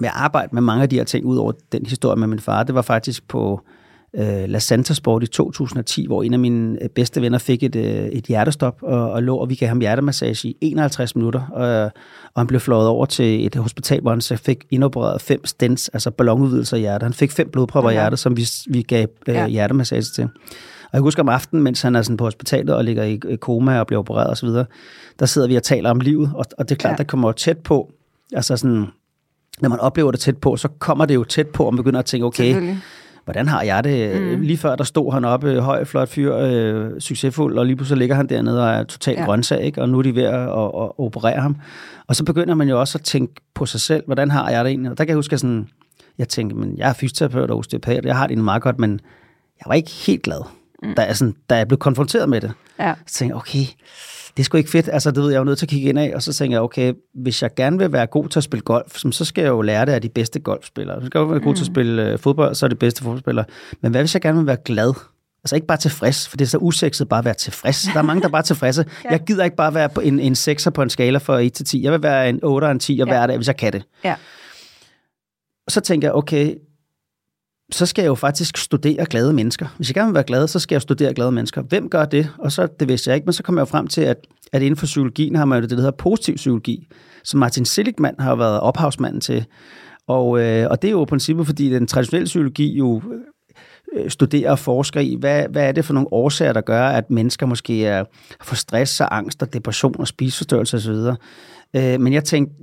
med 0.00 0.08
at 0.08 0.14
arbejde 0.16 0.48
med 0.52 0.62
mange 0.62 0.82
af 0.82 0.88
de 0.88 0.96
her 0.96 1.04
ting, 1.04 1.26
ud 1.26 1.36
over 1.36 1.52
den 1.72 1.86
historie 1.86 2.16
med 2.16 2.26
min 2.26 2.38
far, 2.38 2.62
det 2.62 2.74
var 2.74 2.82
faktisk 2.82 3.28
på 3.28 3.62
øh, 3.66 3.77
La 4.14 4.58
Santa 4.58 4.94
Sport 4.94 5.22
i 5.22 5.26
2010, 5.26 6.06
hvor 6.06 6.22
en 6.22 6.32
af 6.32 6.38
mine 6.38 6.82
øh, 6.82 6.88
bedste 6.88 7.22
venner 7.22 7.38
fik 7.38 7.62
et, 7.62 7.76
øh, 7.76 7.84
et 7.84 8.24
hjertestop 8.24 8.78
og, 8.82 9.10
og 9.10 9.22
lå, 9.22 9.36
og 9.36 9.50
vi 9.50 9.54
gav 9.54 9.68
ham 9.68 9.80
hjertemassage 9.80 10.48
i 10.48 10.56
51 10.60 11.16
minutter, 11.16 11.40
og, 11.52 11.84
og 12.34 12.40
han 12.40 12.46
blev 12.46 12.60
flået 12.60 12.86
over 12.86 13.06
til 13.06 13.46
et 13.46 13.54
hospital, 13.54 14.00
hvor 14.00 14.10
han 14.10 14.20
så 14.20 14.36
fik 14.36 14.64
indopereret 14.70 15.22
fem 15.22 15.46
stents, 15.46 15.88
altså 15.88 16.10
ballonudvidelser 16.10 16.76
i 16.76 16.80
hjertet. 16.80 17.02
Han 17.02 17.12
fik 17.12 17.32
fem 17.32 17.50
blodpropper 17.50 17.90
i 17.90 17.92
hjertet, 17.92 18.18
som 18.18 18.36
vi, 18.36 18.46
vi 18.70 18.82
gav 18.82 19.06
øh, 19.28 19.34
ja. 19.34 19.46
hjertemassage 19.46 20.02
til. 20.02 20.24
Og 20.84 20.90
jeg 20.92 21.00
husker 21.00 21.22
om 21.22 21.28
aftenen, 21.28 21.64
mens 21.64 21.82
han 21.82 21.96
er 21.96 22.02
sådan 22.02 22.16
på 22.16 22.24
hospitalet 22.24 22.74
og 22.74 22.84
ligger 22.84 23.04
i 23.04 23.36
koma 23.40 23.80
og 23.80 23.86
bliver 23.86 24.00
opereret 24.00 24.30
osv., 24.30 24.48
der 25.18 25.26
sidder 25.26 25.48
vi 25.48 25.56
og 25.56 25.62
taler 25.62 25.90
om 25.90 26.00
livet, 26.00 26.30
og, 26.34 26.44
og 26.58 26.68
det 26.68 26.74
er 26.74 26.78
klart, 26.78 26.92
ja. 26.92 26.96
der 26.96 27.04
kommer 27.04 27.32
tæt 27.32 27.58
på, 27.58 27.92
altså 28.32 28.56
sådan, 28.56 28.86
når 29.60 29.68
man 29.68 29.80
oplever 29.80 30.10
det 30.10 30.20
tæt 30.20 30.36
på, 30.36 30.56
så 30.56 30.68
kommer 30.78 31.06
det 31.06 31.14
jo 31.14 31.24
tæt 31.24 31.48
på, 31.48 31.64
og 31.64 31.74
man 31.74 31.76
begynder 31.76 31.98
at 31.98 32.04
tænke, 32.04 32.26
okay, 32.26 32.76
hvordan 33.28 33.48
har 33.48 33.62
jeg 33.62 33.84
det? 33.84 34.20
Mm. 34.20 34.40
Lige 34.40 34.56
før 34.56 34.76
der 34.76 34.84
stod 34.84 35.12
han 35.12 35.24
oppe, 35.24 35.60
høj, 35.60 35.84
flot 35.84 36.08
fyr, 36.08 36.36
øh, 36.36 37.00
succesfuld, 37.00 37.58
og 37.58 37.66
lige 37.66 37.76
pludselig 37.76 37.98
ligger 37.98 38.16
han 38.16 38.26
dernede 38.28 38.62
og 38.62 38.70
er 38.70 38.84
totalt 38.84 39.18
ja. 39.18 39.24
grøntsag, 39.24 39.64
ikke? 39.64 39.82
og 39.82 39.88
nu 39.88 39.98
er 39.98 40.02
de 40.02 40.14
ved 40.14 40.22
at, 40.22 40.34
at, 40.34 40.64
at 40.64 40.90
operere 40.98 41.40
ham. 41.40 41.56
Og 42.06 42.16
så 42.16 42.24
begynder 42.24 42.54
man 42.54 42.68
jo 42.68 42.80
også 42.80 42.98
at 42.98 43.04
tænke 43.04 43.34
på 43.54 43.66
sig 43.66 43.80
selv, 43.80 44.02
hvordan 44.06 44.30
har 44.30 44.50
jeg 44.50 44.64
det 44.64 44.70
egentlig? 44.70 44.90
Og 44.90 44.98
der 44.98 45.04
kan 45.04 45.08
jeg 45.08 45.16
huske, 45.16 45.34
at 45.34 45.40
sådan, 45.40 45.68
jeg 46.18 46.28
tænkte, 46.28 46.56
men 46.56 46.78
jeg 46.78 46.88
er 46.88 46.92
fysioterapeut 46.92 47.50
og 47.50 47.58
osteopat, 47.58 48.04
jeg 48.04 48.16
har 48.16 48.26
det 48.26 48.38
meget 48.38 48.62
godt, 48.62 48.78
men 48.78 48.90
jeg 49.58 49.64
var 49.66 49.74
ikke 49.74 49.90
helt 49.90 50.22
glad. 50.22 50.40
mm. 50.82 50.94
der, 50.94 51.02
er 51.02 51.12
sådan, 51.12 51.34
der 51.50 51.56
er 51.56 51.64
blevet 51.64 51.80
konfronteret 51.80 52.28
med 52.28 52.40
det. 52.40 52.52
Ja. 52.78 52.94
Så 53.06 53.14
tænkte 53.14 53.32
jeg, 53.32 53.36
okay, 53.36 53.64
det 54.38 54.42
er 54.42 54.44
sgu 54.44 54.56
ikke 54.56 54.70
fedt. 54.70 54.88
Altså, 54.92 55.10
det 55.10 55.18
ved 55.18 55.24
jeg, 55.24 55.32
jeg 55.32 55.36
er 55.36 55.40
jo 55.40 55.44
nødt 55.44 55.58
til 55.58 55.66
at 55.66 55.70
kigge 55.70 55.88
ind 55.88 55.98
af, 55.98 56.12
og 56.14 56.22
så 56.22 56.32
tænker 56.32 56.56
jeg, 56.56 56.62
okay, 56.62 56.92
hvis 57.14 57.42
jeg 57.42 57.54
gerne 57.54 57.78
vil 57.78 57.92
være 57.92 58.06
god 58.06 58.28
til 58.28 58.40
at 58.40 58.44
spille 58.44 58.62
golf, 58.62 58.98
så 59.10 59.24
skal 59.24 59.42
jeg 59.42 59.48
jo 59.48 59.62
lære 59.62 59.86
det 59.86 59.92
af 59.92 60.02
de 60.02 60.08
bedste 60.08 60.40
golfspillere. 60.40 61.00
Så 61.00 61.06
skal 61.06 61.18
jeg 61.18 61.30
være 61.30 61.40
god 61.40 61.52
mm. 61.52 61.56
til 61.56 61.62
at 61.62 61.66
spille 61.66 62.12
øh, 62.12 62.18
fodbold, 62.18 62.54
så 62.54 62.66
er 62.66 62.68
det 62.68 62.78
bedste 62.78 63.02
fodboldspillere. 63.02 63.44
Men 63.80 63.90
hvad 63.90 64.00
hvis 64.02 64.14
jeg 64.14 64.22
gerne 64.22 64.38
vil 64.38 64.46
være 64.46 64.56
glad? 64.64 64.94
Altså 65.44 65.54
ikke 65.54 65.66
bare 65.66 65.78
tilfreds, 65.78 66.28
for 66.28 66.36
det 66.36 66.44
er 66.44 66.48
så 66.48 66.58
usekset 66.58 67.08
bare 67.08 67.18
at 67.18 67.24
være 67.24 67.34
tilfreds. 67.34 67.82
Der 67.92 67.98
er 67.98 68.02
mange, 68.02 68.20
der 68.20 68.28
er 68.28 68.32
bare 68.32 68.42
tilfredse. 68.42 68.84
ja. 69.04 69.10
Jeg 69.10 69.20
gider 69.26 69.44
ikke 69.44 69.56
bare 69.56 69.74
være 69.74 69.88
på 69.88 70.00
en, 70.00 70.20
en 70.20 70.32
6'er 70.32 70.70
på 70.70 70.82
en 70.82 70.90
skala 70.90 71.18
fra 71.18 71.40
1 71.40 71.52
til 71.52 71.64
10. 71.64 71.82
Jeg 71.82 71.92
vil 71.92 72.02
være 72.02 72.28
en 72.28 72.40
8 72.42 72.64
og 72.64 72.70
en 72.70 72.78
10 72.78 73.00
og 73.02 73.08
ja. 73.08 73.12
hver 73.12 73.26
dag, 73.26 73.36
hvis 73.36 73.46
jeg 73.46 73.56
kan 73.56 73.72
det. 73.72 73.82
Ja. 74.04 74.14
Så 75.68 75.80
tænker 75.80 76.08
jeg, 76.08 76.14
okay, 76.14 76.54
så 77.72 77.86
skal 77.86 78.02
jeg 78.02 78.08
jo 78.08 78.14
faktisk 78.14 78.56
studere 78.56 79.06
glade 79.06 79.32
mennesker. 79.32 79.66
Hvis 79.76 79.88
jeg 79.88 79.94
gerne 79.94 80.08
vil 80.08 80.14
være 80.14 80.24
glad, 80.24 80.48
så 80.48 80.58
skal 80.58 80.74
jeg 80.74 80.82
studere 80.82 81.14
glade 81.14 81.32
mennesker. 81.32 81.62
Hvem 81.62 81.88
gør 81.90 82.04
det? 82.04 82.30
Og 82.38 82.52
så, 82.52 82.68
det 82.80 82.88
vidste 82.88 83.10
jeg 83.10 83.16
ikke, 83.16 83.24
men 83.24 83.32
så 83.32 83.42
kommer 83.42 83.60
jeg 83.60 83.66
jo 83.66 83.70
frem 83.70 83.86
til, 83.86 84.00
at, 84.00 84.16
at 84.52 84.62
inden 84.62 84.76
for 84.76 84.86
psykologien 84.86 85.36
har 85.36 85.44
man 85.44 85.56
jo 85.58 85.62
det, 85.62 85.70
der 85.70 85.76
hedder 85.76 85.90
positiv 85.90 86.34
psykologi, 86.34 86.88
som 87.24 87.40
Martin 87.40 87.64
Seligman 87.64 88.14
har 88.18 88.34
været 88.34 88.60
ophavsmanden 88.60 89.20
til. 89.20 89.46
Og, 90.06 90.40
øh, 90.40 90.66
og 90.70 90.82
det 90.82 90.88
er 90.88 90.92
jo 90.92 91.02
i 91.02 91.06
princippet, 91.06 91.46
fordi 91.46 91.70
den 91.70 91.86
traditionelle 91.86 92.24
psykologi 92.24 92.78
jo 92.78 93.02
øh, 93.96 94.10
studerer 94.10 94.50
og 94.50 94.58
forsker 94.58 95.00
i, 95.00 95.16
hvad, 95.20 95.48
hvad 95.50 95.68
er 95.68 95.72
det 95.72 95.84
for 95.84 95.94
nogle 95.94 96.12
årsager, 96.12 96.52
der 96.52 96.60
gør, 96.60 96.86
at 96.86 97.10
mennesker 97.10 97.46
måske 97.46 97.84
er, 97.84 98.04
for 98.42 98.54
stress 98.54 99.00
og 99.00 99.16
angst 99.16 99.42
og 99.42 99.52
depression 99.52 99.94
og 99.98 100.08
spiseforstørrelse 100.08 100.76
osv. 100.76 101.16
Øh, 101.76 102.00
men 102.00 102.12
jeg 102.12 102.24
tænkte, 102.24 102.54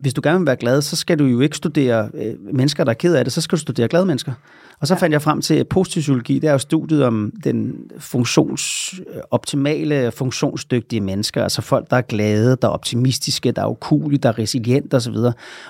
hvis 0.00 0.14
du 0.14 0.20
gerne 0.24 0.38
vil 0.38 0.46
være 0.46 0.56
glad, 0.56 0.82
så 0.82 0.96
skal 0.96 1.18
du 1.18 1.24
jo 1.24 1.40
ikke 1.40 1.56
studere 1.56 2.10
øh, 2.14 2.34
mennesker, 2.52 2.84
der 2.84 2.90
er 2.90 2.94
ked 2.94 3.14
af 3.14 3.24
det, 3.24 3.32
så 3.32 3.40
skal 3.40 3.56
du 3.56 3.60
studere 3.60 3.88
glade 3.88 4.06
mennesker. 4.06 4.32
Og 4.80 4.86
så 4.86 4.94
ja. 4.94 5.00
fandt 5.00 5.12
jeg 5.12 5.22
frem 5.22 5.40
til 5.40 5.64
positiv 5.64 6.00
psykologi, 6.00 6.38
det 6.38 6.48
er 6.48 6.52
jo 6.52 6.58
studiet 6.58 7.04
om 7.04 7.32
den 7.44 7.74
funktions, 7.98 8.94
optimale, 9.30 10.10
funktionsdygtige 10.10 11.00
mennesker, 11.00 11.42
altså 11.42 11.62
folk, 11.62 11.90
der 11.90 11.96
er 11.96 12.00
glade, 12.00 12.56
der 12.62 12.68
er 12.68 12.72
optimistiske, 12.72 13.52
der 13.52 13.62
er 13.62 13.66
ukulige, 13.66 14.18
der 14.18 14.28
er 14.28 14.38
resiliente 14.38 14.94
osv. 14.94 15.16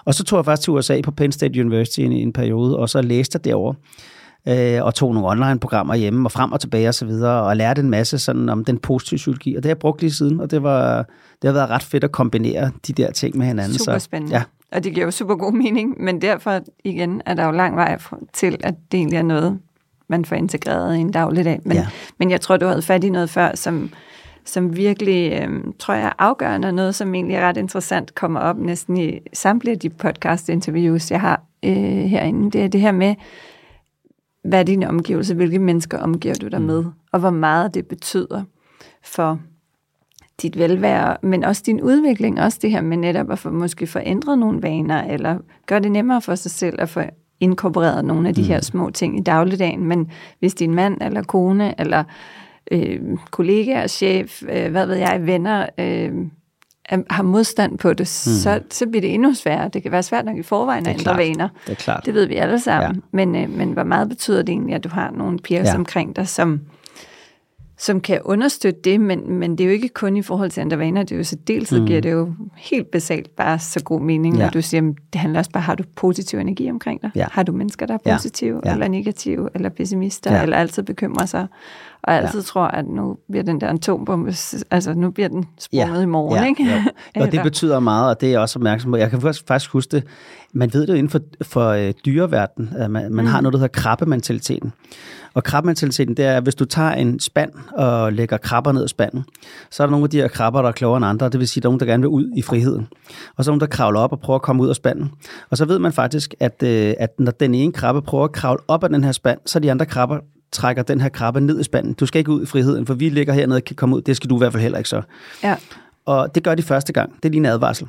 Og 0.05 0.15
så 0.15 0.25
tog 0.25 0.37
jeg 0.37 0.45
faktisk 0.45 0.65
til 0.65 0.73
USA 0.73 1.01
på 1.01 1.11
Penn 1.11 1.33
State 1.33 1.61
University 1.61 1.99
i 1.99 2.05
en, 2.05 2.13
en 2.13 2.33
periode, 2.33 2.79
og 2.79 2.89
så 2.89 3.03
læste 3.03 3.37
jeg 3.37 3.45
derovre 3.45 3.75
øh, 4.49 4.85
og 4.85 4.95
tog 4.95 5.15
nogle 5.15 5.29
online-programmer 5.29 5.95
hjemme 5.95 6.27
og 6.27 6.33
frem 6.33 6.53
og 6.53 6.61
tilbage 6.61 6.89
og 6.89 6.95
så 6.95 7.07
videre, 7.07 7.43
og 7.43 7.57
lærte 7.57 7.81
en 7.81 7.91
masse 7.91 8.19
sådan 8.19 8.49
om 8.49 8.65
den 8.65 8.79
positive 8.79 9.17
psykologi, 9.17 9.57
og 9.57 9.63
det 9.63 9.65
har 9.65 9.71
jeg 9.71 9.79
brugt 9.79 10.01
lige 10.01 10.13
siden, 10.13 10.41
og 10.41 10.51
det, 10.51 10.63
var, 10.63 10.97
det 11.43 11.49
har 11.49 11.53
været 11.53 11.71
ret 11.71 11.83
fedt 11.83 12.05
at 12.05 12.13
kombinere 12.13 12.71
de 12.87 12.93
der 12.93 13.11
ting 13.11 13.39
med 13.39 13.47
hinanden. 13.47 13.79
Super 13.79 13.99
spændende. 13.99 14.31
Så, 14.31 14.37
ja. 14.37 14.43
Og 14.77 14.85
det 14.85 14.95
giver 14.95 15.07
jo 15.07 15.11
super 15.11 15.35
god 15.35 15.53
mening, 15.53 16.03
men 16.03 16.21
derfor 16.23 16.61
igen 16.85 17.23
er 17.27 17.35
der 17.35 17.45
jo 17.45 17.51
lang 17.51 17.77
vej 17.77 17.99
til, 18.33 18.57
at 18.65 18.75
det 18.93 18.99
egentlig 18.99 19.17
er 19.17 19.23
noget, 19.23 19.59
man 20.09 20.25
får 20.25 20.37
integreret 20.37 20.97
i 20.97 21.01
en 21.01 21.13
dagligdag. 21.13 21.61
Men, 21.65 21.77
ja. 21.77 21.87
men 22.19 22.31
jeg 22.31 22.41
tror, 22.41 22.57
du 22.57 22.67
havde 22.67 22.83
fat 22.83 23.05
i 23.05 23.11
noget 23.11 23.31
før, 23.31 23.51
som, 23.55 23.91
som 24.45 24.77
virkelig, 24.77 25.33
øh, 25.33 25.49
tror 25.79 25.95
jeg, 25.95 26.05
er 26.05 26.13
afgørende, 26.19 26.69
og 26.69 26.75
noget, 26.75 26.95
som 26.95 27.15
egentlig 27.15 27.37
er 27.37 27.49
ret 27.49 27.57
interessant, 27.57 28.15
kommer 28.15 28.41
op 28.41 28.59
næsten 28.59 28.97
i 28.97 29.19
samtlige 29.33 29.73
af 29.73 29.79
de 29.79 29.91
podcast-interviews, 29.91 31.11
jeg 31.11 31.21
har 31.21 31.43
øh, 31.65 31.73
herinde. 32.05 32.51
Det 32.51 32.65
er 32.65 32.69
det 32.69 32.81
her 32.81 32.93
med, 32.93 33.15
hvad 34.45 34.59
er 34.59 34.63
dine 34.63 34.89
omgivelser, 34.89 35.35
hvilke 35.35 35.59
mennesker 35.59 35.99
omgiver 35.99 36.35
du 36.35 36.49
dig 36.49 36.61
mm. 36.61 36.67
med, 36.67 36.85
og 37.13 37.21
hvor 37.21 37.31
meget 37.31 37.75
det 37.75 37.87
betyder 37.87 38.43
for 39.03 39.41
dit 40.43 40.59
velvære, 40.59 41.17
men 41.23 41.45
også 41.45 41.63
din 41.67 41.81
udvikling, 41.81 42.41
også 42.41 42.59
det 42.63 42.71
her 42.71 42.81
med 42.81 42.97
netop 42.97 43.31
at 43.31 43.39
få, 43.39 43.51
måske 43.51 43.87
forændre 43.87 44.37
nogle 44.37 44.63
vaner, 44.63 45.05
eller 45.05 45.39
gøre 45.67 45.81
det 45.81 45.93
nemmere 45.93 46.23
for 46.23 46.35
sig 46.35 46.51
selv 46.51 46.81
at 46.81 46.89
få 46.89 47.01
inkorporeret 47.41 48.05
nogle 48.05 48.29
af 48.29 48.35
de 48.35 48.41
mm. 48.41 48.47
her 48.47 48.61
små 48.61 48.91
ting 48.91 49.19
i 49.19 49.23
dagligdagen. 49.23 49.85
Men 49.85 50.11
hvis 50.39 50.55
din 50.55 50.75
mand 50.75 51.03
eller 51.03 51.23
kone 51.23 51.81
eller 51.81 52.05
øh, 52.71 53.01
kollega, 53.31 53.87
chef, 53.87 54.43
øh, 54.43 54.71
hvad 54.71 54.87
ved 54.87 54.97
jeg, 54.97 55.27
venner, 55.27 55.67
øh, 55.79 56.13
har 57.11 57.23
modstand 57.23 57.79
på 57.79 57.93
det, 57.93 58.01
mm. 58.01 58.33
så, 58.33 58.61
så 58.71 58.87
bliver 58.87 59.01
det 59.01 59.15
endnu 59.15 59.35
sværere. 59.35 59.69
Det 59.69 59.83
kan 59.83 59.93
være 59.93 60.03
svært 60.03 60.25
nok 60.25 60.37
i 60.37 60.43
forvejen 60.43 60.87
at 60.87 60.99
ændre 60.99 61.17
vaner. 61.17 61.49
Det 61.67 61.73
er 61.73 61.77
klart. 61.77 62.07
Det 62.07 62.15
ved 62.15 62.27
vi 62.27 62.35
alle 62.35 62.61
sammen. 62.61 62.95
Ja. 62.95 63.01
Men, 63.11 63.37
øh, 63.37 63.51
men 63.51 63.73
hvor 63.73 63.85
meget 63.85 64.09
betyder 64.09 64.43
det 64.43 64.49
egentlig, 64.49 64.75
at 64.75 64.85
du 64.85 64.89
har 64.89 65.11
nogle 65.11 65.39
peers 65.39 65.67
ja. 65.67 65.75
omkring 65.75 66.17
dig, 66.17 66.29
som, 66.29 66.61
som 67.79 68.01
kan 68.01 68.21
understøtte 68.25 68.81
det, 68.85 69.01
men, 69.01 69.33
men 69.33 69.59
det 69.59 69.65
er 69.65 69.69
jo 69.69 69.73
ikke 69.73 69.89
kun 69.89 70.17
i 70.17 70.23
forhold 70.23 70.51
til 70.51 70.61
andre 70.61 70.79
vaner, 70.79 71.03
det 71.03 71.13
er 71.13 71.17
jo 71.17 71.25
så 71.25 71.37
dels 71.47 71.73
mm. 71.73 71.87
giver 71.87 72.01
det 72.01 72.13
jo 72.13 72.35
helt 72.57 72.91
basalt 72.91 73.37
bare 73.37 73.59
så 73.59 73.83
god 73.85 74.01
mening, 74.01 74.37
ja. 74.37 74.43
når 74.43 74.51
du 74.51 74.63
siger, 74.63 74.83
det 75.13 75.21
handler 75.21 75.41
også 75.41 75.51
bare, 75.51 75.63
har 75.63 75.75
du 75.75 75.85
positiv 75.97 76.39
energi 76.39 76.71
omkring 76.71 77.03
dig? 77.03 77.11
Ja. 77.15 77.27
Har 77.31 77.43
du 77.43 77.53
mennesker, 77.53 77.87
der 77.87 77.95
er 78.05 78.13
positive, 78.13 78.61
ja. 78.65 78.69
Ja. 78.69 78.75
eller 78.75 78.89
negative, 78.89 79.49
eller 79.55 79.69
pessimister, 79.69 80.35
ja. 80.35 80.43
eller 80.43 80.57
altid 80.57 80.83
bekymrer 80.83 81.27
sig? 81.27 81.47
og 82.03 82.15
altid 82.15 82.41
ja. 82.41 82.45
tror, 82.45 82.67
at 82.67 82.87
nu 82.89 83.17
bliver 83.31 83.45
den 83.45 83.61
der 83.61 83.69
atombombe, 83.69 84.35
altså 84.71 84.95
nu 84.95 85.11
bliver 85.11 85.29
den 85.29 85.45
sprunget 85.59 85.97
ja. 85.97 86.03
i 86.03 86.07
morgen, 86.07 86.37
ja. 86.37 86.47
ikke? 86.47 86.65
Ja. 86.65 86.85
Og 87.23 87.33
det 87.33 87.43
betyder 87.43 87.81
meget, 87.81 88.11
og 88.11 88.21
det 88.21 88.27
er 88.27 88.31
jeg 88.31 88.41
også 88.41 88.59
opmærksom 88.59 88.91
på. 88.91 88.97
Jeg 88.97 89.11
kan 89.11 89.21
faktisk 89.21 89.71
huske 89.71 89.91
det, 89.97 90.05
man 90.53 90.73
ved 90.73 90.81
det 90.81 90.89
jo 90.89 90.95
inden 90.95 91.11
for, 91.11 91.21
for 91.43 91.93
dyreverden, 91.93 92.73
at 92.77 92.91
man, 92.91 93.13
man 93.13 93.25
mm. 93.25 93.31
har 93.31 93.41
noget, 93.41 93.53
der 93.53 93.59
hedder 93.59 93.81
krabbementaliteten. 93.81 94.73
Og 95.35 95.45
krabbementaliteten, 95.45 96.17
det 96.17 96.25
er, 96.25 96.37
at 96.37 96.43
hvis 96.43 96.55
du 96.55 96.65
tager 96.65 96.91
en 96.91 97.21
spand 97.21 97.51
og 97.73 98.13
lægger 98.13 98.37
krabber 98.37 98.73
ned 98.73 98.85
i 98.85 98.89
spanden, 98.89 99.25
så 99.71 99.83
er 99.83 99.87
der 99.87 99.91
nogle 99.91 100.05
af 100.05 100.11
de 100.11 100.17
her 100.17 100.29
krabber, 100.29 100.63
der 100.63 100.69
er 100.69 100.73
klogere 100.73 100.97
end 100.97 101.07
andre. 101.07 101.29
Det 101.29 101.41
vil 101.41 101.49
sige, 101.49 101.61
at 101.61 101.63
der 101.63 101.69
er 101.69 101.71
nogen, 101.71 101.81
der 101.81 101.87
gerne 101.87 102.01
vil 102.01 102.09
ud 102.09 102.33
i 102.37 102.43
friheden. 102.43 102.89
Og 103.37 103.45
så 103.45 103.51
er 103.51 103.53
nogen, 103.53 103.61
der 103.61 103.67
kravler 103.67 104.01
op 104.01 104.13
og 104.13 104.21
prøver 104.21 104.39
at 104.39 104.43
komme 104.43 104.63
ud 104.63 104.69
af 104.69 104.77
spanden. 104.77 105.11
Og 105.51 105.57
så 105.57 105.65
ved 105.65 105.79
man 105.79 105.93
faktisk, 105.93 106.35
at, 106.41 106.63
øh, 106.63 106.95
at 106.99 107.21
når 107.21 107.33
den 107.33 107.55
ene 107.55 107.73
krabbe 107.73 108.03
prøver 108.03 108.25
at 108.25 108.33
kravle 108.33 108.61
op 108.69 108.85
af 108.85 108.91
den 108.91 109.05
her 109.05 109.13
spand, 109.13 109.39
så 109.47 109.59
er 109.59 109.61
de 109.61 109.71
andre 109.71 109.87
krabber 109.87 110.19
trækker 110.53 110.83
den 110.83 111.01
her 111.01 111.09
krabbe 111.09 111.41
ned 111.41 111.61
i 111.61 111.63
spanden. 111.63 111.93
Du 111.93 112.07
skal 112.07 112.19
ikke 112.19 112.31
ud 112.31 112.43
i 112.43 112.47
friheden, 112.47 112.87
for 112.87 112.95
vi 112.95 113.09
ligger 113.09 113.33
hernede 113.33 113.57
og 113.57 113.65
kan 113.65 113.77
komme 113.77 113.97
ud. 113.97 114.03
Det 114.03 114.17
skal 114.17 114.31
du 114.31 114.37
i 114.37 114.39
hvert 114.39 114.53
fald 114.53 114.63
heller 114.63 114.79
ikke 114.79 114.91
så. 114.91 115.03
Ja. 115.43 115.57
Og 116.07 116.35
det 116.35 116.45
gør 116.45 116.55
de 116.55 116.63
første 116.63 116.93
gang. 116.93 117.17
Det 117.17 117.25
er 117.25 117.31
lige 117.31 117.39
en 117.39 117.47
advarsel. 117.47 117.89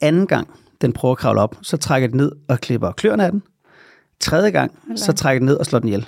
Anden 0.00 0.26
gang, 0.26 0.48
den 0.80 0.92
prøver 0.92 1.12
at 1.12 1.18
kravle 1.18 1.40
op, 1.40 1.56
så 1.62 1.76
trækker 1.76 2.08
den 2.08 2.16
ned 2.16 2.32
og 2.48 2.60
klipper 2.60 2.92
kløerne 2.92 3.24
af 3.24 3.32
den. 3.32 3.42
Tredje 4.20 4.50
gang, 4.50 4.78
så 4.96 5.12
trækker 5.12 5.38
den 5.38 5.46
ned 5.46 5.56
og 5.56 5.66
slår 5.66 5.78
den 5.78 5.88
ihjel 5.88 6.06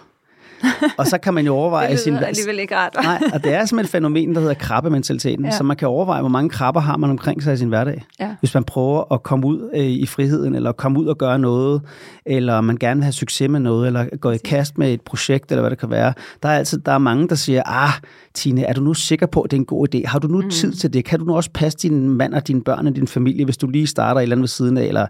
og 0.98 1.06
så 1.06 1.18
kan 1.18 1.34
man 1.34 1.46
jo 1.46 1.54
overveje... 1.54 1.82
det 1.82 1.90
lyder 1.90 2.02
sin, 2.02 2.16
alligevel 2.16 2.58
ikke 2.58 2.76
rart. 2.76 2.96
nej, 3.02 3.22
og 3.34 3.44
det 3.44 3.54
er 3.54 3.64
simpelthen 3.64 3.84
et 3.84 3.90
fænomen, 3.90 4.34
der 4.34 4.40
hedder 4.40 4.54
krabbementaliteten, 4.54 5.44
ja. 5.44 5.50
så 5.50 5.64
man 5.64 5.76
kan 5.76 5.88
overveje, 5.88 6.20
hvor 6.20 6.28
mange 6.28 6.50
krabber 6.50 6.80
har 6.80 6.96
man 6.96 7.10
omkring 7.10 7.42
sig 7.42 7.54
i 7.54 7.56
sin 7.56 7.68
hverdag. 7.68 8.04
Ja. 8.20 8.34
Hvis 8.40 8.54
man 8.54 8.64
prøver 8.64 9.12
at 9.12 9.22
komme 9.22 9.46
ud 9.46 9.70
øh, 9.74 9.84
i 9.84 10.06
friheden, 10.06 10.54
eller 10.54 10.72
komme 10.72 11.00
ud 11.00 11.06
og 11.06 11.18
gøre 11.18 11.38
noget, 11.38 11.82
eller 12.26 12.60
man 12.60 12.76
gerne 12.76 12.98
vil 12.98 13.04
have 13.04 13.12
succes 13.12 13.48
med 13.48 13.60
noget, 13.60 13.86
eller 13.86 14.06
gå 14.20 14.30
i 14.30 14.36
kast 14.36 14.78
med 14.78 14.92
et 14.92 15.00
projekt, 15.00 15.52
eller 15.52 15.62
hvad 15.62 15.70
det 15.70 15.78
kan 15.78 15.90
være. 15.90 16.12
Der 16.42 16.48
er 16.48 16.58
altid 16.58 16.78
der 16.78 16.92
er 16.92 16.98
mange, 16.98 17.28
der 17.28 17.34
siger, 17.34 17.62
ah, 17.66 17.92
Tine, 18.34 18.64
er 18.64 18.72
du 18.72 18.80
nu 18.80 18.94
sikker 18.94 19.26
på, 19.26 19.40
at 19.42 19.50
det 19.50 19.56
er 19.56 19.60
en 19.60 19.66
god 19.66 19.94
idé? 19.94 20.06
Har 20.06 20.18
du 20.18 20.28
nu 20.28 20.42
mm. 20.42 20.50
tid 20.50 20.72
til 20.72 20.92
det? 20.92 21.04
Kan 21.04 21.18
du 21.18 21.24
nu 21.24 21.36
også 21.36 21.50
passe 21.54 21.78
din 21.78 22.08
mand 22.08 22.34
og 22.34 22.48
dine 22.48 22.62
børn 22.62 22.86
og 22.86 22.96
din 22.96 23.06
familie, 23.06 23.44
hvis 23.44 23.56
du 23.56 23.66
lige 23.66 23.86
starter 23.86 24.20
et 24.20 24.22
eller 24.22 24.36
andet 24.36 24.42
ved 24.42 24.48
siden 24.48 24.76
af? 24.76 24.84
Eller. 24.84 25.06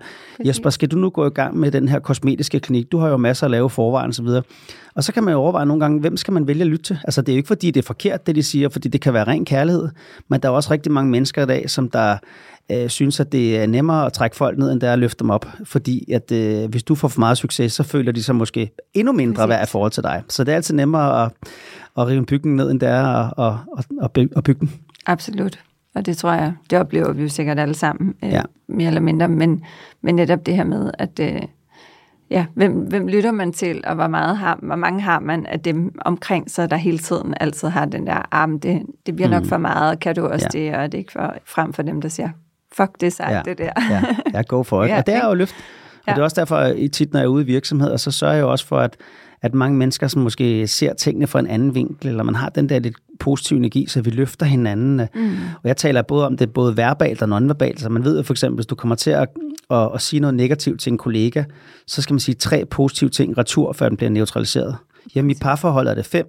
Jesper, 0.46 0.70
skal 0.70 0.88
du 0.88 0.96
nu 0.96 1.10
gå 1.10 1.26
i 1.26 1.30
gang 1.30 1.56
med 1.56 1.70
den 1.70 1.88
her 1.88 1.98
kosmetiske 1.98 2.60
klinik? 2.60 2.92
Du 2.92 2.98
har 2.98 3.08
jo 3.08 3.16
masser 3.16 3.44
at 3.44 3.50
lave 3.50 3.70
forvejen 3.70 4.08
osv. 4.08 4.26
Og 4.94 5.04
så 5.04 5.12
kan 5.12 5.24
man 5.24 5.32
jo 5.32 5.37
overveje 5.38 5.66
nogle 5.66 5.80
gange, 5.80 6.00
hvem 6.00 6.16
skal 6.16 6.32
man 6.34 6.46
vælge 6.46 6.60
at 6.60 6.66
lytte 6.66 6.84
til? 6.84 6.98
Altså 7.04 7.22
det 7.22 7.32
er 7.32 7.36
jo 7.36 7.38
ikke 7.38 7.46
fordi, 7.46 7.70
det 7.70 7.80
er 7.80 7.86
forkert, 7.86 8.26
det 8.26 8.36
de 8.36 8.42
siger, 8.42 8.68
fordi 8.68 8.88
det 8.88 9.00
kan 9.00 9.12
være 9.12 9.24
ren 9.24 9.44
kærlighed, 9.44 9.88
men 10.28 10.40
der 10.40 10.48
er 10.48 10.52
også 10.52 10.70
rigtig 10.70 10.92
mange 10.92 11.10
mennesker 11.10 11.42
i 11.42 11.46
dag, 11.46 11.70
som 11.70 11.90
der 11.90 12.16
øh, 12.72 12.88
synes, 12.88 13.20
at 13.20 13.32
det 13.32 13.58
er 13.58 13.66
nemmere 13.66 14.06
at 14.06 14.12
trække 14.12 14.36
folk 14.36 14.58
ned, 14.58 14.72
end 14.72 14.80
det 14.80 14.88
er 14.88 14.92
at 14.92 14.98
løfte 14.98 15.18
dem 15.18 15.30
op. 15.30 15.46
Fordi 15.64 16.12
at 16.12 16.32
øh, 16.32 16.70
hvis 16.70 16.82
du 16.82 16.94
får 16.94 17.08
for 17.08 17.20
meget 17.20 17.38
succes, 17.38 17.72
så 17.72 17.82
føler 17.82 18.12
de 18.12 18.22
sig 18.22 18.34
måske 18.36 18.70
endnu 18.94 19.12
mindre 19.12 19.48
værd 19.48 19.68
i 19.68 19.70
forhold 19.70 19.90
til 19.90 20.02
dig. 20.02 20.22
Så 20.28 20.44
det 20.44 20.52
er 20.52 20.56
altid 20.56 20.74
nemmere 20.74 21.24
at, 21.24 21.32
at 21.98 22.06
rive 22.06 22.18
en 22.18 22.26
bygning 22.26 22.56
ned, 22.56 22.70
end 22.70 22.80
det 22.80 22.88
er 22.88 23.40
at, 23.40 23.56
at, 23.78 23.86
at, 24.02 24.12
bygge, 24.12 24.36
at 24.36 24.44
bygge 24.44 24.60
den. 24.60 24.72
Absolut. 25.06 25.58
Og 25.94 26.06
det 26.06 26.16
tror 26.16 26.32
jeg, 26.32 26.52
det 26.70 26.78
oplever 26.78 27.12
vi 27.12 27.22
jo 27.22 27.28
sikkert 27.28 27.58
alle 27.58 27.74
sammen, 27.74 28.14
øh, 28.24 28.30
ja. 28.30 28.42
mere 28.68 28.88
eller 28.88 29.00
mindre. 29.00 29.28
Men, 29.28 29.64
men 30.02 30.14
netop 30.14 30.46
det 30.46 30.56
her 30.56 30.64
med, 30.64 30.90
at... 30.98 31.20
Øh, 31.20 31.42
ja, 32.30 32.46
hvem, 32.54 32.72
hvem 32.72 33.06
lytter 33.06 33.32
man 33.32 33.52
til, 33.52 33.80
og 33.86 33.94
hvor, 33.94 34.06
meget 34.06 34.36
har, 34.36 34.58
hvor 34.62 34.76
mange 34.76 35.00
har 35.00 35.20
man 35.20 35.46
af 35.46 35.60
dem 35.60 35.98
omkring 36.04 36.50
sig, 36.50 36.70
der 36.70 36.76
hele 36.76 36.98
tiden 36.98 37.34
altid 37.40 37.68
har 37.68 37.84
den 37.84 38.06
der 38.06 38.22
arm, 38.30 38.54
ah, 38.54 38.62
det, 38.62 38.82
det 39.06 39.16
bliver 39.16 39.28
nok 39.28 39.42
mm. 39.42 39.48
for 39.48 39.58
meget, 39.58 40.00
kan 40.00 40.14
du 40.14 40.26
også 40.26 40.48
ja. 40.54 40.58
det, 40.58 40.74
og 40.74 40.92
det 40.92 40.94
er 40.94 40.98
ikke 40.98 41.12
for, 41.12 41.34
frem 41.44 41.72
for 41.72 41.82
dem, 41.82 42.00
der 42.00 42.08
siger, 42.08 42.28
fuck 42.72 42.90
det 43.00 43.12
sagt, 43.12 43.32
ja. 43.32 43.42
det 43.44 43.58
der. 43.58 43.72
ja, 43.90 44.02
jeg 44.32 44.46
go 44.46 44.62
for 44.62 44.84
it. 44.84 44.88
ja, 44.90 44.98
og 44.98 45.06
det 45.06 45.14
er 45.14 45.28
jo 45.28 45.34
løft. 45.34 45.54
Og 45.54 46.02
ja. 46.06 46.12
det 46.12 46.18
er 46.18 46.24
også 46.24 46.40
derfor, 46.40 46.56
at 46.56 46.92
tit, 46.92 47.12
når 47.12 47.20
jeg 47.20 47.24
er 47.24 47.28
ude 47.28 47.42
i 47.42 47.46
virksomheder, 47.46 47.96
så 47.96 48.10
sørger 48.10 48.34
jeg 48.34 48.44
også 48.44 48.66
for, 48.66 48.78
at, 48.78 48.96
at 49.42 49.54
mange 49.54 49.78
mennesker, 49.78 50.08
som 50.08 50.22
måske 50.22 50.66
ser 50.66 50.92
tingene 50.92 51.26
fra 51.26 51.38
en 51.38 51.46
anden 51.46 51.74
vinkel, 51.74 52.08
eller 52.08 52.22
man 52.22 52.34
har 52.34 52.48
den 52.48 52.68
der 52.68 52.78
lidt 52.78 52.96
positive 53.20 53.56
energi, 53.56 53.86
så 53.86 54.00
vi 54.00 54.10
løfter 54.10 54.46
hinanden. 54.46 55.08
Mm. 55.14 55.30
Og 55.54 55.68
jeg 55.68 55.76
taler 55.76 56.02
både 56.02 56.26
om 56.26 56.36
det 56.36 56.52
både 56.52 56.76
verbalt 56.76 57.22
og 57.22 57.28
nonverbalt, 57.28 57.80
så 57.80 57.88
man 57.88 58.04
ved 58.04 58.16
jo 58.16 58.22
for 58.22 58.34
eksempel, 58.34 58.56
hvis 58.56 58.66
du 58.66 58.74
kommer 58.74 58.94
til 58.94 59.10
at, 59.10 59.28
at, 59.70 59.88
at 59.94 60.02
sige 60.02 60.20
noget 60.20 60.34
negativt 60.34 60.80
til 60.80 60.90
en 60.90 60.98
kollega, 60.98 61.44
så 61.86 62.02
skal 62.02 62.14
man 62.14 62.20
sige 62.20 62.34
tre 62.34 62.64
positive 62.64 63.10
ting 63.10 63.38
retur, 63.38 63.72
før 63.72 63.88
den 63.88 63.96
bliver 63.96 64.10
neutraliseret. 64.10 64.76
Hjemme 65.14 65.32
i 65.32 65.34
parforholdet 65.40 65.90
er 65.90 65.94
det 65.94 66.06
fem 66.06 66.26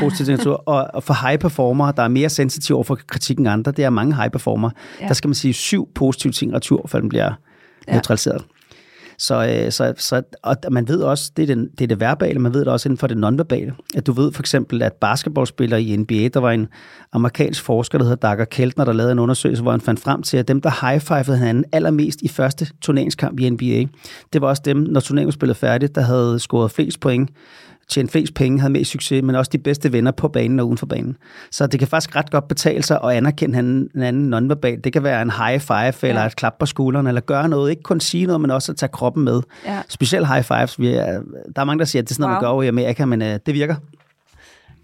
positive 0.00 0.36
ting 0.36 0.56
og, 0.66 0.86
og 0.94 1.02
for 1.02 1.26
high 1.26 1.38
performer, 1.38 1.92
der 1.92 2.02
er 2.02 2.08
mere 2.08 2.28
sensitive 2.28 2.76
over 2.76 2.84
for 2.84 2.98
kritik 3.06 3.38
end 3.38 3.48
andre, 3.48 3.72
det 3.72 3.84
er 3.84 3.90
mange 3.90 4.14
high 4.14 4.30
performer, 4.30 4.70
ja. 5.00 5.08
der 5.08 5.14
skal 5.14 5.28
man 5.28 5.34
sige 5.34 5.54
syv 5.54 5.88
positive 5.94 6.32
ting 6.32 6.54
retur, 6.54 6.86
før 6.86 7.00
den 7.00 7.08
bliver 7.08 7.32
ja. 7.88 7.92
neutraliseret. 7.92 8.44
Så, 9.22 9.46
øh, 9.46 9.72
så, 9.72 9.94
så 9.96 10.22
og 10.42 10.56
man 10.70 10.88
ved 10.88 11.02
også, 11.02 11.32
det 11.36 11.50
er, 11.50 11.54
det, 11.54 11.70
det 11.78 11.84
er 11.84 11.88
det 11.88 12.00
verbale, 12.00 12.38
man 12.38 12.54
ved 12.54 12.60
det 12.60 12.68
også 12.68 12.88
inden 12.88 12.98
for 12.98 13.06
det 13.06 13.16
nonverbale. 13.16 13.74
At 13.94 14.06
du 14.06 14.12
ved 14.12 14.32
for 14.32 14.42
eksempel, 14.42 14.82
at 14.82 14.92
basketballspillere 14.92 15.82
i 15.82 15.96
NBA, 15.96 16.28
der 16.28 16.40
var 16.40 16.50
en 16.50 16.68
amerikansk 17.12 17.62
forsker, 17.62 17.98
der 17.98 18.04
hedder 18.04 18.28
Dager 18.28 18.44
Keltner, 18.44 18.84
der 18.84 18.92
lavede 18.92 19.12
en 19.12 19.18
undersøgelse, 19.18 19.62
hvor 19.62 19.70
han 19.70 19.80
fandt 19.80 20.00
frem 20.00 20.22
til, 20.22 20.36
at 20.36 20.48
dem, 20.48 20.60
der 20.60 20.86
high-fivede 20.86 21.38
hinanden 21.38 21.64
allermest 21.72 22.22
i 22.22 22.28
første 22.28 22.66
turneringskamp 22.80 23.40
i 23.40 23.50
NBA, 23.50 23.86
det 24.32 24.40
var 24.40 24.48
også 24.48 24.62
dem, 24.64 24.76
når 24.76 25.00
turneringen 25.00 25.48
var 25.48 25.54
færdigt, 25.54 25.94
der 25.94 26.02
havde 26.02 26.38
scoret 26.38 26.70
flest 26.70 27.00
point 27.00 27.30
tjent 27.88 28.12
flest 28.12 28.34
penge, 28.34 28.60
havde 28.60 28.72
mest 28.72 28.90
succes, 28.90 29.22
men 29.22 29.34
også 29.34 29.50
de 29.52 29.58
bedste 29.58 29.92
venner 29.92 30.10
på 30.10 30.28
banen 30.28 30.60
og 30.60 30.66
uden 30.66 30.78
for 30.78 30.86
banen. 30.86 31.16
Så 31.50 31.66
det 31.66 31.78
kan 31.78 31.88
faktisk 31.88 32.16
ret 32.16 32.30
godt 32.30 32.48
betale 32.48 32.82
sig 32.82 32.98
at 33.04 33.10
anerkende 33.10 33.58
en 33.58 34.02
anden 34.02 34.30
nonverbal. 34.30 34.80
Det 34.84 34.92
kan 34.92 35.02
være 35.02 35.22
en 35.22 35.30
high 35.30 35.60
five, 35.60 36.08
eller 36.08 36.20
ja. 36.20 36.26
et 36.26 36.36
klap 36.36 36.54
på 36.58 36.66
skulderen, 36.66 37.06
eller 37.06 37.20
gøre 37.20 37.48
noget. 37.48 37.70
Ikke 37.70 37.82
kun 37.82 38.00
sige 38.00 38.26
noget, 38.26 38.40
men 38.40 38.50
også 38.50 38.72
at 38.72 38.76
tage 38.76 38.90
kroppen 38.92 39.24
med. 39.24 39.40
Ja. 39.66 39.82
Specielt 39.88 40.28
high 40.28 40.44
fives. 40.44 40.80
Vi 40.80 40.88
er, 40.88 41.20
der 41.56 41.62
er 41.62 41.64
mange, 41.64 41.78
der 41.78 41.84
siger, 41.84 42.02
at 42.02 42.08
det 42.08 42.10
er 42.10 42.14
sådan 42.14 42.30
noget, 42.30 42.44
wow. 42.44 42.50
man 42.50 42.58
gør 42.58 42.62
i 42.62 42.68
Amerika, 42.68 43.04
men 43.04 43.22
uh, 43.22 43.28
det 43.28 43.54
virker. 43.54 43.74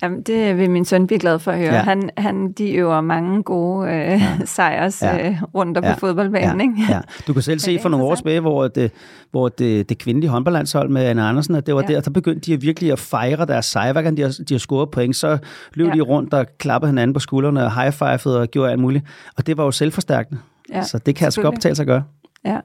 Jamen, 0.02 0.22
det 0.22 0.58
vil 0.58 0.70
min 0.70 0.84
søn 0.84 1.06
blive 1.06 1.18
glad 1.18 1.38
for 1.38 1.52
at 1.52 1.58
høre. 1.58 1.74
Ja. 1.74 1.82
Han, 1.82 2.10
han, 2.16 2.52
de 2.52 2.72
øver 2.72 3.00
mange 3.00 3.42
gode 3.42 3.88
øh, 3.88 3.94
ja. 3.94 4.38
sejrs 4.44 5.02
ja. 5.02 5.28
øh, 5.28 5.42
rundt 5.54 5.78
ja. 5.82 5.94
på 5.94 6.00
fodboldbanen. 6.00 6.60
Ja. 6.60 6.62
Ikke? 6.62 6.92
Ja. 6.92 7.00
Du 7.26 7.32
kan 7.32 7.42
selv 7.42 7.58
se 7.68 7.78
for 7.82 7.88
nogle 7.88 8.06
år 8.06 8.14
tilbage, 8.14 8.40
hvor, 8.40 8.68
det, 8.68 8.92
hvor 9.30 9.48
det, 9.48 9.88
det 9.88 9.98
kvindelige 9.98 10.30
håndboldlandshold 10.30 10.88
med 10.88 11.04
Anna 11.04 11.28
Andersen, 11.28 11.54
at 11.54 11.66
det 11.66 11.74
var 11.74 11.84
ja. 11.88 11.94
der, 11.94 12.00
der 12.00 12.10
begyndte 12.10 12.52
de 12.52 12.60
virkelig 12.60 12.92
at 12.92 12.98
fejre 12.98 13.46
deres 13.46 13.66
sejr. 13.66 13.92
Hver 13.92 14.02
gang 14.02 14.16
de 14.16 14.22
har, 14.22 14.36
de 14.48 14.54
har 14.54 14.58
scoret 14.58 14.90
point, 14.90 15.16
så 15.16 15.38
løb 15.74 15.86
ja. 15.86 15.92
de 15.92 16.00
rundt 16.00 16.34
og 16.34 16.46
klappede 16.58 16.90
hinanden 16.90 17.14
på 17.14 17.20
skuldrene 17.20 17.64
og 17.64 17.82
high-fivede 17.82 18.40
og 18.40 18.48
gjorde 18.48 18.70
alt 18.70 18.80
muligt. 18.80 19.04
Og 19.36 19.46
det 19.46 19.56
var 19.56 19.64
jo 19.64 19.70
selvforstærkende. 19.70 20.40
Ja, 20.72 20.82
så 20.82 20.98
det 20.98 21.16
kan 21.16 21.24
altså 21.24 21.42
godt 21.42 21.54
betale 21.54 21.74
sig 21.74 21.82
at 21.82 21.86
gøre. 21.86 22.04
Ja. 22.44 22.60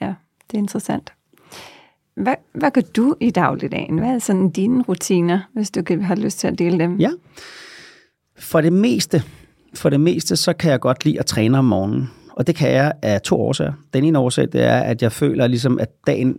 ja, 0.00 0.14
det 0.50 0.54
er 0.54 0.58
interessant. 0.58 1.12
Hvad, 2.16 2.34
hvad 2.54 2.70
gør 2.70 2.80
du 2.96 3.14
i 3.20 3.30
dagligdagen? 3.30 3.98
Hvad 3.98 4.08
er 4.08 4.18
sådan 4.18 4.50
dine 4.50 4.82
rutiner, 4.82 5.40
hvis 5.54 5.70
du 5.70 5.82
kan 5.82 6.02
have 6.02 6.20
lyst 6.20 6.38
til 6.38 6.48
at 6.48 6.58
dele 6.58 6.78
dem? 6.78 6.96
Ja. 6.96 7.10
For 8.38 8.60
det 8.60 8.72
meste, 8.72 9.22
for 9.74 9.90
det 9.90 10.00
meste, 10.00 10.36
så 10.36 10.52
kan 10.52 10.70
jeg 10.70 10.80
godt 10.80 11.04
lide 11.04 11.18
at 11.18 11.26
træne 11.26 11.58
om 11.58 11.64
morgenen. 11.64 12.10
Og 12.36 12.46
det 12.46 12.54
kan 12.54 12.70
jeg 12.70 12.92
af 13.02 13.20
to 13.20 13.40
årsager. 13.40 13.72
Den 13.94 14.04
ene 14.04 14.18
årsag, 14.18 14.48
det 14.52 14.62
er, 14.62 14.80
at 14.80 15.02
jeg 15.02 15.12
føler 15.12 15.46
ligesom, 15.46 15.78
at 15.78 15.88
dagen 16.06 16.36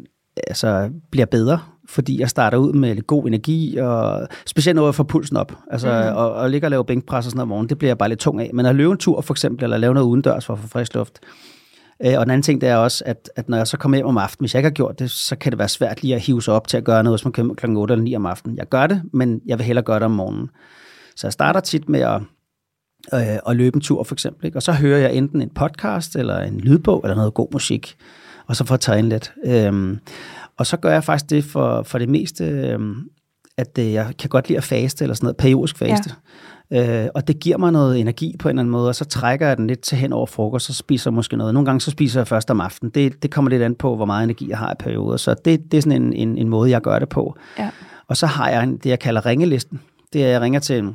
altså, 0.47 0.89
bliver 1.11 1.25
bedre, 1.25 1.59
fordi 1.89 2.19
jeg 2.19 2.29
starter 2.29 2.57
ud 2.57 2.73
med 2.73 2.95
lidt 2.95 3.07
god 3.07 3.27
energi, 3.27 3.77
og 3.77 4.27
specielt 4.45 4.75
noget 4.75 4.89
at 4.89 4.95
få 4.95 5.03
pulsen 5.03 5.37
op. 5.37 5.57
Altså, 5.71 5.87
mm-hmm. 5.87 6.17
og, 6.17 6.33
og 6.33 6.49
ligge 6.49 6.67
og 6.67 6.71
lave 6.71 6.85
bænkpres 6.85 7.25
og 7.25 7.31
sådan 7.31 7.37
noget 7.37 7.45
om 7.45 7.47
morgenen, 7.47 7.69
det 7.69 7.77
bliver 7.77 7.89
jeg 7.89 7.97
bare 7.97 8.09
lidt 8.09 8.19
tung 8.19 8.41
af. 8.41 8.51
Men 8.53 8.65
at 8.65 8.75
løbe 8.75 8.91
en 8.91 8.97
tur 8.97 9.21
for 9.21 9.33
eksempel, 9.33 9.63
eller 9.63 9.77
lave 9.77 9.93
noget 9.93 10.07
udendørs 10.07 10.45
for 10.45 10.53
at 10.53 10.59
få 10.59 10.67
frisk 10.67 10.93
luft, 10.93 11.19
Øh, 12.05 12.13
og 12.17 12.25
den 12.25 12.31
anden 12.31 12.41
ting, 12.41 12.61
det 12.61 12.69
er 12.69 12.75
også, 12.75 13.03
at, 13.05 13.29
at 13.35 13.49
når 13.49 13.57
jeg 13.57 13.67
så 13.67 13.77
kommer 13.77 13.97
hjem 13.97 14.07
om 14.07 14.17
aftenen, 14.17 14.43
hvis 14.43 14.53
jeg 14.53 14.59
ikke 14.59 14.67
har 14.67 14.73
gjort 14.73 14.99
det, 14.99 15.11
så 15.11 15.35
kan 15.35 15.51
det 15.51 15.59
være 15.59 15.67
svært 15.67 16.01
lige 16.01 16.15
at 16.15 16.21
hive 16.21 16.41
sig 16.41 16.53
op 16.53 16.67
til 16.67 16.77
at 16.77 16.83
gøre 16.83 17.03
noget, 17.03 17.19
hvis 17.19 17.25
man 17.25 17.31
kører 17.31 17.53
kl. 17.53 17.77
8 17.77 17.93
eller 17.93 18.03
9 18.03 18.15
om 18.15 18.25
aftenen. 18.25 18.57
Jeg 18.57 18.69
gør 18.69 18.87
det, 18.87 19.01
men 19.13 19.41
jeg 19.45 19.57
vil 19.57 19.65
hellere 19.65 19.85
gøre 19.85 19.95
det 19.95 20.05
om 20.05 20.11
morgenen. 20.11 20.49
Så 21.15 21.27
jeg 21.27 21.33
starter 21.33 21.59
tit 21.59 21.89
med 21.89 21.99
at, 21.99 22.21
øh, 23.13 23.37
at 23.47 23.55
løbe 23.55 23.75
en 23.75 23.81
tur, 23.81 24.03
for 24.03 24.15
eksempel. 24.15 24.45
Ikke? 24.45 24.57
Og 24.57 24.63
så 24.63 24.71
hører 24.71 24.99
jeg 24.99 25.13
enten 25.13 25.41
en 25.41 25.49
podcast, 25.49 26.15
eller 26.15 26.39
en 26.39 26.59
lydbog, 26.59 27.01
eller 27.03 27.15
noget 27.15 27.33
god 27.33 27.47
musik, 27.51 27.95
og 28.47 28.55
så 28.55 28.65
får 28.65 28.75
jeg 28.75 28.79
tegnet 28.79 29.09
lidt. 29.09 29.33
Øhm, 29.45 29.99
og 30.57 30.65
så 30.65 30.77
gør 30.77 30.91
jeg 30.91 31.03
faktisk 31.03 31.29
det 31.29 31.43
for, 31.43 31.83
for 31.83 31.97
det 31.97 32.09
meste, 32.09 32.45
øhm, 32.45 33.09
at 33.57 33.77
øh, 33.79 33.93
jeg 33.93 34.13
kan 34.19 34.29
godt 34.29 34.47
lide 34.47 34.57
at 34.57 34.63
faste, 34.63 35.03
eller 35.03 35.15
sådan 35.15 35.25
noget, 35.25 35.37
periodisk 35.37 35.77
faste. 35.77 36.09
Ja. 36.09 36.15
Øh, 36.71 37.07
og 37.15 37.27
det 37.27 37.39
giver 37.39 37.57
mig 37.57 37.71
noget 37.71 37.99
energi 37.99 38.35
på 38.39 38.47
en 38.47 38.49
eller 38.49 38.61
anden 38.61 38.71
måde, 38.71 38.89
og 38.89 38.95
så 38.95 39.05
trækker 39.05 39.47
jeg 39.47 39.57
den 39.57 39.67
lidt 39.67 39.81
til 39.81 39.97
hen 39.97 40.13
over 40.13 40.25
frokost, 40.25 40.65
så 40.65 40.73
spiser 40.73 41.11
jeg 41.11 41.15
måske 41.15 41.37
noget. 41.37 41.53
Nogle 41.53 41.65
gange 41.65 41.81
så 41.81 41.91
spiser 41.91 42.19
jeg 42.19 42.27
først 42.27 42.51
om 42.51 42.61
aftenen. 42.61 42.91
Det, 42.95 43.23
det 43.23 43.31
kommer 43.31 43.49
lidt 43.49 43.61
an 43.61 43.75
på, 43.75 43.95
hvor 43.95 44.05
meget 44.05 44.23
energi 44.23 44.49
jeg 44.49 44.57
har 44.57 44.71
i 44.71 44.75
perioder. 44.79 45.17
Så 45.17 45.35
det, 45.45 45.71
det 45.71 45.77
er 45.77 45.81
sådan 45.81 46.01
en, 46.01 46.13
en, 46.13 46.37
en 46.37 46.49
måde, 46.49 46.69
jeg 46.69 46.81
gør 46.81 46.99
det 46.99 47.09
på. 47.09 47.35
Ja. 47.59 47.69
Og 48.07 48.17
så 48.17 48.25
har 48.25 48.49
jeg 48.49 48.63
en, 48.63 48.77
det, 48.77 48.89
jeg 48.89 48.99
kalder 48.99 49.25
ringelisten. 49.25 49.81
Det 50.13 50.23
er, 50.23 50.27
jeg 50.27 50.41
ringer 50.41 50.59
til 50.59 50.93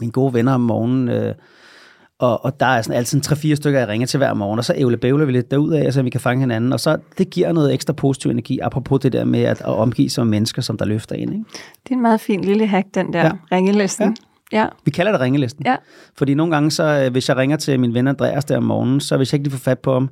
mine 0.00 0.12
gode 0.12 0.34
venner 0.34 0.52
om 0.52 0.60
morgenen, 0.60 1.08
øh, 1.08 1.34
og, 2.18 2.44
og 2.44 2.60
der 2.60 2.66
er 2.66 2.82
sådan 2.82 2.96
altid 2.96 3.20
tre-fire 3.20 3.56
stykker, 3.56 3.78
jeg 3.78 3.88
ringer 3.88 4.06
til 4.06 4.18
hver 4.18 4.34
morgen, 4.34 4.58
og 4.58 4.64
så 4.64 4.74
ævle 4.76 4.96
bævler 4.96 5.24
vi 5.24 5.32
lidt 5.32 5.50
derudad, 5.50 5.92
så 5.92 6.02
vi 6.02 6.10
kan 6.10 6.20
fange 6.20 6.40
hinanden. 6.40 6.72
Og 6.72 6.80
så 6.80 6.98
det 7.18 7.30
giver 7.30 7.52
noget 7.52 7.74
ekstra 7.74 7.92
positiv 7.92 8.30
energi, 8.30 8.58
apropos 8.58 9.00
det 9.00 9.12
der 9.12 9.24
med 9.24 9.42
at, 9.42 9.60
at 9.60 9.66
omgive 9.66 10.10
sig 10.10 10.26
med 10.26 10.30
mennesker, 10.30 10.62
som 10.62 10.78
der 10.78 10.84
løfter 10.84 11.16
ind. 11.16 11.32
Ikke? 11.32 11.44
Det 11.82 11.90
er 11.90 11.94
en 11.94 12.02
meget 12.02 12.20
fin 12.20 12.40
lille 12.40 12.66
hack, 12.66 12.86
den 12.94 13.12
der 13.12 13.24
ja. 13.24 13.32
ringelisten. 13.52 14.08
Ja. 14.08 14.29
Ja. 14.52 14.66
Vi 14.84 14.90
kalder 14.90 15.12
det 15.12 15.20
ringelisten. 15.20 15.66
Ja. 15.66 15.76
Fordi 16.16 16.34
nogle 16.34 16.52
gange, 16.52 16.70
så, 16.70 16.84
øh, 17.04 17.12
hvis 17.12 17.28
jeg 17.28 17.36
ringer 17.36 17.56
til 17.56 17.80
min 17.80 17.94
ven 17.94 18.08
Andreas 18.08 18.44
der 18.44 18.56
om 18.56 18.62
morgenen, 18.62 19.00
så 19.00 19.16
hvis 19.16 19.32
jeg 19.32 19.38
ikke 19.38 19.48
lige 19.48 19.58
får 19.58 19.70
fat 19.70 19.78
på 19.78 19.92
ham, 19.92 20.10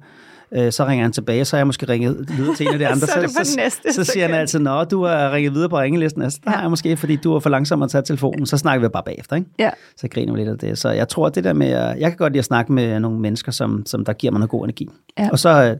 øh, 0.53 0.73
så 0.73 0.87
ringer 0.87 1.05
han 1.05 1.13
tilbage, 1.13 1.45
så 1.45 1.57
har 1.57 1.59
jeg 1.59 1.67
måske 1.67 1.89
ringet 1.89 2.29
videre 2.37 2.55
til 2.55 2.67
en 2.67 2.73
af 2.73 2.79
de 2.79 2.87
andre. 2.93 3.07
så, 3.07 3.13
så, 3.29 3.45
så, 3.45 3.57
næste, 3.57 3.93
så, 3.93 4.05
så 4.05 4.13
siger 4.13 4.27
han 4.27 4.35
altid, 4.35 4.59
nå, 4.59 4.85
du 4.85 5.05
har 5.05 5.33
ringet 5.33 5.55
videre 5.55 5.69
på 5.69 5.79
ringelisten. 5.79 6.23
Altså, 6.23 6.41
der 6.45 6.51
ja. 6.51 6.55
har 6.57 6.63
jeg 6.63 6.71
måske, 6.71 6.97
fordi 6.97 7.17
du 7.17 7.35
er 7.35 7.41
for 7.41 7.51
langsom 7.51 7.83
at 7.83 7.91
tage 7.91 8.03
telefonen, 8.03 8.47
så 8.47 8.57
snakker 8.57 8.89
vi 8.89 8.93
bare 8.93 9.03
bagefter. 9.07 9.37
Ikke? 9.37 9.49
Ja. 9.59 9.71
Så 9.97 10.09
griner 10.09 10.33
vi 10.33 10.39
lidt 10.39 10.49
af 10.49 10.59
det. 10.59 10.79
Så 10.79 10.91
jeg 10.91 11.09
tror, 11.09 11.29
det 11.29 11.45
der 11.45 11.53
med, 11.53 11.69
jeg 11.69 12.11
kan 12.11 12.17
godt 12.17 12.33
lide 12.33 12.39
at 12.39 12.45
snakke 12.45 12.73
med 12.73 13.01
nogle 13.01 13.21
mennesker, 13.21 13.53
som, 13.53 13.87
som 13.87 14.05
der 14.05 14.13
giver 14.13 14.31
mig 14.31 14.39
noget 14.39 14.51
god 14.51 14.65
energi. 14.65 14.89
Ja. 15.19 15.29
Og 15.33 15.39
så 15.39 15.49
Øh, 15.65 15.77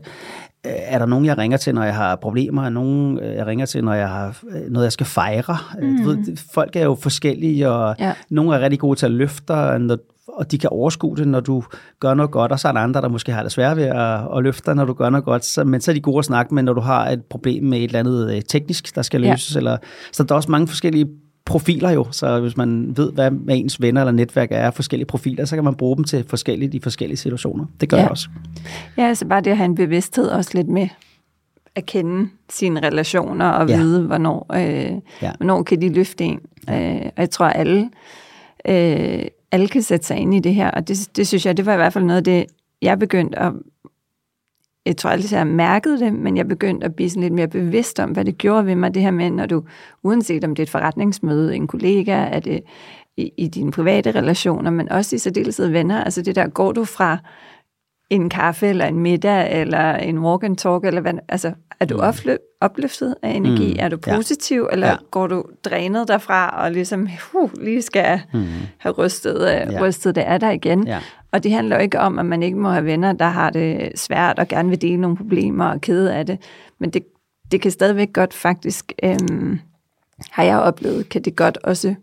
er 0.63 0.99
der 0.99 1.05
nogen, 1.05 1.25
jeg 1.25 1.37
ringer 1.37 1.57
til, 1.57 1.75
når 1.75 1.83
jeg 1.83 1.95
har 1.95 2.15
problemer? 2.15 2.65
Er 2.65 2.69
nogen, 2.69 3.19
øh, 3.19 3.35
jeg 3.35 3.47
ringer 3.47 3.65
til, 3.65 3.83
når 3.83 3.93
jeg 3.93 4.09
har 4.09 4.37
øh, 4.49 4.71
noget, 4.71 4.83
jeg 4.83 4.91
skal 4.91 5.05
fejre? 5.05 5.57
Mm. 5.81 5.97
Du 5.97 6.09
ved, 6.09 6.37
folk 6.53 6.75
er 6.75 6.83
jo 6.83 6.95
forskellige, 6.95 7.69
og 7.69 7.95
ja. 7.99 8.13
nogle 8.29 8.55
er 8.55 8.59
rigtig 8.59 8.79
gode 8.79 8.99
til 8.99 9.05
at 9.05 9.11
løfte, 9.11 9.51
og 10.27 10.51
de 10.51 10.57
kan 10.57 10.69
overskue 10.69 11.17
det, 11.17 11.27
når 11.27 11.39
du 11.39 11.63
gør 11.99 12.13
noget 12.13 12.31
godt, 12.31 12.51
og 12.51 12.59
så 12.59 12.67
er 12.67 12.71
der 12.71 12.79
andre, 12.79 13.01
der 13.01 13.07
måske 13.07 13.31
har 13.31 13.43
det 13.43 13.51
svært 13.51 13.77
ved 13.77 13.83
at, 13.83 14.37
at 14.37 14.43
løfte 14.43 14.75
når 14.75 14.85
du 14.85 14.93
gør 14.93 15.09
noget 15.09 15.25
godt. 15.25 15.45
Så, 15.45 15.63
men 15.63 15.81
så 15.81 15.91
er 15.91 15.93
de 15.93 16.01
gode 16.01 16.19
at 16.19 16.25
snakke 16.25 16.55
med, 16.55 16.63
når 16.63 16.73
du 16.73 16.81
har 16.81 17.09
et 17.09 17.23
problem 17.29 17.63
med 17.63 17.77
et 17.77 17.83
eller 17.83 17.99
andet 17.99 18.43
teknisk, 18.47 18.95
der 18.95 19.01
skal 19.01 19.21
løses. 19.21 19.55
Ja. 19.55 19.59
Eller, 19.59 19.77
så 20.11 20.23
der 20.23 20.31
er 20.31 20.35
også 20.35 20.51
mange 20.51 20.67
forskellige 20.67 21.07
profiler 21.49 21.89
jo, 21.89 22.07
så 22.11 22.39
hvis 22.39 22.57
man 22.57 22.97
ved, 22.97 23.11
hvad 23.11 23.31
ens 23.49 23.81
venner 23.81 24.01
eller 24.01 24.11
netværk 24.11 24.49
er 24.51 24.71
forskellige 24.71 25.05
profiler, 25.05 25.45
så 25.45 25.55
kan 25.55 25.63
man 25.63 25.75
bruge 25.75 25.95
dem 25.95 26.03
til 26.03 26.25
forskellige 26.27 26.77
i 26.77 26.79
forskellige 26.83 27.17
situationer. 27.17 27.65
Det 27.81 27.89
gør 27.89 27.97
ja. 27.97 28.03
jeg 28.03 28.11
også. 28.11 28.29
Ja, 28.97 29.07
altså 29.07 29.25
bare 29.25 29.41
det 29.41 29.51
at 29.51 29.57
have 29.57 29.65
en 29.65 29.75
bevidsthed 29.75 30.27
også 30.27 30.51
lidt 30.53 30.67
med 30.67 30.87
at 31.75 31.85
kende 31.85 32.29
sine 32.49 32.79
relationer 32.87 33.49
og 33.49 33.69
ja. 33.69 33.77
vide, 33.77 34.01
hvornår, 34.03 34.45
øh, 34.53 34.91
ja. 35.21 35.31
hvornår 35.37 35.63
kan 35.63 35.81
de 35.81 35.93
løfte 35.93 36.23
en. 36.23 36.39
Ja. 36.67 36.95
Øh, 36.95 37.01
og 37.05 37.21
jeg 37.21 37.29
tror, 37.29 37.45
alle, 37.45 37.89
øh, 38.67 39.23
alle 39.51 39.67
kan 39.67 39.81
sætte 39.81 40.05
sig 40.05 40.17
ind 40.17 40.35
i 40.35 40.39
det 40.39 40.55
her, 40.55 40.71
og 40.71 40.87
det, 40.87 41.09
det 41.15 41.27
synes 41.27 41.45
jeg, 41.45 41.57
det 41.57 41.65
var 41.65 41.73
i 41.73 41.77
hvert 41.77 41.93
fald 41.93 42.03
noget 42.03 42.17
af 42.17 42.23
det, 42.23 42.45
jeg 42.81 42.99
begyndte 42.99 43.39
at 43.39 43.53
jeg 44.85 44.97
tror 44.97 45.09
aldrig, 45.09 45.31
jeg 45.31 45.47
mærkede 45.47 45.93
mærket 45.93 45.99
det, 45.99 46.13
men 46.13 46.37
jeg 46.37 46.47
begyndte 46.47 46.85
at 46.85 46.95
blive 46.95 47.09
sådan 47.09 47.23
lidt 47.23 47.33
mere 47.33 47.47
bevidst 47.47 47.99
om, 47.99 48.11
hvad 48.11 48.25
det 48.25 48.37
gjorde 48.37 48.65
ved 48.65 48.75
mig, 48.75 48.93
det 48.93 49.01
her 49.01 49.11
med, 49.11 49.29
når 49.29 49.45
du, 49.45 49.63
uanset 50.03 50.43
om 50.43 50.55
det 50.55 50.59
er 50.59 50.65
et 50.65 50.69
forretningsmøde, 50.69 51.55
en 51.55 51.67
kollega, 51.67 52.11
er 52.11 52.39
det 52.39 52.61
i, 53.17 53.31
i 53.37 53.47
dine 53.47 53.71
private 53.71 54.11
relationer, 54.11 54.71
men 54.71 54.89
også 54.89 55.15
i 55.15 55.19
særdeleshed 55.19 55.67
venner, 55.67 56.03
altså 56.03 56.21
det 56.21 56.35
der, 56.35 56.47
går 56.47 56.71
du 56.71 56.85
fra 56.85 57.17
en 58.09 58.29
kaffe, 58.29 58.67
eller 58.67 58.85
en 58.85 58.99
middag, 58.99 59.61
eller 59.61 59.95
en 59.95 60.19
walk 60.19 60.43
and 60.43 60.57
talk, 60.57 60.85
eller 60.85 61.01
hvad, 61.01 61.13
altså, 61.27 61.51
er 61.79 61.85
du 61.85 61.95
mm. 61.95 62.37
opløftet 62.61 63.15
af 63.21 63.29
energi? 63.29 63.73
Mm. 63.73 63.79
Er 63.79 63.89
du 63.89 63.97
positiv, 63.97 64.67
ja. 64.69 64.73
eller 64.73 64.87
ja. 64.87 64.95
går 65.11 65.27
du 65.27 65.43
drænet 65.65 66.07
derfra, 66.07 66.63
og 66.63 66.71
ligesom, 66.71 67.07
uh, 67.33 67.49
lige 67.61 67.81
skal 67.81 68.21
mm. 68.33 68.45
have 68.77 68.93
rystet, 68.93 69.35
uh, 69.35 69.73
ja. 69.73 69.81
rystet 69.81 70.15
det 70.15 70.21
af 70.21 70.39
dig 70.39 70.53
igen? 70.53 70.87
Ja. 70.87 70.99
Og 71.31 71.43
det 71.43 71.51
handler 71.51 71.75
jo 71.75 71.81
ikke 71.81 71.99
om, 71.99 72.19
at 72.19 72.25
man 72.25 72.43
ikke 72.43 72.57
må 72.57 72.69
have 72.69 72.85
venner, 72.85 73.13
der 73.13 73.25
har 73.25 73.49
det 73.49 73.91
svært 73.99 74.39
og 74.39 74.47
gerne 74.47 74.69
vil 74.69 74.81
dele 74.81 74.97
nogle 74.97 75.17
problemer 75.17 75.65
og 75.65 75.81
kede 75.81 76.15
af 76.15 76.25
det. 76.25 76.37
Men 76.79 76.89
det, 76.89 77.03
det 77.51 77.61
kan 77.61 77.71
stadigvæk 77.71 78.13
godt 78.13 78.33
faktisk, 78.33 78.93
øhm, 79.03 79.59
har 80.31 80.43
jeg 80.43 80.59
oplevet, 80.59 81.09
kan 81.09 81.21
det 81.21 81.35
godt 81.35 81.57
også 81.63 81.95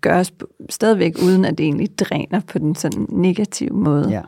gøres 0.00 0.32
stadigvæk, 0.70 1.14
uden 1.22 1.44
at 1.44 1.58
det 1.58 1.64
egentlig 1.64 1.98
dræner 1.98 2.40
på 2.40 2.58
den 2.58 2.74
sådan 2.74 3.06
negative 3.08 3.70
måde. 3.70 4.10
Ja. 4.10 4.20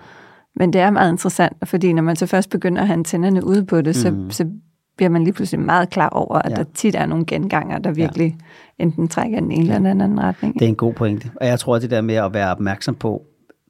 Men 0.57 0.73
det 0.73 0.81
er 0.81 0.91
meget 0.91 1.13
interessant, 1.13 1.57
fordi 1.65 1.93
når 1.93 2.03
man 2.03 2.17
så 2.17 2.27
først 2.27 2.51
begynder 2.51 2.81
at 2.81 2.87
have 2.87 2.97
antennerne 2.97 3.47
ude 3.47 3.65
på 3.65 3.77
det, 3.77 3.87
mm. 3.87 4.31
så, 4.31 4.37
så 4.37 4.51
bliver 4.97 5.11
man 5.11 5.25
lige 5.25 5.33
pludselig 5.33 5.61
meget 5.61 5.91
klar 5.91 6.09
over, 6.09 6.39
at 6.39 6.51
ja. 6.51 6.57
der 6.57 6.65
tit 6.75 6.95
er 6.95 7.07
nogle 7.07 7.25
genganger, 7.27 7.79
der 7.79 7.93
virkelig 7.93 8.37
ja. 8.79 8.85
enten 8.85 9.09
trækker 9.09 9.41
den 9.41 9.53
ene 9.53 9.67
ja. 9.67 9.75
eller 9.75 9.91
den 9.91 10.01
anden 10.01 10.21
retning. 10.21 10.55
Det 10.55 10.63
er 10.63 10.69
en 10.69 10.75
god 10.75 10.95
pointe. 10.95 11.31
Og 11.41 11.47
jeg 11.47 11.61
tror, 11.61 11.77
at 11.77 11.83
det 11.83 11.91
der 11.91 12.01
med 12.01 12.15
at 12.15 12.35
være 12.35 12.51
opmærksom 12.51 12.95
på, 12.95 13.23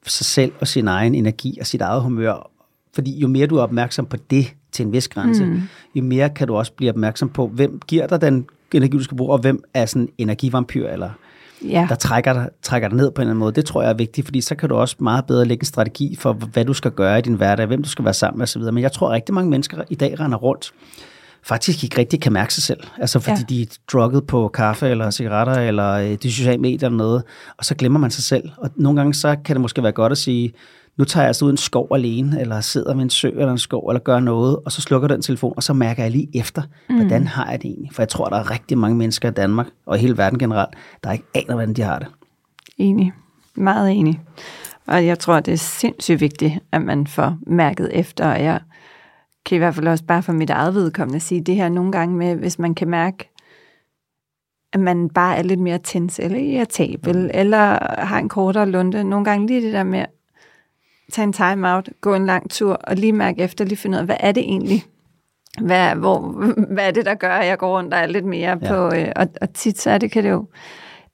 sig 0.07 0.25
selv 0.25 0.51
og 0.59 0.67
sin 0.67 0.87
egen 0.87 1.15
energi 1.15 1.57
og 1.59 1.65
sit 1.67 1.81
eget 1.81 2.01
humør. 2.01 2.51
Fordi 2.93 3.19
jo 3.19 3.27
mere 3.27 3.47
du 3.47 3.57
er 3.57 3.61
opmærksom 3.61 4.05
på 4.05 4.17
det 4.29 4.53
til 4.71 4.85
en 4.85 4.91
vis 4.91 5.07
grænse, 5.07 5.45
mm. 5.45 5.61
jo 5.95 6.03
mere 6.03 6.29
kan 6.29 6.47
du 6.47 6.55
også 6.55 6.73
blive 6.73 6.89
opmærksom 6.89 7.29
på, 7.29 7.47
hvem 7.47 7.81
giver 7.87 8.07
dig 8.07 8.21
den 8.21 8.45
energi, 8.73 8.97
du 8.97 9.03
skal 9.03 9.17
bruge, 9.17 9.31
og 9.31 9.39
hvem 9.39 9.63
er 9.73 9.85
sådan 9.85 10.01
en 10.01 10.09
energivampyr, 10.17 10.87
eller 10.87 11.09
ja. 11.63 11.85
der 11.89 11.95
trækker 11.95 12.33
dig, 12.33 12.49
trækker 12.61 12.87
dig 12.87 12.97
ned 12.97 13.11
på 13.11 13.21
en 13.21 13.23
eller 13.23 13.31
anden 13.31 13.39
måde. 13.39 13.51
Det 13.51 13.65
tror 13.65 13.81
jeg 13.81 13.89
er 13.89 13.93
vigtigt, 13.93 14.27
fordi 14.27 14.41
så 14.41 14.55
kan 14.55 14.69
du 14.69 14.75
også 14.75 14.95
meget 14.99 15.25
bedre 15.25 15.45
lægge 15.45 15.61
en 15.61 15.65
strategi 15.65 16.15
for, 16.19 16.33
hvad 16.33 16.65
du 16.65 16.73
skal 16.73 16.91
gøre 16.91 17.19
i 17.19 17.21
din 17.21 17.33
hverdag, 17.33 17.65
hvem 17.65 17.83
du 17.83 17.89
skal 17.89 18.05
være 18.05 18.13
sammen 18.13 18.37
med 18.37 18.43
osv. 18.43 18.61
Men 18.61 18.77
jeg 18.77 18.91
tror, 18.91 19.07
at 19.07 19.13
rigtig 19.13 19.35
mange 19.35 19.49
mennesker 19.49 19.77
i 19.89 19.95
dag 19.95 20.19
render 20.19 20.37
rundt 20.37 20.73
faktisk 21.43 21.83
ikke 21.83 21.97
rigtig 21.97 22.21
kan 22.21 22.33
mærke 22.33 22.53
sig 22.53 22.63
selv. 22.63 22.79
Altså 22.97 23.19
fordi 23.19 23.39
ja. 23.39 23.45
de 23.49 23.61
er 23.61 23.65
drukket 23.93 24.27
på 24.27 24.47
kaffe 24.47 24.89
eller 24.89 25.11
cigaretter 25.11 25.53
eller 25.53 25.91
øh, 25.91 26.17
de 26.23 26.33
sociale 26.33 26.61
medier 26.61 26.87
eller 26.87 26.97
noget, 26.97 27.23
og 27.57 27.65
så 27.65 27.75
glemmer 27.75 27.99
man 27.99 28.11
sig 28.11 28.23
selv. 28.23 28.49
Og 28.57 28.69
nogle 28.75 28.99
gange 28.99 29.13
så 29.13 29.35
kan 29.45 29.55
det 29.55 29.61
måske 29.61 29.83
være 29.83 29.91
godt 29.91 30.11
at 30.11 30.17
sige, 30.17 30.53
nu 30.97 31.03
tager 31.03 31.23
jeg 31.23 31.27
altså 31.27 31.45
ud 31.45 31.51
en 31.51 31.57
skov 31.57 31.87
alene, 31.91 32.41
eller 32.41 32.61
sidder 32.61 32.93
ved 32.93 33.03
en 33.03 33.09
sø 33.09 33.29
eller 33.29 33.51
en 33.51 33.57
skov, 33.57 33.87
eller 33.89 33.99
gør 33.99 34.19
noget, 34.19 34.59
og 34.65 34.71
så 34.71 34.81
slukker 34.81 35.07
den 35.07 35.21
telefon, 35.21 35.53
og 35.55 35.63
så 35.63 35.73
mærker 35.73 36.03
jeg 36.03 36.11
lige 36.11 36.27
efter, 36.33 36.61
mm. 36.89 36.95
hvordan 36.95 37.27
har 37.27 37.51
jeg 37.51 37.61
det 37.61 37.69
egentlig? 37.69 37.89
For 37.93 38.01
jeg 38.01 38.09
tror, 38.09 38.29
der 38.29 38.37
er 38.37 38.51
rigtig 38.51 38.77
mange 38.77 38.97
mennesker 38.97 39.29
i 39.29 39.33
Danmark, 39.33 39.67
og 39.85 39.97
i 39.97 39.99
hele 39.99 40.17
verden 40.17 40.39
generelt, 40.39 40.75
der 41.03 41.11
ikke 41.11 41.25
aner, 41.35 41.53
hvordan 41.53 41.73
de 41.73 41.81
har 41.81 41.99
det. 41.99 42.07
Enig. 42.77 43.13
Meget 43.55 43.91
enig. 43.91 44.21
Og 44.87 45.05
jeg 45.05 45.19
tror, 45.19 45.39
det 45.39 45.51
er 45.51 45.57
sindssygt 45.57 46.21
vigtigt, 46.21 46.53
at 46.71 46.81
man 46.81 47.07
får 47.07 47.37
mærket 47.47 47.89
efter, 47.93 48.31
og 48.31 48.43
jeg 48.43 48.59
kan 49.45 49.55
i 49.55 49.59
hvert 49.59 49.75
fald 49.75 49.87
også 49.87 50.03
bare 50.03 50.23
for 50.23 50.33
mit 50.33 50.49
eget 50.49 50.75
vedkommende 50.75 51.19
sige 51.19 51.41
det 51.41 51.55
her 51.55 51.69
nogle 51.69 51.91
gange 51.91 52.17
med, 52.17 52.35
hvis 52.35 52.59
man 52.59 52.75
kan 52.75 52.89
mærke, 52.89 53.29
at 54.73 54.79
man 54.79 55.09
bare 55.09 55.37
er 55.37 55.43
lidt 55.43 55.59
mere 55.59 55.79
tens 55.83 56.19
eller 56.19 56.37
irritabel, 56.37 57.17
mm. 57.17 57.29
eller 57.33 57.77
har 58.05 58.19
en 58.19 58.29
kortere 58.29 58.69
lunde. 58.69 59.03
Nogle 59.03 59.25
gange 59.25 59.47
lige 59.47 59.61
det 59.61 59.73
der 59.73 59.83
med 59.83 60.05
tage 61.13 61.23
en 61.23 61.33
time 61.33 61.73
out, 61.75 61.89
gå 62.01 62.15
en 62.15 62.25
lang 62.25 62.49
tur, 62.49 62.73
og 62.73 62.95
lige 62.95 63.13
mærke 63.13 63.41
efter, 63.41 63.65
lige 63.65 63.77
finde 63.77 63.95
ud 63.95 63.99
af, 63.99 64.05
hvad 64.05 64.15
er 64.19 64.31
det 64.31 64.43
egentlig? 64.43 64.83
Hvad, 65.61 65.95
hvor, 65.95 66.19
hvad 66.73 66.87
er 66.87 66.91
det, 66.91 67.05
der 67.05 67.15
gør, 67.15 67.33
at 67.33 67.47
jeg 67.47 67.57
går 67.57 67.77
rundt 67.77 67.93
og 67.93 67.99
er 67.99 68.05
lidt 68.05 68.25
mere 68.25 68.57
ja. 68.61 68.67
på... 68.67 68.95
Øh, 68.95 69.07
og, 69.15 69.27
og 69.41 69.53
tit 69.53 69.79
så 69.79 69.89
er 69.89 69.97
det, 69.97 70.11
kan 70.11 70.23
det 70.23 70.29
jo... 70.29 70.45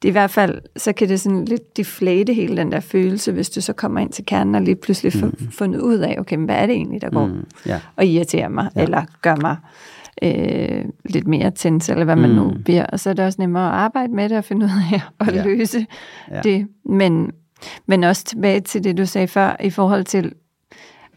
Det 0.02 0.08
er 0.08 0.12
i 0.12 0.12
hvert 0.12 0.32
fald, 0.32 0.62
så 0.78 0.94
kan 0.94 1.10
det 1.10 1.20
sådan 1.20 1.46
lidt 1.46 1.78
deflate 1.78 2.34
hele 2.34 2.58
den 2.58 2.72
der 2.72 2.80
følelse, 2.80 3.32
hvis 3.32 3.50
du 3.50 3.62
så 3.62 3.74
kommer 3.74 4.00
ind 4.00 4.12
til 4.12 4.26
kernen 4.26 4.56
og 4.56 4.62
lige 4.62 4.76
pludselig 4.76 5.14
får 5.14 5.28
mm. 5.28 5.52
fundet 5.52 5.82
ud 5.82 5.98
af, 5.98 6.16
okay, 6.20 6.36
men 6.36 6.46
hvad 6.46 6.56
er 6.56 6.66
det 6.66 6.76
egentlig, 6.76 7.02
der 7.02 7.10
går 7.10 7.26
mm. 7.26 7.46
yeah. 7.68 7.80
og 7.96 8.06
irriterer 8.06 8.50
mig, 8.50 8.70
ja. 8.76 8.84
eller 8.84 9.04
gør 9.22 9.36
mig 9.36 9.56
øh, 10.22 10.86
lidt 11.06 11.28
mere 11.28 11.52
tændt, 11.52 11.90
eller 11.90 12.06
hvad 12.06 12.16
man 12.16 12.30
mm. 12.30 12.36
nu 12.36 12.54
bliver. 12.66 12.86
Og 12.86 13.00
så 13.00 13.10
er 13.10 13.14
det 13.14 13.26
også 13.26 13.42
nemmere 13.42 13.68
at 13.68 13.74
arbejde 13.74 14.14
med 14.14 14.30
det 14.30 14.38
og 14.38 14.44
finde 14.44 14.66
ud 14.66 14.72
af 14.94 15.02
at 15.20 15.36
ja. 15.36 15.44
løse 15.44 15.86
ja. 16.32 16.42
det. 16.42 16.68
Men, 16.86 17.32
men 17.86 18.04
også 18.04 18.24
tilbage 18.24 18.60
til 18.60 18.84
det, 18.84 18.98
du 18.98 19.06
sagde 19.06 19.28
før, 19.28 19.56
i 19.64 19.70
forhold 19.70 20.04
til 20.04 20.34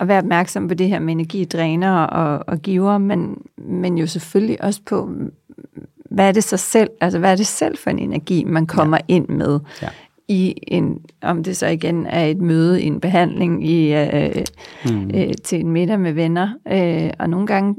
at 0.00 0.08
være 0.08 0.18
opmærksom 0.18 0.68
på 0.68 0.74
det 0.74 0.88
her 0.88 0.98
med 0.98 1.12
energidræner 1.12 1.92
og, 1.92 2.44
og 2.46 2.58
giver, 2.58 2.98
men, 2.98 3.36
men 3.56 3.98
jo 3.98 4.06
selvfølgelig 4.06 4.64
også 4.64 4.80
på, 4.86 5.10
hvad 6.10 6.28
er 6.28 6.32
det 6.32 6.44
så 6.44 6.56
selv, 6.56 6.90
altså 7.00 7.18
hvad 7.18 7.32
er 7.32 7.36
det 7.36 7.46
selv 7.46 7.78
for 7.78 7.90
en 7.90 7.98
energi, 7.98 8.44
man 8.44 8.66
kommer 8.66 8.98
ja. 9.08 9.14
ind 9.14 9.28
med 9.28 9.60
ja. 9.82 9.88
i 10.28 10.54
en, 10.68 11.00
om 11.22 11.44
det 11.44 11.56
så 11.56 11.66
igen 11.66 12.06
er 12.06 12.26
et 12.26 12.40
møde, 12.40 12.82
en 12.82 13.00
behandling, 13.00 13.66
i, 13.68 13.94
øh, 13.94 14.44
mm. 14.84 15.10
øh, 15.14 15.32
til 15.44 15.60
en 15.60 15.70
middag 15.70 16.00
med 16.00 16.12
venner. 16.12 16.48
Øh, 16.72 17.10
og 17.18 17.30
nogle 17.30 17.46
gange 17.46 17.76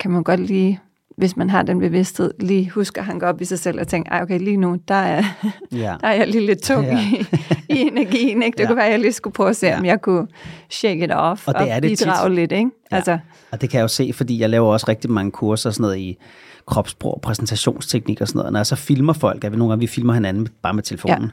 kan 0.00 0.10
man 0.10 0.22
godt 0.22 0.40
lige, 0.40 0.80
hvis 1.16 1.36
man 1.36 1.50
har 1.50 1.62
den 1.62 1.78
bevidsthed, 1.78 2.34
lige 2.40 2.70
huske 2.70 3.00
at 3.00 3.06
hanke 3.06 3.26
op 3.26 3.40
i 3.40 3.44
sig 3.44 3.58
selv 3.58 3.80
og 3.80 3.88
tænke, 3.88 4.12
okay, 4.12 4.38
lige 4.38 4.56
nu, 4.56 4.76
der 4.88 4.94
er, 4.94 5.24
ja. 5.72 5.96
der 6.00 6.08
er 6.08 6.12
jeg 6.12 6.28
lige 6.28 6.46
lidt 6.46 6.62
tung 6.62 6.86
ja. 6.86 7.00
i, 7.00 7.26
i 7.68 7.78
energien. 7.78 8.42
Ikke? 8.42 8.56
Det 8.56 8.62
ja. 8.62 8.66
kunne 8.66 8.76
være, 8.76 8.86
at 8.86 8.92
jeg 8.92 9.00
lige 9.00 9.12
skulle 9.12 9.34
prøve 9.34 9.50
at 9.50 9.56
se, 9.56 9.66
ja. 9.66 9.78
om 9.78 9.84
jeg 9.84 10.00
kunne 10.00 10.26
shake 10.70 11.04
it 11.04 11.12
off 11.12 11.48
og, 11.48 11.54
det 11.54 11.70
er 11.70 11.76
og 11.76 11.82
det 11.82 11.98
bidrage 11.98 12.28
tit. 12.28 12.34
lidt. 12.34 12.52
Ikke? 12.52 12.70
Ja. 12.92 12.96
Altså. 12.96 13.18
Og 13.50 13.60
det 13.60 13.70
kan 13.70 13.78
jeg 13.78 13.82
jo 13.82 13.88
se, 13.88 14.12
fordi 14.14 14.40
jeg 14.40 14.50
laver 14.50 14.72
også 14.72 14.86
rigtig 14.88 15.10
mange 15.10 15.30
kurser 15.30 15.70
sådan 15.70 15.82
noget 15.82 15.98
i 15.98 16.18
kropssprog, 16.66 17.20
præsentationsteknik 17.22 18.20
og 18.20 18.28
sådan 18.28 18.38
noget. 18.38 18.46
Og 18.46 18.52
når 18.52 18.58
jeg 18.58 18.66
så 18.66 18.76
filmer 18.76 19.12
folk, 19.12 19.44
at 19.44 19.52
vi 19.52 19.56
nogle 19.56 19.72
gange 19.72 19.80
vi 19.80 19.86
filmer 19.86 20.14
hinanden 20.14 20.48
bare 20.62 20.74
med 20.74 20.82
telefonen, 20.82 21.22
ja. 21.22 21.28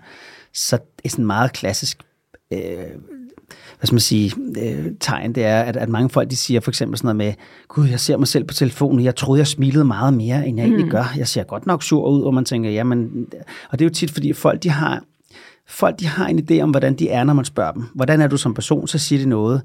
så 0.54 0.78
det 0.78 1.06
er 1.06 1.10
sådan 1.10 1.26
meget 1.26 1.54
klassisk 1.54 1.98
øh, 2.54 2.60
hvad 3.80 3.88
skal 3.88 3.94
man 3.94 4.00
sige, 4.00 4.34
øh, 4.62 4.86
tegn, 5.00 5.36
det 5.36 5.46
er, 5.46 5.62
at, 5.62 5.78
at 5.78 5.90
mange 5.90 6.10
folk, 6.10 6.30
de 6.30 6.36
siger 6.36 6.60
for 6.60 6.72
eksempel 6.72 6.98
sådan 6.98 7.16
noget 7.16 7.16
med, 7.16 7.34
gud, 7.68 7.88
jeg 7.88 8.00
ser 8.00 8.18
mig 8.18 8.28
selv 8.28 8.44
på 8.44 8.54
telefonen, 8.54 9.06
jeg 9.06 9.16
troede, 9.16 9.40
jeg 9.40 9.48
smilede 9.48 9.86
meget 9.86 10.14
mere, 10.14 10.48
end 10.48 10.58
jeg 10.58 10.68
mm. 10.68 10.74
egentlig 10.74 10.92
gør. 10.92 11.14
Jeg 11.18 11.28
ser 11.28 11.44
godt 11.44 11.66
nok 11.66 11.84
sur 11.84 12.10
ud, 12.10 12.22
og 12.22 12.34
man 12.34 12.46
tænker, 12.46 12.70
jamen, 12.70 13.28
og 13.70 13.80
det 13.80 13.86
er 13.86 13.90
jo 13.90 13.94
tit, 13.94 14.12
fordi 14.12 14.34
folk, 14.34 14.64
de 14.64 14.70
har, 14.70 15.04
folk, 15.68 16.00
de 16.00 16.08
har 16.08 16.28
en 16.28 16.48
idé 16.52 16.60
om, 16.62 16.70
hvordan 16.70 16.94
de 16.94 17.10
er, 17.10 17.24
når 17.24 17.34
man 17.34 17.46
spørger 17.46 17.72
dem. 17.72 17.84
Hvordan 17.96 18.22
er 18.22 18.28
du 18.28 18.38
som 18.38 18.54
person, 18.54 18.88
så 18.88 18.98
siger 18.98 19.20
de 19.20 19.30
noget. 19.30 19.62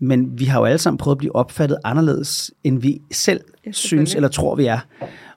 Men 0.00 0.38
vi 0.38 0.44
har 0.44 0.58
jo 0.58 0.64
alle 0.64 0.78
sammen 0.78 0.98
prøvet 0.98 1.14
at 1.14 1.18
blive 1.18 1.36
opfattet 1.36 1.78
anderledes, 1.84 2.50
end 2.64 2.80
vi 2.80 3.00
selv 3.12 3.40
synes 3.72 4.14
eller 4.14 4.28
tror, 4.28 4.54
vi 4.54 4.66
er. 4.66 4.78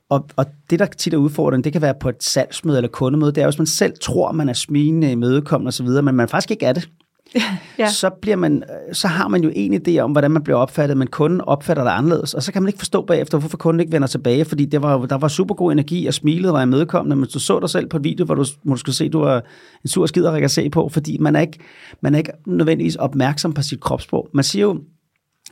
Og, 0.09 0.27
og 0.35 0.45
det, 0.69 0.79
der 0.79 0.85
tit 0.85 1.13
er 1.13 1.17
udfordringen, 1.17 1.63
det 1.63 1.71
kan 1.73 1.81
være 1.81 1.93
på 1.99 2.09
et 2.09 2.23
salgsmøde 2.23 2.77
eller 2.77 2.89
kundemøde, 2.89 3.31
det 3.31 3.41
er, 3.41 3.47
hvis 3.47 3.57
man 3.57 3.67
selv 3.67 3.93
tror, 4.01 4.31
man 4.31 4.49
er 4.49 4.53
smigende, 4.53 5.11
imødekommende 5.11 5.67
osv., 5.67 5.87
men 5.87 6.15
man 6.15 6.29
faktisk 6.29 6.51
ikke 6.51 6.65
er 6.65 6.73
det. 6.73 6.89
ja. 7.79 7.89
så, 7.89 8.09
bliver 8.21 8.35
man, 8.35 8.63
så 8.91 9.07
har 9.07 9.27
man 9.27 9.43
jo 9.43 9.51
en 9.55 9.73
idé 9.73 9.99
om, 9.99 10.11
hvordan 10.11 10.31
man 10.31 10.43
bliver 10.43 10.57
opfattet, 10.57 10.97
men 10.97 11.07
kunden 11.07 11.41
opfatter 11.41 11.83
det 11.83 11.91
anderledes, 11.91 12.33
og 12.33 12.43
så 12.43 12.53
kan 12.53 12.61
man 12.61 12.69
ikke 12.69 12.79
forstå 12.79 13.05
bagefter, 13.05 13.37
hvorfor 13.37 13.57
kunden 13.57 13.79
ikke 13.79 13.91
vender 13.91 14.07
tilbage, 14.07 14.45
fordi 14.45 14.65
det 14.65 14.81
var, 14.81 15.05
der 15.05 15.17
var 15.17 15.27
super 15.27 15.55
god 15.55 15.71
energi, 15.71 16.05
og 16.07 16.13
smilet 16.13 16.53
var 16.53 16.61
imødekommende, 16.61 17.15
men 17.15 17.29
du 17.33 17.39
så 17.39 17.59
dig 17.59 17.69
selv 17.69 17.87
på 17.87 17.97
et 17.97 18.03
video, 18.03 18.25
hvor 18.25 18.35
du 18.35 18.45
måske 18.63 18.91
se, 18.91 19.09
du 19.09 19.19
var 19.19 19.43
en 19.83 19.89
sur 19.89 20.05
skider 20.05 20.31
at 20.31 20.51
se 20.51 20.69
på, 20.69 20.89
fordi 20.89 21.17
man 21.17 21.35
er, 21.35 21.41
ikke, 21.41 21.59
man 22.01 22.13
er 22.13 22.17
ikke 22.17 22.31
nødvendigvis 22.47 22.95
opmærksom 22.95 23.53
på 23.53 23.61
sit 23.61 23.79
kropssprog. 23.79 24.29
Man 24.33 24.43
siger 24.43 24.63
jo, 24.63 24.81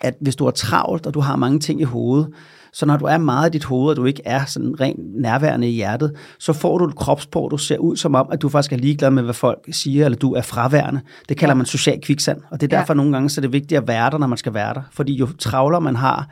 at 0.01 0.15
hvis 0.21 0.35
du 0.35 0.45
er 0.45 0.51
travlt, 0.51 1.05
og 1.05 1.13
du 1.13 1.19
har 1.19 1.35
mange 1.35 1.59
ting 1.59 1.81
i 1.81 1.83
hovedet, 1.83 2.27
så 2.73 2.85
når 2.85 2.97
du 2.97 3.05
er 3.05 3.17
meget 3.17 3.49
i 3.49 3.51
dit 3.51 3.63
hoved, 3.63 3.89
og 3.89 3.95
du 3.95 4.05
ikke 4.05 4.21
er 4.25 4.45
sådan 4.45 4.75
rent 4.79 5.21
nærværende 5.21 5.69
i 5.69 5.71
hjertet, 5.71 6.15
så 6.39 6.53
får 6.53 6.77
du 6.77 6.85
et 6.85 6.95
kropsprog, 6.95 7.51
du 7.51 7.57
ser 7.57 7.77
ud 7.77 7.97
som 7.97 8.15
om, 8.15 8.27
at 8.31 8.41
du 8.41 8.49
faktisk 8.49 8.73
er 8.73 8.77
ligeglad 8.77 9.11
med, 9.11 9.23
hvad 9.23 9.33
folk 9.33 9.59
siger, 9.71 10.05
eller 10.05 10.17
du 10.17 10.33
er 10.33 10.41
fraværende. 10.41 11.01
Det 11.29 11.37
kalder 11.37 11.53
ja. 11.53 11.57
man 11.57 11.65
social 11.65 12.01
kviksand, 12.01 12.41
og 12.51 12.61
det 12.61 12.73
er 12.73 12.77
derfor 12.77 12.93
ja. 12.93 12.97
nogle 12.97 13.11
gange, 13.11 13.29
så 13.29 13.39
er 13.39 13.41
det 13.41 13.53
vigtigt 13.53 13.77
at 13.77 13.87
være 13.87 14.09
der, 14.09 14.17
når 14.17 14.27
man 14.27 14.37
skal 14.37 14.53
være 14.53 14.73
der. 14.73 14.81
Fordi 14.91 15.13
jo 15.13 15.27
travler 15.39 15.79
man 15.79 15.95
har, 15.95 16.29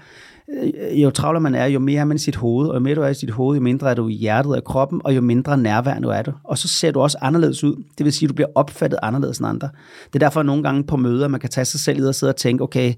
Øh, 0.50 1.04
jo 1.04 1.10
travlere 1.10 1.42
man 1.42 1.56
er, 1.56 1.66
jo 1.66 1.80
mere 1.80 2.02
er 2.02 2.06
man 2.06 2.16
i 2.16 2.20
sit 2.20 2.36
hoved, 2.36 2.70
og 2.70 2.76
jo 2.76 2.80
mere 2.80 2.96
du 2.96 3.02
er 3.02 3.08
i 3.08 3.14
sit 3.14 3.32
hoved, 3.32 3.58
jo 3.58 3.64
mindre 3.64 3.90
er 3.90 3.94
du 3.94 4.08
i 4.08 4.14
hjertet 4.14 4.56
af 4.56 4.64
kroppen, 4.64 5.02
og 5.04 5.16
jo 5.16 5.22
mindre 5.22 5.58
nærværende 5.58 6.14
er 6.14 6.22
du. 6.22 6.32
Og 6.44 6.58
så 6.58 6.68
ser 6.68 6.92
du 6.92 7.02
også 7.02 7.18
anderledes 7.22 7.64
ud. 7.64 7.84
Det 7.98 8.04
vil 8.04 8.14
sige, 8.14 8.28
at 8.28 8.30
du 8.30 8.34
bliver 8.34 8.50
opfattet 8.56 9.00
anderledes 9.04 9.38
end 9.38 9.48
andre. 9.48 9.70
Det 10.06 10.16
er 10.16 10.20
derfor 10.20 10.40
at 10.40 10.46
nogle 10.46 10.64
gange 10.64 10.84
på 10.84 10.98
møder, 10.98 11.28
man 11.28 11.40
kan 11.40 11.50
tage 11.50 11.66
sig 11.66 11.80
selv 11.80 12.00
i 12.00 12.02
og 12.02 12.16
sidde 12.16 12.32
og 12.32 12.36
tænke, 12.36 12.64
okay, 12.64 12.94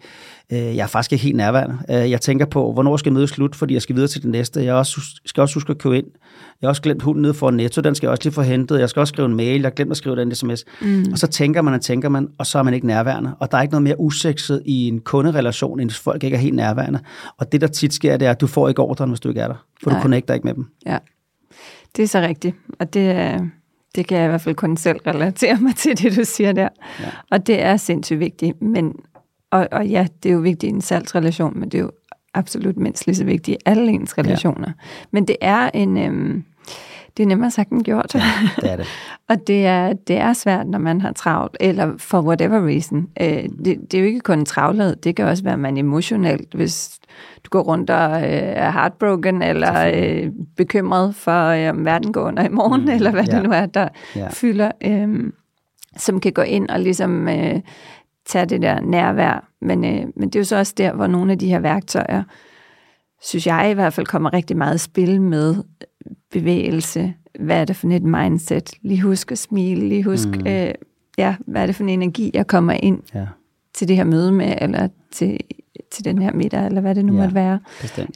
jeg 0.52 0.84
er 0.84 0.88
faktisk 0.88 1.12
ikke 1.12 1.24
helt 1.24 1.38
nærværende. 1.38 1.78
Øh, 1.90 2.12
jeg 2.12 2.22
tænker 2.22 2.46
på, 2.46 2.74
hvornår 2.74 2.98
skal 2.98 3.14
mødet 3.14 3.30
slut, 3.30 3.56
fordi 3.56 3.74
jeg 3.74 3.82
skal 3.82 3.96
videre 3.96 4.08
til 4.08 4.22
det 4.22 4.30
næste. 4.30 4.64
Jeg 4.64 4.74
også, 4.74 5.02
skal 5.26 5.42
også 5.42 5.56
huske 5.56 5.72
at 5.72 5.78
købe 5.78 5.98
ind. 5.98 6.06
Jeg 6.62 6.68
har 6.68 6.70
også 6.70 6.82
glemt 6.82 7.02
hunden 7.02 7.22
ned 7.22 7.34
for 7.34 7.52
netto, 7.52 7.82
den 7.82 7.96
skal 7.96 8.08
jeg 8.08 8.12
også 8.12 8.24
lige 8.24 8.34
få 8.34 8.42
hentet. 8.42 8.80
Jeg 8.80 8.90
skal 8.90 9.00
også 9.00 9.12
skrive 9.12 9.26
en 9.26 9.36
mail, 9.36 9.62
jeg 9.62 9.66
har 9.66 9.70
glemt 9.70 9.92
at 9.92 9.98
skrive 9.98 10.16
den 10.16 10.36
sms. 10.36 10.66
Mm. 10.82 11.06
Og 11.12 11.18
så 11.18 11.28
tænker 11.28 11.62
man 11.62 11.74
og 11.74 11.82
tænker 11.82 12.10
man, 12.10 12.28
og 12.38 12.46
så 12.46 12.60
er 12.60 12.64
man 12.64 12.74
ikke 12.74 12.88
nærværende. 12.88 13.36
Og 13.40 13.52
der 13.52 13.58
er 13.58 13.62
ikke 13.62 13.72
noget 13.72 13.84
mere 13.84 14.00
usekset 14.00 14.62
i 14.66 14.88
en 14.88 15.00
kunderelation, 15.00 15.80
end 15.80 15.90
hvis 15.90 16.00
folk 16.00 16.24
ikke 16.24 16.36
er 16.36 16.42
helt 16.42 16.56
nærværende. 16.56 17.00
Og 17.38 17.52
det, 17.52 17.62
der 17.62 17.68
tit 17.68 17.94
sker, 17.94 18.18
det 18.18 18.26
er, 18.26 18.32
at 18.32 18.42
du 18.42 18.48
får 18.48 18.70
ikke 18.70 18.82
ordren, 18.82 19.10
hvis 19.10 19.20
du 19.20 19.30
ikke 19.30 19.42
er 19.42 19.48
der. 19.48 19.66
For 19.84 19.90
Nej. 19.90 20.00
du 20.00 20.02
connecter 20.02 20.34
ikke 20.34 20.48
med 20.48 20.54
dem. 20.54 20.66
Ja, 20.86 20.98
det 21.96 22.04
er 22.04 22.08
så 22.08 22.20
rigtigt. 22.20 22.56
Og 22.80 22.94
det, 22.94 23.36
det 23.96 24.08
kan 24.08 24.18
jeg 24.18 24.26
i 24.26 24.30
hvert 24.30 24.42
fald 24.42 24.56
kun 24.56 24.78
selv 24.78 25.00
relatere 25.08 25.58
mig 25.62 25.76
til, 25.76 25.98
det 26.02 26.16
du 26.16 26.24
siger 26.24 26.52
der. 26.52 26.70
Ja. 27.00 27.06
Og 27.32 27.48
det 27.48 27.62
er 27.62 27.78
sindssygt 27.78 28.20
vigtigt. 28.20 28.62
Men, 28.62 28.94
og, 29.52 29.68
og 29.72 29.88
ja, 29.88 30.08
det 30.24 30.30
er 30.30 30.34
jo 30.34 30.40
vigtigt 30.40 30.72
i 30.72 30.76
en 30.76 30.82
salgsrelation, 30.82 31.60
men 31.60 31.70
det 31.70 31.78
er 31.78 31.82
jo 31.82 31.92
absolut 32.34 32.78
mindst 32.78 33.06
lige 33.06 33.16
så 33.16 33.24
vigtigt 33.24 33.58
i 33.58 33.62
alle 33.66 33.92
ens 33.92 34.18
relationer. 34.18 34.68
Ja. 34.68 34.74
Men 35.12 35.28
det 35.28 35.36
er 35.42 35.70
en... 35.74 35.98
Øhm, 35.98 36.44
det 37.18 37.24
er 37.24 37.28
nemmere 37.28 37.52
sagt 37.52 37.70
end 37.70 37.84
gjort. 37.84 38.16
Ja, 38.16 38.24
det 38.56 38.72
er 38.72 38.76
det. 38.76 38.86
og 39.30 39.48
det 39.48 39.66
er, 39.66 39.94
det 39.94 40.18
er 40.18 40.34
svært, 40.34 40.68
når 40.68 40.80
man 40.80 41.02
har 41.02 41.12
travlt, 41.12 41.58
eller 41.60 41.94
for 41.98 42.22
whatever 42.22 42.68
reason. 42.68 43.08
Øh, 43.22 43.44
det, 43.66 43.92
det 43.92 43.94
er 43.94 44.00
jo 44.00 44.06
ikke 44.06 44.20
kun 44.20 44.46
travlhed, 44.46 44.96
det 44.96 45.16
kan 45.16 45.26
også 45.26 45.44
være, 45.44 45.54
at 45.54 45.60
man 45.60 45.78
emotionelt, 45.78 46.54
hvis 46.54 47.00
du 47.44 47.50
går 47.50 47.62
rundt 47.62 47.90
og 47.90 48.22
øh, 48.22 48.30
er 48.32 48.72
heartbroken, 48.72 49.42
eller 49.42 49.92
øh, 49.96 50.32
bekymret 50.58 51.16
for, 51.16 51.46
øh, 51.48 51.70
om 51.70 51.86
verden 51.86 52.14
går 52.14 52.22
under 52.22 52.44
i 52.44 52.50
morgen, 52.50 52.82
mm, 52.82 52.90
eller 52.96 53.12
hvad 53.12 53.24
ja. 53.24 53.36
det 53.36 53.44
nu 53.44 53.52
er, 53.52 53.66
der 53.66 53.88
ja. 54.16 54.28
fylder, 54.30 54.72
øh, 54.86 55.32
som 55.98 56.20
kan 56.20 56.34
gå 56.34 56.42
ind 56.42 56.70
og 56.70 56.80
ligesom 56.80 57.28
øh, 57.28 57.60
tage 58.26 58.46
det 58.46 58.62
der 58.62 58.82
nærvær. 58.82 59.48
Men, 59.62 59.86
øh, 59.86 60.06
men 60.16 60.30
det 60.30 60.36
er 60.36 60.40
jo 60.40 60.44
så 60.44 60.58
også 60.58 60.74
der, 60.78 60.94
hvor 60.94 61.08
nogle 61.08 61.32
af 61.32 61.40
de 61.40 61.48
her 61.48 61.60
værktøjer, 61.60 62.24
synes 63.22 63.48
jeg 63.48 63.72
i 63.72 63.74
hvert 63.74 63.94
fald, 63.94 64.06
kommer 64.06 64.34
rigtig 64.34 64.58
meget 64.58 64.76
i 64.76 64.78
spil 64.78 65.22
med 65.22 65.56
bevægelse. 66.32 67.14
Hvad 67.40 67.62
er 67.62 67.66
det 67.66 67.76
for 67.76 67.88
et 67.88 68.04
mindset? 68.04 68.74
Lige 68.82 69.02
husk 69.02 69.32
at 69.32 69.38
smile, 69.38 69.90
lige 69.90 70.04
husk, 70.04 70.28
mm. 70.28 70.48
øh, 70.48 70.74
ja, 71.18 71.36
hvad 71.48 71.62
er 71.62 71.66
det 71.66 71.76
for 71.76 71.84
en 71.84 71.90
energi, 71.90 72.32
jeg 72.34 72.48
kommer 72.48 72.74
ind 72.74 73.00
ja. 73.14 73.26
til 73.74 73.88
det 73.88 73.96
her 73.96 74.04
møde 74.04 74.32
med, 74.32 74.54
eller 74.62 74.88
til, 75.12 75.40
til 75.92 76.06
den 76.06 76.22
her 76.22 76.34
middag, 76.34 76.66
eller 76.66 76.82
hvad 76.82 76.96
det 76.96 77.06
nu 77.06 77.14
ja, 77.14 77.20
måtte 77.20 77.36
være. 77.36 77.60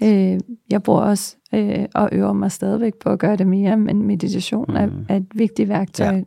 Øh, 0.03 0.39
jeg 0.69 0.83
bruger 0.83 1.01
også 1.01 1.35
øh, 1.53 1.85
og 1.93 2.09
øver 2.11 2.33
mig 2.33 2.51
stadigvæk 2.51 2.93
på 2.95 3.09
at 3.09 3.19
gøre 3.19 3.35
det 3.35 3.47
mere, 3.47 3.77
men 3.77 4.03
meditation 4.03 4.65
mm. 4.69 4.75
er, 4.75 4.89
er 5.09 5.15
et 5.15 5.27
vigtigt 5.35 5.69
værktøj. 5.69 6.15
Ja 6.15 6.21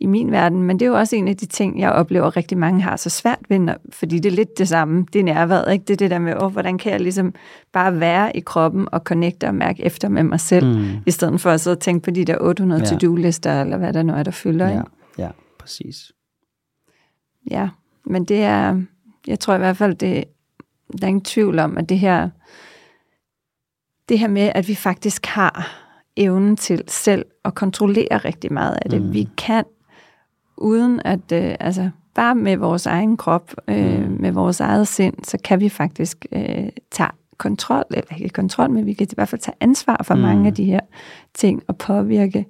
i 0.00 0.06
min 0.06 0.30
verden, 0.30 0.62
men 0.62 0.78
det 0.78 0.84
er 0.84 0.88
jo 0.88 0.96
også 0.96 1.16
en 1.16 1.28
af 1.28 1.36
de 1.36 1.46
ting, 1.46 1.80
jeg 1.80 1.92
oplever, 1.92 2.36
rigtig 2.36 2.58
mange 2.58 2.82
har 2.82 2.96
så 2.96 3.10
svært 3.10 3.38
ved, 3.48 3.74
fordi 3.92 4.18
det 4.18 4.32
er 4.32 4.36
lidt 4.36 4.58
det 4.58 4.68
samme, 4.68 5.06
det 5.12 5.18
er 5.18 5.24
nærværet, 5.24 5.72
ikke? 5.72 5.84
Det 5.84 5.92
er 5.92 5.96
det 5.96 6.10
der 6.10 6.18
med, 6.18 6.42
oh, 6.42 6.52
hvordan 6.52 6.78
kan 6.78 6.92
jeg 6.92 7.00
ligesom 7.00 7.34
bare 7.72 8.00
være 8.00 8.36
i 8.36 8.40
kroppen 8.40 8.88
og 8.92 9.00
connecte 9.00 9.46
og 9.46 9.54
mærke 9.54 9.84
efter 9.84 10.08
med 10.08 10.22
mig 10.22 10.40
selv, 10.40 10.78
mm. 10.78 10.86
i 11.06 11.10
stedet 11.10 11.40
for 11.40 11.50
at 11.50 11.60
sidde 11.60 11.74
og 11.74 11.80
tænke 11.80 12.04
på 12.04 12.10
de 12.10 12.24
der 12.24 12.36
800 12.40 12.82
ja. 12.82 12.88
to-do-lister, 12.88 13.60
eller 13.60 13.76
hvad 13.76 13.92
der 13.92 14.02
nu 14.02 14.12
er, 14.12 14.22
der 14.22 14.30
fylder. 14.30 14.68
Ja, 14.68 14.82
ja 15.18 15.30
præcis. 15.58 16.12
Ja, 17.50 17.68
men 18.06 18.24
det 18.24 18.42
er, 18.42 18.82
jeg 19.26 19.40
tror 19.40 19.54
i 19.54 19.58
hvert 19.58 19.76
fald, 19.76 19.94
det, 19.94 20.24
der 21.00 21.04
er 21.04 21.08
ingen 21.08 21.24
tvivl 21.24 21.58
om, 21.58 21.78
at 21.78 21.88
det 21.88 21.98
her, 21.98 22.30
det 24.08 24.18
her 24.18 24.28
med, 24.28 24.52
at 24.54 24.68
vi 24.68 24.74
faktisk 24.74 25.26
har 25.26 25.80
evnen 26.16 26.56
til 26.56 26.82
selv 26.88 27.24
at 27.44 27.54
kontrollere 27.54 28.18
rigtig 28.18 28.52
meget 28.52 28.78
af 28.82 28.90
det. 28.90 29.02
Mm. 29.02 29.12
Vi 29.12 29.28
kan 29.36 29.64
uden 30.56 31.00
at, 31.04 31.32
øh, 31.32 31.54
altså, 31.60 31.90
bare 32.14 32.34
med 32.34 32.56
vores 32.56 32.86
egen 32.86 33.16
krop, 33.16 33.54
øh, 33.68 34.20
med 34.20 34.32
vores 34.32 34.60
eget 34.60 34.88
sind, 34.88 35.14
så 35.22 35.38
kan 35.44 35.60
vi 35.60 35.68
faktisk 35.68 36.26
øh, 36.32 36.68
tage 36.90 37.10
kontrol, 37.38 37.84
eller 37.90 38.16
ikke 38.16 38.28
kontrol, 38.28 38.70
men 38.70 38.86
vi 38.86 38.92
kan 38.92 39.06
i 39.10 39.14
hvert 39.14 39.28
fald 39.28 39.40
tage 39.40 39.56
ansvar 39.60 40.02
for 40.04 40.14
mm. 40.14 40.20
mange 40.20 40.46
af 40.46 40.54
de 40.54 40.64
her 40.64 40.80
ting 41.34 41.62
og 41.68 41.76
påvirke 41.76 42.46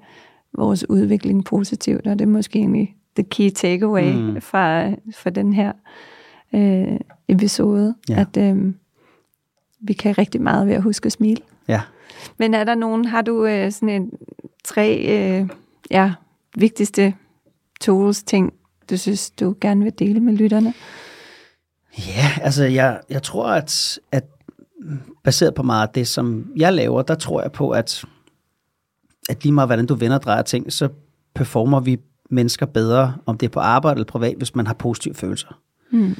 vores 0.52 0.90
udvikling 0.90 1.44
positivt, 1.44 2.06
og 2.06 2.18
det 2.18 2.24
er 2.24 2.28
måske 2.28 2.58
egentlig 2.58 2.96
the 3.16 3.24
key 3.30 3.50
takeaway 3.50 4.12
mm. 4.12 4.40
fra, 4.40 4.90
fra 4.90 5.30
den 5.30 5.52
her 5.52 5.72
øh, 6.54 6.98
episode, 7.28 7.94
ja. 8.08 8.20
at 8.20 8.36
øh, 8.36 8.74
vi 9.80 9.92
kan 9.92 10.18
rigtig 10.18 10.42
meget 10.42 10.66
ved 10.66 10.74
at 10.74 10.82
huske 10.82 11.06
at 11.06 11.12
smile. 11.12 11.42
Ja. 11.68 11.80
Men 12.38 12.54
er 12.54 12.64
der 12.64 12.74
nogen, 12.74 13.04
har 13.04 13.22
du 13.22 13.46
øh, 13.46 13.72
sådan 13.72 13.88
en 13.88 14.10
tre 14.64 15.06
øh, 15.08 15.48
ja, 15.90 16.12
vigtigste 16.56 17.14
tools, 17.84 18.22
ting, 18.22 18.52
du 18.90 18.96
synes, 18.96 19.30
du 19.30 19.54
gerne 19.60 19.84
vil 19.84 19.92
dele 19.98 20.20
med 20.20 20.32
lytterne? 20.32 20.74
Ja, 21.98 22.30
altså 22.42 22.64
jeg, 22.64 23.00
jeg 23.10 23.22
tror, 23.22 23.46
at, 23.46 23.98
at 24.12 24.24
baseret 25.24 25.54
på 25.54 25.62
meget 25.62 25.88
af 25.88 25.92
det, 25.94 26.08
som 26.08 26.52
jeg 26.56 26.72
laver, 26.72 27.02
der 27.02 27.14
tror 27.14 27.42
jeg 27.42 27.52
på, 27.52 27.70
at, 27.70 28.04
at 29.28 29.42
lige 29.44 29.52
meget 29.52 29.68
hvordan 29.68 29.86
du 29.86 29.94
vender 29.94 30.16
og 30.16 30.22
drejer 30.22 30.42
ting, 30.42 30.72
så 30.72 30.88
performer 31.34 31.80
vi 31.80 31.98
mennesker 32.30 32.66
bedre, 32.66 33.14
om 33.26 33.38
det 33.38 33.46
er 33.46 33.50
på 33.50 33.60
arbejde 33.60 33.96
eller 33.96 34.06
privat, 34.06 34.36
hvis 34.36 34.54
man 34.54 34.66
har 34.66 34.74
positive 34.74 35.14
følelser. 35.14 35.60
Mm. 35.90 36.16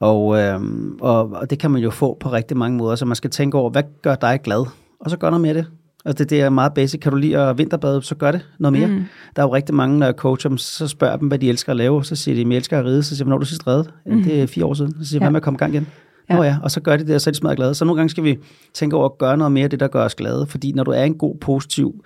Og, 0.00 0.38
øhm, 0.38 0.98
og, 1.00 1.30
og 1.30 1.50
det 1.50 1.58
kan 1.58 1.70
man 1.70 1.82
jo 1.82 1.90
få 1.90 2.16
på 2.20 2.32
rigtig 2.32 2.56
mange 2.56 2.78
måder, 2.78 2.96
så 2.96 3.04
man 3.04 3.16
skal 3.16 3.30
tænke 3.30 3.58
over, 3.58 3.70
hvad 3.70 3.82
gør 4.02 4.14
dig 4.14 4.40
glad? 4.44 4.66
Og 5.00 5.10
så 5.10 5.16
gør 5.16 5.30
noget 5.30 5.40
med 5.40 5.54
det. 5.54 5.66
Og 6.08 6.18
det, 6.18 6.30
det 6.30 6.40
er 6.40 6.50
meget 6.50 6.74
basic. 6.74 7.00
Kan 7.00 7.12
du 7.12 7.18
lide 7.18 7.38
at 7.38 7.58
vinterbade, 7.58 8.02
så 8.02 8.14
gør 8.14 8.30
det 8.30 8.46
noget 8.58 8.78
mere. 8.78 8.86
Mm. 8.86 9.04
Der 9.36 9.42
er 9.42 9.46
jo 9.46 9.54
rigtig 9.54 9.74
mange, 9.74 9.98
når 9.98 10.06
jeg 10.06 10.14
coacher 10.14 10.48
dem, 10.48 10.58
så 10.58 10.88
spørger 10.88 11.16
dem, 11.16 11.28
hvad 11.28 11.38
de 11.38 11.48
elsker 11.48 11.70
at 11.70 11.76
lave. 11.76 12.04
Så 12.04 12.16
siger 12.16 12.34
de, 12.34 12.40
at 12.40 12.56
elsker 12.56 12.78
at 12.78 12.84
ride. 12.84 13.02
Så 13.02 13.08
siger 13.08 13.24
jeg, 13.24 13.24
hvornår 13.24 13.38
du 13.38 13.46
sidst 13.46 13.66
reddet? 13.66 13.90
Mm. 14.06 14.22
det 14.22 14.42
er 14.42 14.46
fire 14.46 14.64
år 14.64 14.74
siden. 14.74 14.94
Så 15.02 15.08
siger 15.08 15.18
jeg, 15.18 15.20
ja. 15.20 15.24
hvad 15.24 15.30
med 15.30 15.40
at 15.40 15.42
komme 15.42 15.56
i 15.56 15.58
gang 15.58 15.74
igen? 15.74 15.86
Ja. 16.30 16.36
Nå 16.36 16.42
ja, 16.42 16.56
og 16.62 16.70
så 16.70 16.80
gør 16.80 16.96
de 16.96 17.06
det, 17.06 17.14
og 17.14 17.20
så 17.20 17.30
er 17.30 17.32
de 17.32 17.38
smadret 17.38 17.56
glade. 17.56 17.74
Så 17.74 17.84
nogle 17.84 17.98
gange 17.98 18.10
skal 18.10 18.24
vi 18.24 18.38
tænke 18.74 18.96
over 18.96 19.04
at 19.04 19.18
gøre 19.18 19.36
noget 19.36 19.52
mere 19.52 19.64
af 19.64 19.70
det, 19.70 19.80
der 19.80 19.88
gør 19.88 20.04
os 20.04 20.14
glade. 20.14 20.46
Fordi 20.46 20.72
når 20.72 20.84
du 20.84 20.90
er 20.90 21.04
en 21.04 21.14
god, 21.14 21.36
positiv 21.40 22.04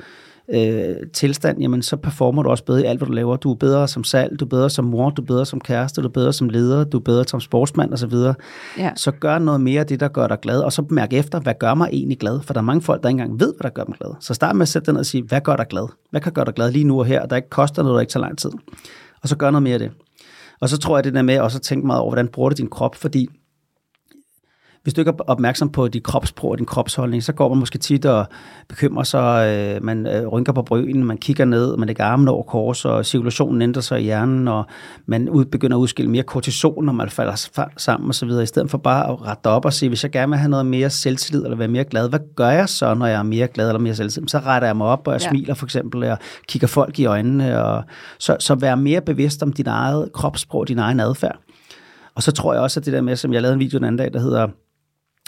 øh, 0.48 0.96
tilstand, 1.12 1.60
jamen 1.60 1.82
så 1.82 1.96
performer 1.96 2.42
du 2.42 2.50
også 2.50 2.64
bedre 2.64 2.82
i 2.82 2.84
alt, 2.84 2.98
hvad 3.00 3.06
du 3.06 3.12
laver. 3.12 3.36
Du 3.36 3.50
er 3.50 3.54
bedre 3.54 3.88
som 3.88 4.04
salg, 4.04 4.40
du 4.40 4.44
er 4.44 4.48
bedre 4.48 4.70
som 4.70 4.84
mor, 4.84 5.10
du 5.10 5.22
er 5.22 5.26
bedre 5.26 5.46
som 5.46 5.60
kæreste, 5.60 6.02
du 6.02 6.06
er 6.06 6.12
bedre 6.12 6.32
som 6.32 6.48
leder, 6.48 6.84
du 6.84 6.98
er 6.98 7.02
bedre 7.02 7.24
som 7.24 7.40
sportsmand 7.40 7.92
osv. 7.92 8.14
Ja. 8.78 8.90
Så 8.96 9.10
gør 9.10 9.38
noget 9.38 9.60
mere 9.60 9.80
af 9.80 9.86
det, 9.86 10.00
der 10.00 10.08
gør 10.08 10.26
dig 10.26 10.38
glad, 10.42 10.60
og 10.60 10.72
så 10.72 10.84
mærk 10.90 11.12
efter, 11.12 11.40
hvad 11.40 11.54
gør 11.60 11.74
mig 11.74 11.88
egentlig 11.92 12.18
glad? 12.18 12.40
For 12.40 12.54
der 12.54 12.60
er 12.60 12.64
mange 12.64 12.82
folk, 12.82 13.02
der 13.02 13.08
ikke 13.08 13.20
engang 13.20 13.40
ved, 13.40 13.54
hvad 13.56 13.70
der 13.70 13.74
gør 13.74 13.84
dem 13.84 13.94
glad. 14.00 14.10
Så 14.20 14.34
start 14.34 14.56
med 14.56 14.62
at 14.62 14.68
sætte 14.68 14.90
den 14.90 14.96
og 14.98 15.06
sige, 15.06 15.22
hvad 15.22 15.40
gør 15.40 15.56
dig 15.56 15.66
glad? 15.66 15.88
Hvad 16.10 16.20
kan 16.20 16.32
gøre 16.32 16.44
dig 16.44 16.54
glad 16.54 16.70
lige 16.70 16.84
nu 16.84 16.98
og 16.98 17.06
her, 17.06 17.26
der 17.26 17.36
ikke 17.36 17.50
koster 17.50 17.82
noget, 17.82 17.94
der 17.94 18.00
ikke 18.00 18.12
tager 18.12 18.24
lang 18.24 18.38
tid? 18.38 18.50
Og 19.22 19.28
så 19.28 19.36
gør 19.36 19.50
noget 19.50 19.62
mere 19.62 19.74
af 19.74 19.78
det. 19.78 19.90
Og 20.60 20.68
så 20.68 20.78
tror 20.78 20.96
jeg 20.96 21.04
det 21.04 21.14
der 21.14 21.22
med 21.22 21.40
også 21.40 21.58
at 21.58 21.62
tænke 21.62 21.86
meget 21.86 22.00
over, 22.00 22.10
hvordan 22.10 22.28
bruger 22.28 22.50
du 22.50 22.54
din 22.58 22.68
krop, 22.68 22.94
fordi 22.94 23.28
hvis 24.82 24.94
du 24.94 25.00
ikke 25.00 25.08
er 25.08 25.22
opmærksom 25.26 25.68
på 25.68 25.88
dit 25.88 26.02
kropsprog 26.02 26.50
og 26.50 26.58
din 26.58 26.66
kropsholdning, 26.66 27.22
så 27.22 27.32
går 27.32 27.48
man 27.48 27.58
måske 27.58 27.78
tit 27.78 28.06
og 28.06 28.26
bekymrer 28.68 29.04
sig, 29.04 29.46
øh, 29.48 29.84
man 29.84 30.06
øh, 30.06 30.26
rynker 30.26 30.52
på 30.52 30.62
bryen, 30.62 31.04
man 31.04 31.18
kigger 31.18 31.44
ned, 31.44 31.76
man 31.76 31.86
lægger 31.86 32.04
armen 32.04 32.28
over 32.28 32.42
kors, 32.42 32.84
og 32.84 33.06
cirkulationen 33.06 33.62
ændrer 33.62 33.82
sig 33.82 34.00
i 34.00 34.04
hjernen, 34.04 34.48
og 34.48 34.66
man 35.06 35.28
ud, 35.28 35.44
begynder 35.44 35.76
at 35.76 35.80
udskille 35.80 36.10
mere 36.10 36.22
kortison, 36.22 36.84
når 36.84 36.92
man 36.92 37.10
falder 37.10 37.48
sammen 37.76 38.08
og 38.08 38.14
så 38.14 38.26
videre, 38.26 38.42
i 38.42 38.46
stedet 38.46 38.70
for 38.70 38.78
bare 38.78 39.10
at 39.10 39.22
rette 39.22 39.46
op 39.46 39.64
og 39.64 39.72
sige, 39.72 39.88
hvis 39.88 40.02
jeg 40.02 40.10
gerne 40.10 40.30
vil 40.30 40.38
have 40.38 40.50
noget 40.50 40.66
mere 40.66 40.90
selvtillid, 40.90 41.44
eller 41.44 41.56
være 41.56 41.68
mere 41.68 41.84
glad, 41.84 42.08
hvad 42.08 42.20
gør 42.36 42.50
jeg 42.50 42.68
så, 42.68 42.94
når 42.94 43.06
jeg 43.06 43.18
er 43.18 43.22
mere 43.22 43.48
glad 43.48 43.68
eller 43.68 43.80
mere 43.80 43.94
selvtillid? 43.94 44.28
Så 44.28 44.38
retter 44.38 44.68
jeg 44.68 44.76
mig 44.76 44.86
op, 44.86 45.06
og 45.06 45.12
jeg 45.12 45.22
ja. 45.22 45.28
smiler 45.28 45.54
for 45.54 45.66
eksempel, 45.66 46.04
og 46.04 46.18
kigger 46.48 46.68
folk 46.68 46.98
i 46.98 47.04
øjnene, 47.04 47.64
og 47.64 47.84
så, 48.18 48.36
så 48.40 48.54
vær 48.54 48.74
mere 48.74 49.00
bevidst 49.00 49.42
om 49.42 49.52
din 49.52 49.66
eget 49.66 50.12
kropsprog, 50.12 50.68
din 50.68 50.78
egen 50.78 51.00
adfærd. 51.00 51.38
Og 52.14 52.22
så 52.22 52.32
tror 52.32 52.52
jeg 52.52 52.62
også, 52.62 52.80
at 52.80 52.86
det 52.86 52.92
der 52.92 53.00
med, 53.00 53.16
som 53.16 53.32
jeg 53.32 53.42
lavede 53.42 53.54
en 53.54 53.60
video 53.60 53.78
den 53.78 53.84
anden 53.84 53.98
dag, 53.98 54.12
der 54.12 54.20
hedder 54.20 54.48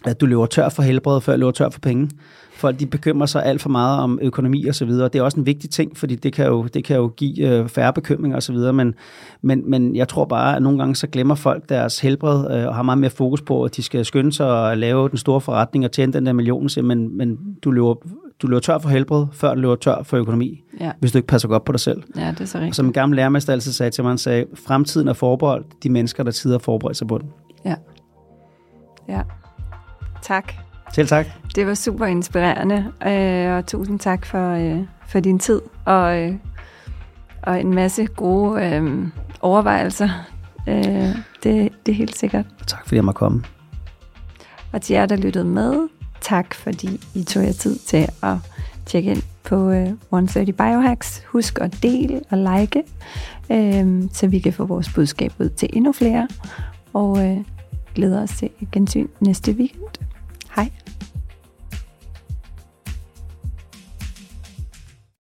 at 0.04 0.20
du 0.20 0.26
løber 0.26 0.46
tør 0.46 0.68
for 0.68 0.82
helbred, 0.82 1.20
før 1.20 1.32
du 1.32 1.38
løber 1.38 1.52
tør 1.52 1.70
for 1.70 1.80
penge. 1.80 2.10
Folk 2.56 2.80
de 2.80 2.86
bekymrer 2.86 3.26
sig 3.26 3.44
alt 3.44 3.60
for 3.60 3.68
meget 3.68 4.00
om 4.00 4.18
økonomi 4.22 4.66
og 4.66 4.74
så 4.74 4.84
videre. 4.84 5.08
Det 5.08 5.18
er 5.18 5.22
også 5.22 5.40
en 5.40 5.46
vigtig 5.46 5.70
ting, 5.70 5.96
fordi 5.96 6.14
det 6.14 6.32
kan 6.32 6.46
jo, 6.46 6.62
det 6.74 6.84
kan 6.84 6.96
jo 6.96 7.08
give 7.16 7.48
øh, 7.48 7.68
færre 7.68 7.92
bekymringer 7.92 8.36
og 8.36 8.42
så 8.42 8.52
videre. 8.52 8.72
Men, 8.72 8.94
men, 9.42 9.70
men 9.70 9.96
jeg 9.96 10.08
tror 10.08 10.24
bare, 10.24 10.56
at 10.56 10.62
nogle 10.62 10.78
gange 10.78 10.96
så 10.96 11.06
glemmer 11.06 11.34
folk 11.34 11.68
deres 11.68 12.00
helbred 12.00 12.58
øh, 12.58 12.68
og 12.68 12.74
har 12.74 12.82
meget 12.82 12.98
mere 12.98 13.10
fokus 13.10 13.42
på, 13.42 13.64
at 13.64 13.76
de 13.76 13.82
skal 13.82 14.04
skynde 14.04 14.32
sig 14.32 14.46
og 14.46 14.78
lave 14.78 15.08
den 15.08 15.18
store 15.18 15.40
forretning 15.40 15.84
og 15.84 15.92
tjene 15.92 16.12
den 16.12 16.26
der 16.26 16.32
million. 16.32 16.68
Men, 16.82 17.16
men 17.16 17.38
du 17.64 17.70
løber 17.70 17.94
du 18.42 18.46
løber 18.46 18.60
tør 18.60 18.78
for 18.78 18.88
helbred, 18.88 19.26
før 19.32 19.54
du 19.54 19.60
løber 19.60 19.76
tør 19.76 20.02
for 20.02 20.16
økonomi, 20.16 20.62
ja. 20.80 20.92
hvis 21.00 21.12
du 21.12 21.18
ikke 21.18 21.26
passer 21.26 21.48
godt 21.48 21.64
på 21.64 21.72
dig 21.72 21.80
selv. 21.80 22.02
Ja, 22.16 22.30
det 22.30 22.40
er 22.40 22.44
så 22.44 22.58
rigtigt. 22.58 22.70
Og 22.70 22.74
som 22.74 22.86
en 22.86 22.92
gammel 22.92 23.16
lærermester 23.16 23.52
altid 23.52 23.72
sagde 23.72 23.90
til 23.90 24.04
mig, 24.04 24.10
han 24.10 24.18
sagde, 24.18 24.46
fremtiden 24.66 25.08
er 25.08 25.12
forbeholdt 25.12 25.66
de 25.82 25.90
mennesker, 25.90 26.22
der 26.22 26.30
tider 26.30 26.58
forberedt 26.58 26.96
sig 26.96 27.06
på 27.06 27.18
den. 27.18 27.28
Ja. 27.64 27.74
Ja. 29.08 29.20
Tak. 30.24 30.52
Selv 30.92 31.08
tak. 31.08 31.26
Det 31.54 31.66
var 31.66 31.74
super 31.74 32.06
inspirerende, 32.06 32.92
øh, 33.06 33.56
og 33.56 33.66
tusind 33.66 33.98
tak 33.98 34.26
for, 34.26 34.50
øh, 34.50 34.80
for 35.06 35.20
din 35.20 35.38
tid 35.38 35.60
og, 35.84 36.22
øh, 36.22 36.34
og 37.42 37.60
en 37.60 37.74
masse 37.74 38.06
gode 38.06 38.64
øh, 38.64 39.08
overvejelser. 39.40 40.08
Øh, 40.68 41.16
det, 41.42 41.72
det 41.86 41.92
er 41.92 41.94
helt 41.94 42.18
sikkert. 42.18 42.44
Tak 42.66 42.82
fordi 42.82 42.96
jeg 42.96 43.04
måtte 43.04 43.18
komme. 43.18 43.44
Og 44.72 44.82
til 44.82 44.94
jer, 44.94 45.06
der 45.06 45.16
lyttede 45.16 45.44
med, 45.44 45.88
tak 46.20 46.54
fordi 46.54 47.00
I 47.14 47.22
tog 47.22 47.44
jer 47.44 47.52
tid 47.52 47.78
til 47.78 48.08
at 48.22 48.36
tjekke 48.86 49.10
ind 49.10 49.22
på 49.44 49.70
øh, 49.70 49.88
130 49.88 50.52
Biohacks. 50.52 51.22
Husk 51.26 51.58
at 51.60 51.82
dele 51.82 52.20
og 52.30 52.38
like, 52.38 52.82
øh, 53.50 54.02
så 54.12 54.26
vi 54.26 54.38
kan 54.38 54.52
få 54.52 54.64
vores 54.64 54.92
budskab 54.94 55.32
ud 55.38 55.48
til 55.48 55.68
endnu 55.72 55.92
flere. 55.92 56.28
Og 56.92 57.26
øh, 57.26 57.36
glæder 57.94 58.22
os 58.22 58.30
til 58.30 58.50
gensyn 58.72 59.08
næste 59.20 59.52
weekend. 59.52 60.13